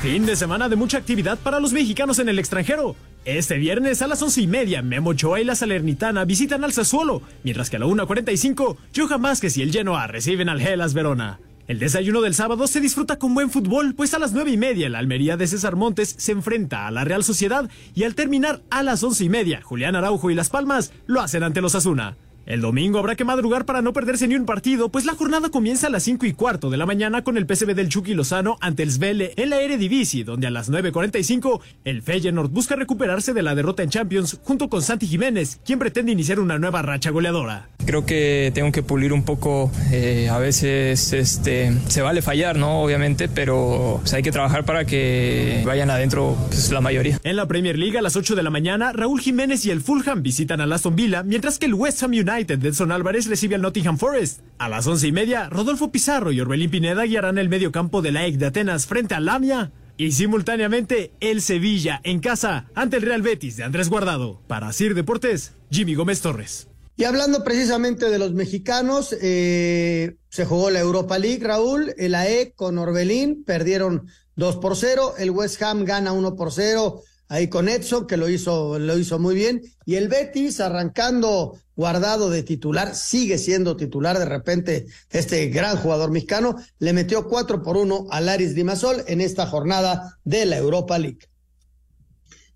Fin 0.02 0.28
de 0.28 0.36
semana 0.36 0.70
de 0.70 0.76
mucha 0.76 1.00
actividad 1.00 1.40
para 1.40 1.60
los 1.60 1.74
mexicanos 1.74 2.20
en 2.20 2.30
el 2.30 2.38
extranjero. 2.38 2.96
Este 3.26 3.58
viernes 3.58 4.04
a 4.04 4.08
las 4.08 4.22
once 4.22 4.40
y 4.40 4.48
media, 4.48 4.84
Memo 4.84 5.10
Ochoa 5.10 5.42
y 5.42 5.44
la 5.44 5.56
Salernitana 5.56 6.24
visitan 6.24 6.64
al 6.64 6.72
Sassuolo, 6.72 7.24
mientras 7.44 7.72
que 7.72 7.78
a 7.78 7.80
la 7.80 7.88
1.45, 7.88 8.78
Johan 8.96 9.22
Vázquez 9.24 9.58
y 9.58 9.64
el 9.64 9.72
Genoa 9.72 10.06
reciben 10.06 10.50
al 10.50 10.62
Gelas 10.62 10.94
Verona. 10.94 11.40
El 11.68 11.80
desayuno 11.80 12.22
del 12.22 12.36
sábado 12.36 12.68
se 12.68 12.80
disfruta 12.80 13.18
con 13.18 13.34
buen 13.34 13.50
fútbol, 13.50 13.96
pues 13.96 14.14
a 14.14 14.20
las 14.20 14.34
nueve 14.34 14.52
y 14.52 14.58
media 14.58 14.88
la 14.88 15.00
Almería 15.00 15.36
de 15.36 15.48
César 15.48 15.76
Montes 15.76 16.16
se 16.18 16.32
enfrenta 16.32 16.88
a 16.88 16.92
la 16.92 17.04
Real 17.04 17.24
Sociedad 17.24 17.68
y 17.96 18.04
al 18.04 18.16
terminar 18.16 18.62
a 18.70 18.84
las 18.84 19.04
once 19.04 19.26
y 19.26 19.30
media, 19.30 19.62
Julián 19.64 19.96
Araujo 19.96 20.30
y 20.30 20.36
Las 20.36 20.50
Palmas 20.50 20.94
lo 21.08 21.22
hacen 21.22 21.42
ante 21.42 21.60
los 21.60 21.74
Asuna. 21.74 22.16
El 22.48 22.62
domingo 22.62 23.00
habrá 23.00 23.18
que 23.18 23.26
madrugar 23.26 23.66
para 23.66 23.82
no 23.82 23.92
perderse 23.92 24.26
ni 24.26 24.36
un 24.36 24.46
partido, 24.46 24.88
pues 24.88 25.04
la 25.04 25.16
jornada 25.16 25.50
comienza 25.50 25.88
a 25.88 25.90
las 25.90 26.04
5 26.04 26.26
y 26.28 26.32
cuarto 26.32 26.70
de 26.70 26.78
la 26.78 26.86
mañana 26.86 27.22
con 27.22 27.36
el 27.36 27.46
PSV 27.46 27.76
del 27.76 27.90
Chucky 27.90 28.14
Lozano 28.14 28.58
ante 28.62 28.84
el 28.84 28.92
Svele 28.94 29.34
en 29.36 29.50
la 29.50 29.60
Eredivisie, 29.60 30.24
donde 30.24 30.48
a 30.48 30.50
las 30.50 30.72
9.45 30.72 31.60
el 31.84 32.02
Feyenoord 32.02 32.50
busca 32.50 32.78
recuperarse 32.78 33.34
de 33.34 33.42
la 33.44 33.54
derrota 33.54 33.84
en 33.84 33.90
Champions 33.90 34.40
junto 34.44 34.70
con 34.70 34.82
Santi 34.82 35.08
Jiménez, 35.08 35.60
quien 35.66 35.78
pretende 35.78 36.14
iniciar 36.14 36.40
una 36.40 36.58
nueva 36.58 36.82
racha 36.82 37.10
goleadora. 37.10 37.68
Creo 37.86 38.06
que 38.06 38.54
tengo 38.56 38.72
que 38.72 38.82
pulir 38.82 39.12
un 39.12 39.24
poco, 39.24 39.70
eh, 39.92 40.30
a 40.32 40.38
veces 40.38 41.12
este, 41.12 41.74
se 41.90 42.02
vale 42.02 42.22
fallar, 42.22 42.56
¿no? 42.56 42.82
Obviamente, 42.82 43.28
pero 43.28 44.02
hay 44.14 44.24
que 44.24 44.32
trabajar 44.32 44.64
para 44.64 44.86
que 44.86 45.64
vayan 45.66 45.90
adentro 45.90 46.38
pues, 46.48 46.72
la 46.72 46.80
mayoría. 46.80 47.20
En 47.26 47.36
la 47.36 47.46
Premier 47.46 47.78
League 47.78 47.98
a 47.98 48.02
las 48.02 48.16
8 48.16 48.36
de 48.36 48.44
la 48.44 48.50
mañana, 48.52 48.94
Raúl 48.94 49.20
Jiménez 49.20 49.66
y 49.66 49.72
el 49.72 49.82
Fulham 49.82 50.24
visitan 50.24 50.62
a 50.62 50.74
Aston 50.74 50.96
Villa, 50.96 51.24
mientras 51.24 51.60
que 51.60 51.66
el 51.66 51.74
West 51.74 52.02
Ham 52.04 52.12
United 52.12 52.37
United, 52.38 52.64
Edson 52.64 52.92
Álvarez 52.92 53.28
recibe 53.28 53.56
al 53.56 53.62
Nottingham 53.62 53.98
Forest. 53.98 54.42
A 54.60 54.70
las 54.70 54.86
once 54.86 55.08
y 55.08 55.12
media, 55.12 55.50
Rodolfo 55.50 55.92
Pizarro 55.92 56.32
y 56.32 56.40
Orbelín 56.40 56.70
Pineda 56.70 57.04
guiarán 57.04 57.40
el 57.40 57.50
medio 57.50 57.72
campo 57.72 58.02
de 58.02 58.12
la 58.12 58.28
EC 58.28 58.36
de 58.36 58.46
Atenas 58.46 58.86
frente 58.86 59.16
a 59.16 59.20
Lamia. 59.20 59.72
Y 59.98 60.12
simultáneamente, 60.12 61.12
el 61.20 61.42
Sevilla 61.42 62.00
en 62.04 62.20
casa 62.20 62.68
ante 62.76 62.98
el 62.98 63.04
Real 63.04 63.24
Betis 63.24 63.58
de 63.58 63.64
Andrés 63.64 63.90
Guardado. 63.90 64.40
Para 64.48 64.72
Sir 64.72 64.94
Deportes, 64.94 65.54
Jimmy 65.72 65.96
Gómez 65.96 66.22
Torres. 66.22 66.68
Y 66.96 67.06
hablando 67.06 67.44
precisamente 67.44 68.10
de 68.10 68.20
los 68.20 68.34
mexicanos, 68.34 69.16
eh, 69.20 70.18
se 70.30 70.46
jugó 70.46 70.70
la 70.70 70.80
Europa 70.80 71.18
League, 71.18 71.44
Raúl, 71.44 71.94
el 71.98 72.14
AEC 72.14 72.54
con 72.56 72.78
Orbelín, 72.78 73.44
perdieron 73.46 74.08
2 74.36 74.58
por 74.58 74.76
0, 74.76 75.16
el 75.18 75.32
West 75.32 75.60
Ham 75.64 75.86
gana 75.86 76.12
1 76.12 76.36
por 76.36 76.52
0 76.52 77.02
ahí 77.28 77.50
con 77.50 77.70
Edson, 77.70 78.08
que 78.08 78.18
lo 78.18 78.30
hizo, 78.30 78.80
lo 78.80 78.98
hizo 78.98 79.20
muy 79.20 79.36
bien, 79.36 79.62
y 79.86 79.96
el 79.96 80.08
Betis 80.08 80.60
arrancando 80.60 81.60
guardado 81.76 82.30
de 82.30 82.44
titular, 82.44 82.96
sigue 82.96 83.38
siendo 83.38 83.78
titular 83.78 84.18
de 84.18 84.26
repente 84.26 84.88
este 85.12 85.48
gran 85.50 85.78
jugador 85.78 86.12
mexicano, 86.12 86.56
le 86.80 86.94
metió 86.94 87.28
4 87.28 87.62
por 87.62 87.78
1 87.78 88.08
a 88.10 88.22
Laris 88.22 88.56
Dimasol 88.56 89.04
en 89.08 89.22
esta 89.22 89.46
jornada 89.46 90.18
de 90.24 90.46
la 90.46 90.58
Europa 90.58 90.98
League. 90.98 91.20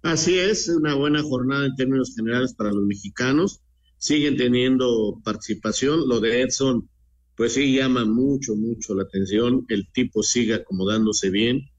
Así 0.02 0.40
es, 0.40 0.68
una 0.68 0.96
buena 0.96 1.22
jornada 1.22 1.66
en 1.66 1.76
términos 1.76 2.14
generales 2.16 2.54
para 2.54 2.72
los 2.72 2.84
mexicanos, 2.86 3.62
siguen 3.98 4.36
teniendo 4.36 5.20
participación, 5.24 6.08
lo 6.08 6.20
de 6.20 6.42
Edson 6.42 6.90
pues 7.42 7.54
sí 7.54 7.76
llama 7.76 8.06
mucho, 8.06 8.56
mucho 8.56 8.94
la 8.94 9.04
atención, 9.04 9.66
el 9.70 9.92
tipo 9.92 10.22
sigue 10.22 10.54
acomodándose 10.54 11.32
bien, 11.32 11.71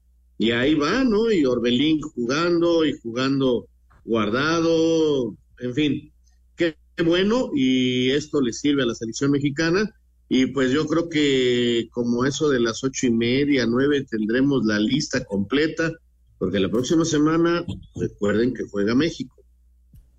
y 0.43 0.51
ahí 0.51 0.75
va, 0.75 1.05
¿no? 1.05 1.31
Y 1.31 1.45
Orbelín 1.45 2.01
jugando 2.01 2.83
y 2.83 2.91
jugando 3.01 3.65
guardado, 4.03 5.33
en 5.59 5.73
fin, 5.73 6.13
qué, 6.57 6.75
bueno 7.05 7.51
y 7.55 8.11
esto 8.11 8.41
le 8.41 8.51
sirve 8.51 8.83
a 8.83 8.87
la 8.87 8.93
selección 8.93 9.31
mexicana 9.31 9.89
y 10.27 10.47
pues 10.47 10.71
yo 10.71 10.85
creo 10.85 11.07
que 11.07 11.87
como 11.91 12.25
eso 12.25 12.49
de 12.49 12.59
las 12.59 12.83
ocho 12.83 13.07
y 13.07 13.11
media, 13.11 13.65
nueve 13.65 14.05
tendremos 14.09 14.65
la 14.65 14.79
lista 14.79 15.23
completa 15.23 15.93
porque 16.37 16.59
la 16.59 16.69
próxima 16.69 17.05
semana 17.05 17.63
recuerden 17.95 18.53
que 18.53 18.63
juega 18.69 18.93
México. 18.95 19.33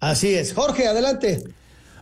Así 0.00 0.28
es, 0.28 0.54
Jorge, 0.54 0.86
adelante. 0.86 1.44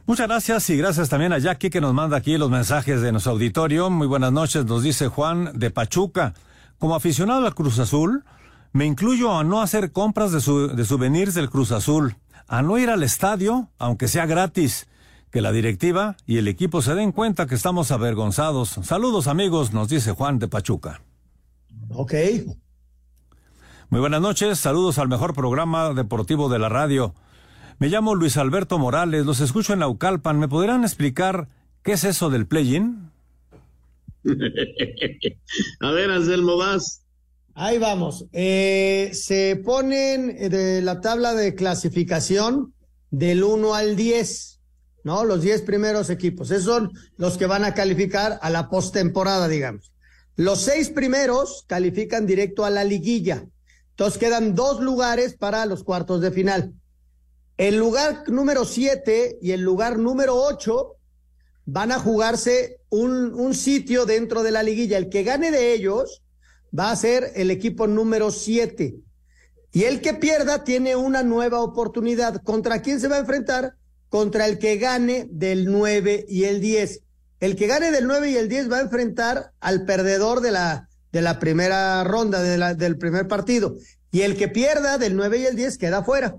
Muchas 0.07 0.29
gracias 0.29 0.71
y 0.71 0.77
gracias 0.77 1.09
también 1.09 1.33
a 1.33 1.39
Jackie 1.39 1.71
que 1.71 1.81
nos 1.81 1.93
manda 1.93 2.19
aquí 2.19 2.39
los 2.39 2.51
mensajes 2.51 3.01
de 3.01 3.11
nuestro 3.11 3.33
auditorio. 3.33 3.91
Muy 3.91 4.07
buenas 4.07 4.31
noches, 4.31 4.65
nos 4.65 4.85
dice 4.85 5.09
Juan 5.09 5.59
de 5.59 5.71
Pachuca. 5.71 6.35
Como 6.83 6.97
aficionado 6.97 7.47
al 7.47 7.55
Cruz 7.55 7.79
Azul, 7.79 8.25
me 8.73 8.87
incluyo 8.87 9.39
a 9.39 9.45
no 9.45 9.63
hacer 9.63 9.93
compras 9.93 10.33
de, 10.33 10.75
de 10.75 10.85
souvenirs 10.85 11.33
del 11.33 11.49
Cruz 11.49 11.71
Azul, 11.71 12.17
a 12.49 12.61
no 12.61 12.77
ir 12.77 12.91
al 12.91 13.05
estadio, 13.05 13.71
aunque 13.79 14.09
sea 14.09 14.27
gratis, 14.27 14.89
que 15.31 15.41
la 15.41 15.53
directiva 15.53 16.17
y 16.27 16.39
el 16.39 16.49
equipo 16.49 16.83
se 16.83 16.97
den 16.97 17.13
cuenta 17.13 17.47
que 17.47 17.55
estamos 17.55 17.93
avergonzados. 17.93 18.81
Saludos 18.83 19.29
amigos, 19.29 19.73
nos 19.73 19.91
dice 19.91 20.11
Juan 20.11 20.41
de 20.41 20.49
Pachuca. 20.49 21.03
Ok. 21.91 22.15
Muy 23.89 24.01
buenas 24.01 24.21
noches, 24.21 24.59
saludos 24.59 24.99
al 24.99 25.07
mejor 25.07 25.35
programa 25.35 25.95
deportivo 25.95 26.49
de 26.49 26.59
la 26.59 26.69
radio. 26.69 27.15
Me 27.79 27.91
llamo 27.91 28.17
Luis 28.17 28.37
Alberto 28.37 28.81
Morales, 28.81 29.25
los 29.25 29.39
escucho 29.39 29.73
en 29.73 29.79
Naucalpan. 29.79 30.41
¿Me 30.41 30.49
podrán 30.49 30.83
explicar 30.83 31.47
qué 31.85 31.93
es 31.93 32.03
eso 32.03 32.29
del 32.29 32.49
play-in? 32.49 33.12
a 35.81 35.91
ver, 35.91 36.11
Anselmo, 36.11 36.57
vas. 36.57 37.03
Ahí 37.55 37.79
vamos. 37.79 38.27
Eh, 38.33 39.11
se 39.13 39.61
ponen 39.65 40.51
de 40.51 40.81
la 40.83 41.01
tabla 41.01 41.35
de 41.35 41.55
clasificación 41.55 42.75
del 43.11 43.45
1 43.45 43.75
al 43.75 43.97
10, 43.97 44.61
¿no? 45.05 45.25
Los 45.25 45.43
10 45.43 45.63
primeros 45.63 46.09
equipos. 46.09 46.51
Esos 46.51 46.65
son 46.65 46.93
los 47.17 47.37
que 47.37 47.47
van 47.47 47.65
a 47.65 47.75
calificar 47.75 48.39
a 48.41 48.51
la 48.51 48.71
postemporada, 48.71 49.49
digamos. 49.49 49.93
Los 50.37 50.63
seis 50.63 50.89
primeros 50.89 51.65
califican 51.69 52.27
directo 52.27 52.65
a 52.65 52.71
la 52.71 52.85
liguilla. 52.85 53.45
Entonces 53.91 54.19
quedan 54.19 54.55
dos 54.55 54.81
lugares 54.81 55.37
para 55.37 55.67
los 55.67 55.85
cuartos 55.85 56.23
de 56.23 56.31
final. 56.31 56.73
El 57.59 57.77
lugar 57.77 58.25
número 58.29 58.65
7 58.65 59.39
y 59.43 59.53
el 59.53 59.61
lugar 59.61 59.99
número 59.99 60.37
8 60.37 60.97
van 61.67 61.93
a 61.93 61.99
jugarse 61.99 62.81
un, 62.93 63.33
un, 63.33 63.55
sitio 63.55 64.05
dentro 64.05 64.43
de 64.43 64.51
la 64.51 64.63
liguilla. 64.63 64.99
El 64.99 65.09
que 65.09 65.23
gane 65.23 65.51
de 65.51 65.73
ellos 65.73 66.23
va 66.79 66.91
a 66.91 66.97
ser 66.97 67.33
el 67.35 67.51
equipo 67.51 67.87
número 67.87 68.31
7. 68.31 68.97
Y 69.73 69.85
el 69.85 70.03
que 70.03 70.13
pierda 70.13 70.63
tiene 70.63 70.95
una 70.95 71.23
nueva 71.23 71.63
oportunidad. 71.63 72.43
¿Contra 72.43 72.83
quién 72.83 73.01
se 73.01 73.09
va 73.09 73.17
a 73.17 73.21
enfrentar? 73.21 73.77
Contra 74.11 74.47
el 74.47 74.59
que 74.59 74.77
gane 74.77 75.27
del 75.31 75.73
9 75.73 76.27
y 76.29 76.45
el 76.45 76.61
10. 76.61 77.01
El 77.41 77.57
que 77.57 77.67
gane 77.67 77.91
del 77.93 78.07
9 78.07 78.31
y 78.31 78.37
el 78.37 78.51
10 78.51 78.71
va 78.71 78.77
a 78.77 78.83
enfrentar 78.83 79.53
al 79.61 79.87
perdedor 79.87 80.43
de 80.43 80.51
la, 80.51 80.91
de 81.13 81.23
la 81.23 81.39
primera 81.39 82.05
ronda, 82.05 82.43
de 82.43 82.59
la, 82.59 82.75
del 82.75 82.99
primer 82.99 83.27
partido. 83.27 83.77
Y 84.11 84.21
el 84.21 84.37
que 84.37 84.49
pierda 84.49 84.99
del 84.99 85.17
9 85.17 85.39
y 85.39 85.47
el 85.47 85.57
10 85.57 85.79
queda 85.79 86.05
fuera. 86.05 86.37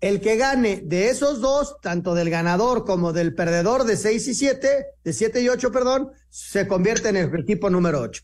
El 0.00 0.20
que 0.20 0.36
gane 0.36 0.82
de 0.84 1.10
esos 1.10 1.40
dos, 1.40 1.80
tanto 1.80 2.14
del 2.14 2.30
ganador 2.30 2.84
como 2.84 3.12
del 3.12 3.34
perdedor 3.34 3.84
de 3.84 3.96
6 3.96 4.28
y 4.28 4.34
7, 4.34 4.68
de 5.02 5.12
7 5.12 5.42
y 5.42 5.48
8, 5.48 5.72
perdón, 5.72 6.12
se 6.30 6.68
convierte 6.68 7.08
en 7.08 7.16
el 7.16 7.40
equipo 7.40 7.68
número 7.68 8.00
8. 8.00 8.22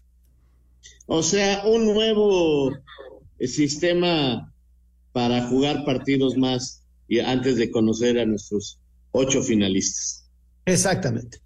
O 1.06 1.22
sea, 1.22 1.64
un 1.66 1.92
nuevo 1.92 2.70
eh, 3.38 3.48
sistema 3.48 4.52
para 5.12 5.46
jugar 5.48 5.84
partidos 5.84 6.36
más 6.36 6.84
y 7.08 7.20
antes 7.20 7.56
de 7.56 7.70
conocer 7.70 8.18
a 8.18 8.26
nuestros 8.26 8.80
ocho 9.10 9.42
finalistas. 9.42 10.28
Exactamente. 10.64 11.38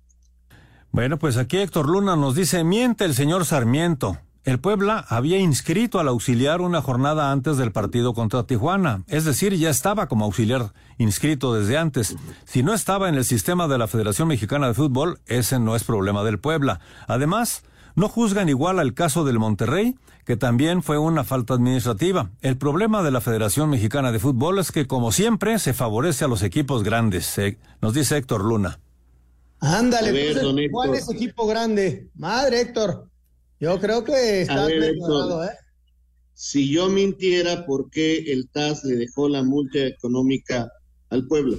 Bueno, 0.91 1.19
pues 1.19 1.37
aquí 1.37 1.59
Héctor 1.59 1.89
Luna 1.89 2.17
nos 2.17 2.35
dice, 2.35 2.65
miente 2.65 3.05
el 3.05 3.15
señor 3.15 3.45
Sarmiento. 3.45 4.19
El 4.45 4.61
Puebla 4.61 5.05
había 5.09 5.39
inscrito 5.39 5.99
al 5.99 6.09
auxiliar 6.09 6.61
una 6.61 6.81
jornada 6.81 7.33
antes 7.33 7.57
del 7.57 7.73
partido 7.73 8.15
contra 8.15 8.45
Tijuana, 8.45 9.03
es 9.07 9.25
decir, 9.25 9.55
ya 9.55 9.69
estaba 9.69 10.07
como 10.07 10.25
auxiliar 10.25 10.73
inscrito 10.97 11.55
desde 11.55 11.77
antes. 11.77 12.17
Si 12.45 12.63
no 12.63 12.73
estaba 12.73 13.09
en 13.09 13.17
el 13.17 13.25
sistema 13.25 13.69
de 13.69 13.79
la 13.79 13.89
Federación 13.89 14.29
Mexicana 14.29 14.69
de 14.69 14.75
Fútbol, 14.75 15.21
ese 15.27 15.59
no 15.59 15.77
es 15.77 15.85
problema 15.85 16.25
del 16.25 16.39
Puebla. 16.39 16.81
Además, 17.07 17.63
no 17.95 18.09
juzgan 18.09 18.49
igual 18.49 18.79
al 18.79 18.95
caso 18.95 19.25
del 19.25 19.39
Monterrey, 19.39 19.97
que 20.25 20.37
también 20.37 20.83
fue 20.83 20.99
una 20.99 21.25
falta 21.25 21.55
administrativa. 21.55 22.31
El 22.41 22.57
problema 22.57 23.03
de 23.03 23.11
la 23.11 23.21
Federación 23.21 23.71
Mexicana 23.71 24.13
de 24.13 24.19
Fútbol 24.19 24.61
es 24.61 24.73
que, 24.73 24.87
como 24.87 25.11
siempre, 25.11 25.59
se 25.59 25.75
favorece 25.75 26.25
a 26.25 26.29
los 26.29 26.43
equipos 26.43 26.85
grandes, 26.85 27.37
eh, 27.39 27.59
nos 27.83 27.95
dice 27.95 28.17
Héctor 28.17 28.45
Luna. 28.45 28.79
Ándale, 29.61 30.13
ver, 30.13 30.41
¿cuál 30.71 30.95
es 30.95 31.11
equipo 31.11 31.47
grande? 31.47 32.09
Madre, 32.15 32.61
Héctor. 32.61 33.08
Yo 33.61 33.81
creo 33.81 34.05
que 34.05 34.43
está 34.43 34.69
mejorado, 34.69 35.45
¿eh? 35.45 35.51
Si 36.35 36.71
yo 36.71 36.89
mintiera, 36.89 37.67
¿por 37.67 37.91
qué 37.91 38.19
el 38.33 38.49
TAS 38.49 38.85
le 38.85 38.95
dejó 38.95 39.29
la 39.29 39.43
multa 39.43 39.85
económica 39.87 40.71
al 41.11 41.27
pueblo? 41.27 41.59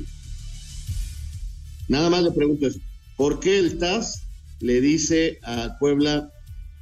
Nada 1.90 2.10
más 2.10 2.24
le 2.24 2.32
pregunto 2.32 2.68
eso. 2.68 2.80
¿Por 3.18 3.42
qué 3.42 3.60
el 3.60 3.78
TAS 3.78 4.24
le 4.62 4.80
dice 4.80 5.40
a 5.44 5.78
Puebla, 5.80 6.32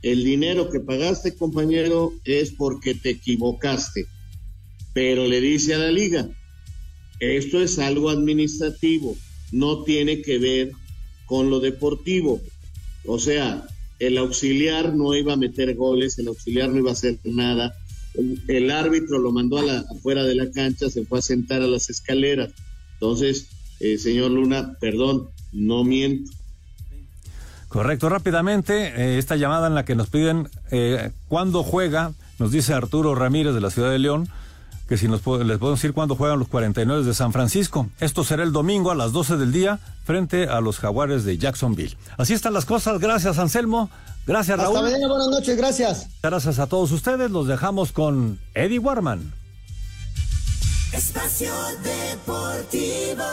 el 0.03 0.23
dinero 0.23 0.69
que 0.69 0.79
pagaste, 0.79 1.35
compañero, 1.35 2.13
es 2.23 2.51
porque 2.51 2.93
te 2.93 3.11
equivocaste? 3.11 4.05
Pero 4.93 5.25
le 5.25 5.41
dice 5.41 5.73
a 5.73 5.79
la 5.79 5.91
liga, 5.91 6.29
esto 7.19 7.59
es 7.61 7.79
algo 7.79 8.11
administrativo, 8.11 9.17
no 9.51 9.83
tiene 9.83 10.21
que 10.21 10.37
ver 10.37 10.71
con 11.25 11.49
lo 11.49 11.59
deportivo. 11.59 12.39
O 13.07 13.17
sea, 13.17 13.65
el 13.99 14.17
auxiliar 14.17 14.93
no 14.93 15.15
iba 15.15 15.33
a 15.33 15.37
meter 15.37 15.75
goles, 15.75 16.17
el 16.19 16.27
auxiliar 16.27 16.69
no 16.69 16.77
iba 16.77 16.89
a 16.89 16.93
hacer 16.93 17.19
nada. 17.23 17.73
El, 18.47 18.71
árbitro 18.71 19.19
lo 19.19 19.31
mandó 19.31 19.59
a 19.59 19.63
la, 19.63 19.79
afuera 19.79 20.23
de 20.23 20.35
la 20.35 20.49
cancha, 20.51 20.89
se 20.89 21.05
fue 21.05 21.19
a 21.19 21.21
sentar 21.21 21.61
a 21.61 21.67
las 21.67 21.89
escaleras. 21.89 22.51
Entonces, 22.93 23.47
eh, 23.79 23.97
señor 23.97 24.31
Luna, 24.31 24.75
perdón, 24.79 25.29
no 25.51 25.83
miento. 25.83 26.31
Correcto, 27.67 28.09
rápidamente, 28.09 28.87
eh, 28.87 29.17
esta 29.17 29.35
llamada 29.35 29.67
en 29.67 29.75
la 29.75 29.85
que 29.85 29.95
nos 29.95 30.09
piden 30.09 30.49
eh, 30.71 31.11
cuándo 31.27 31.63
juega, 31.63 32.13
nos 32.39 32.51
dice 32.51 32.73
Arturo 32.73 33.13
Ramírez 33.13 33.53
de 33.53 33.61
la 33.61 33.69
Ciudad 33.69 33.91
de 33.91 33.99
León, 33.99 34.29
que 34.87 34.97
si 34.97 35.07
nos 35.07 35.25
les 35.25 35.57
podemos 35.57 35.79
decir 35.79 35.93
cuándo 35.93 36.15
juegan 36.15 36.39
los 36.39 36.47
49 36.47 37.03
de 37.03 37.13
San 37.13 37.33
Francisco. 37.33 37.89
Esto 37.99 38.23
será 38.23 38.43
el 38.43 38.51
domingo 38.51 38.91
a 38.91 38.95
las 38.95 39.11
12 39.11 39.37
del 39.37 39.51
día 39.51 39.79
frente 40.05 40.47
a 40.47 40.61
los 40.61 40.79
Jaguares 40.79 41.25
de 41.25 41.37
Jacksonville. 41.37 41.97
Así 42.17 42.33
están 42.33 42.53
las 42.53 42.65
cosas. 42.65 42.99
Gracias, 42.99 43.37
Anselmo. 43.37 43.89
Gracias, 44.25 44.57
Raúl. 44.57 44.77
Hasta 44.77 44.89
mañana, 44.89 45.07
buenas 45.07 45.27
noches, 45.27 45.57
gracias. 45.57 46.07
Gracias 46.23 46.59
a 46.59 46.67
todos 46.67 46.91
ustedes. 46.91 47.31
Los 47.31 47.47
dejamos 47.47 47.91
con 47.91 48.39
Eddie 48.53 48.79
Warman. 48.79 49.33
Espacio 50.93 51.51
Deportivo. 51.83 53.23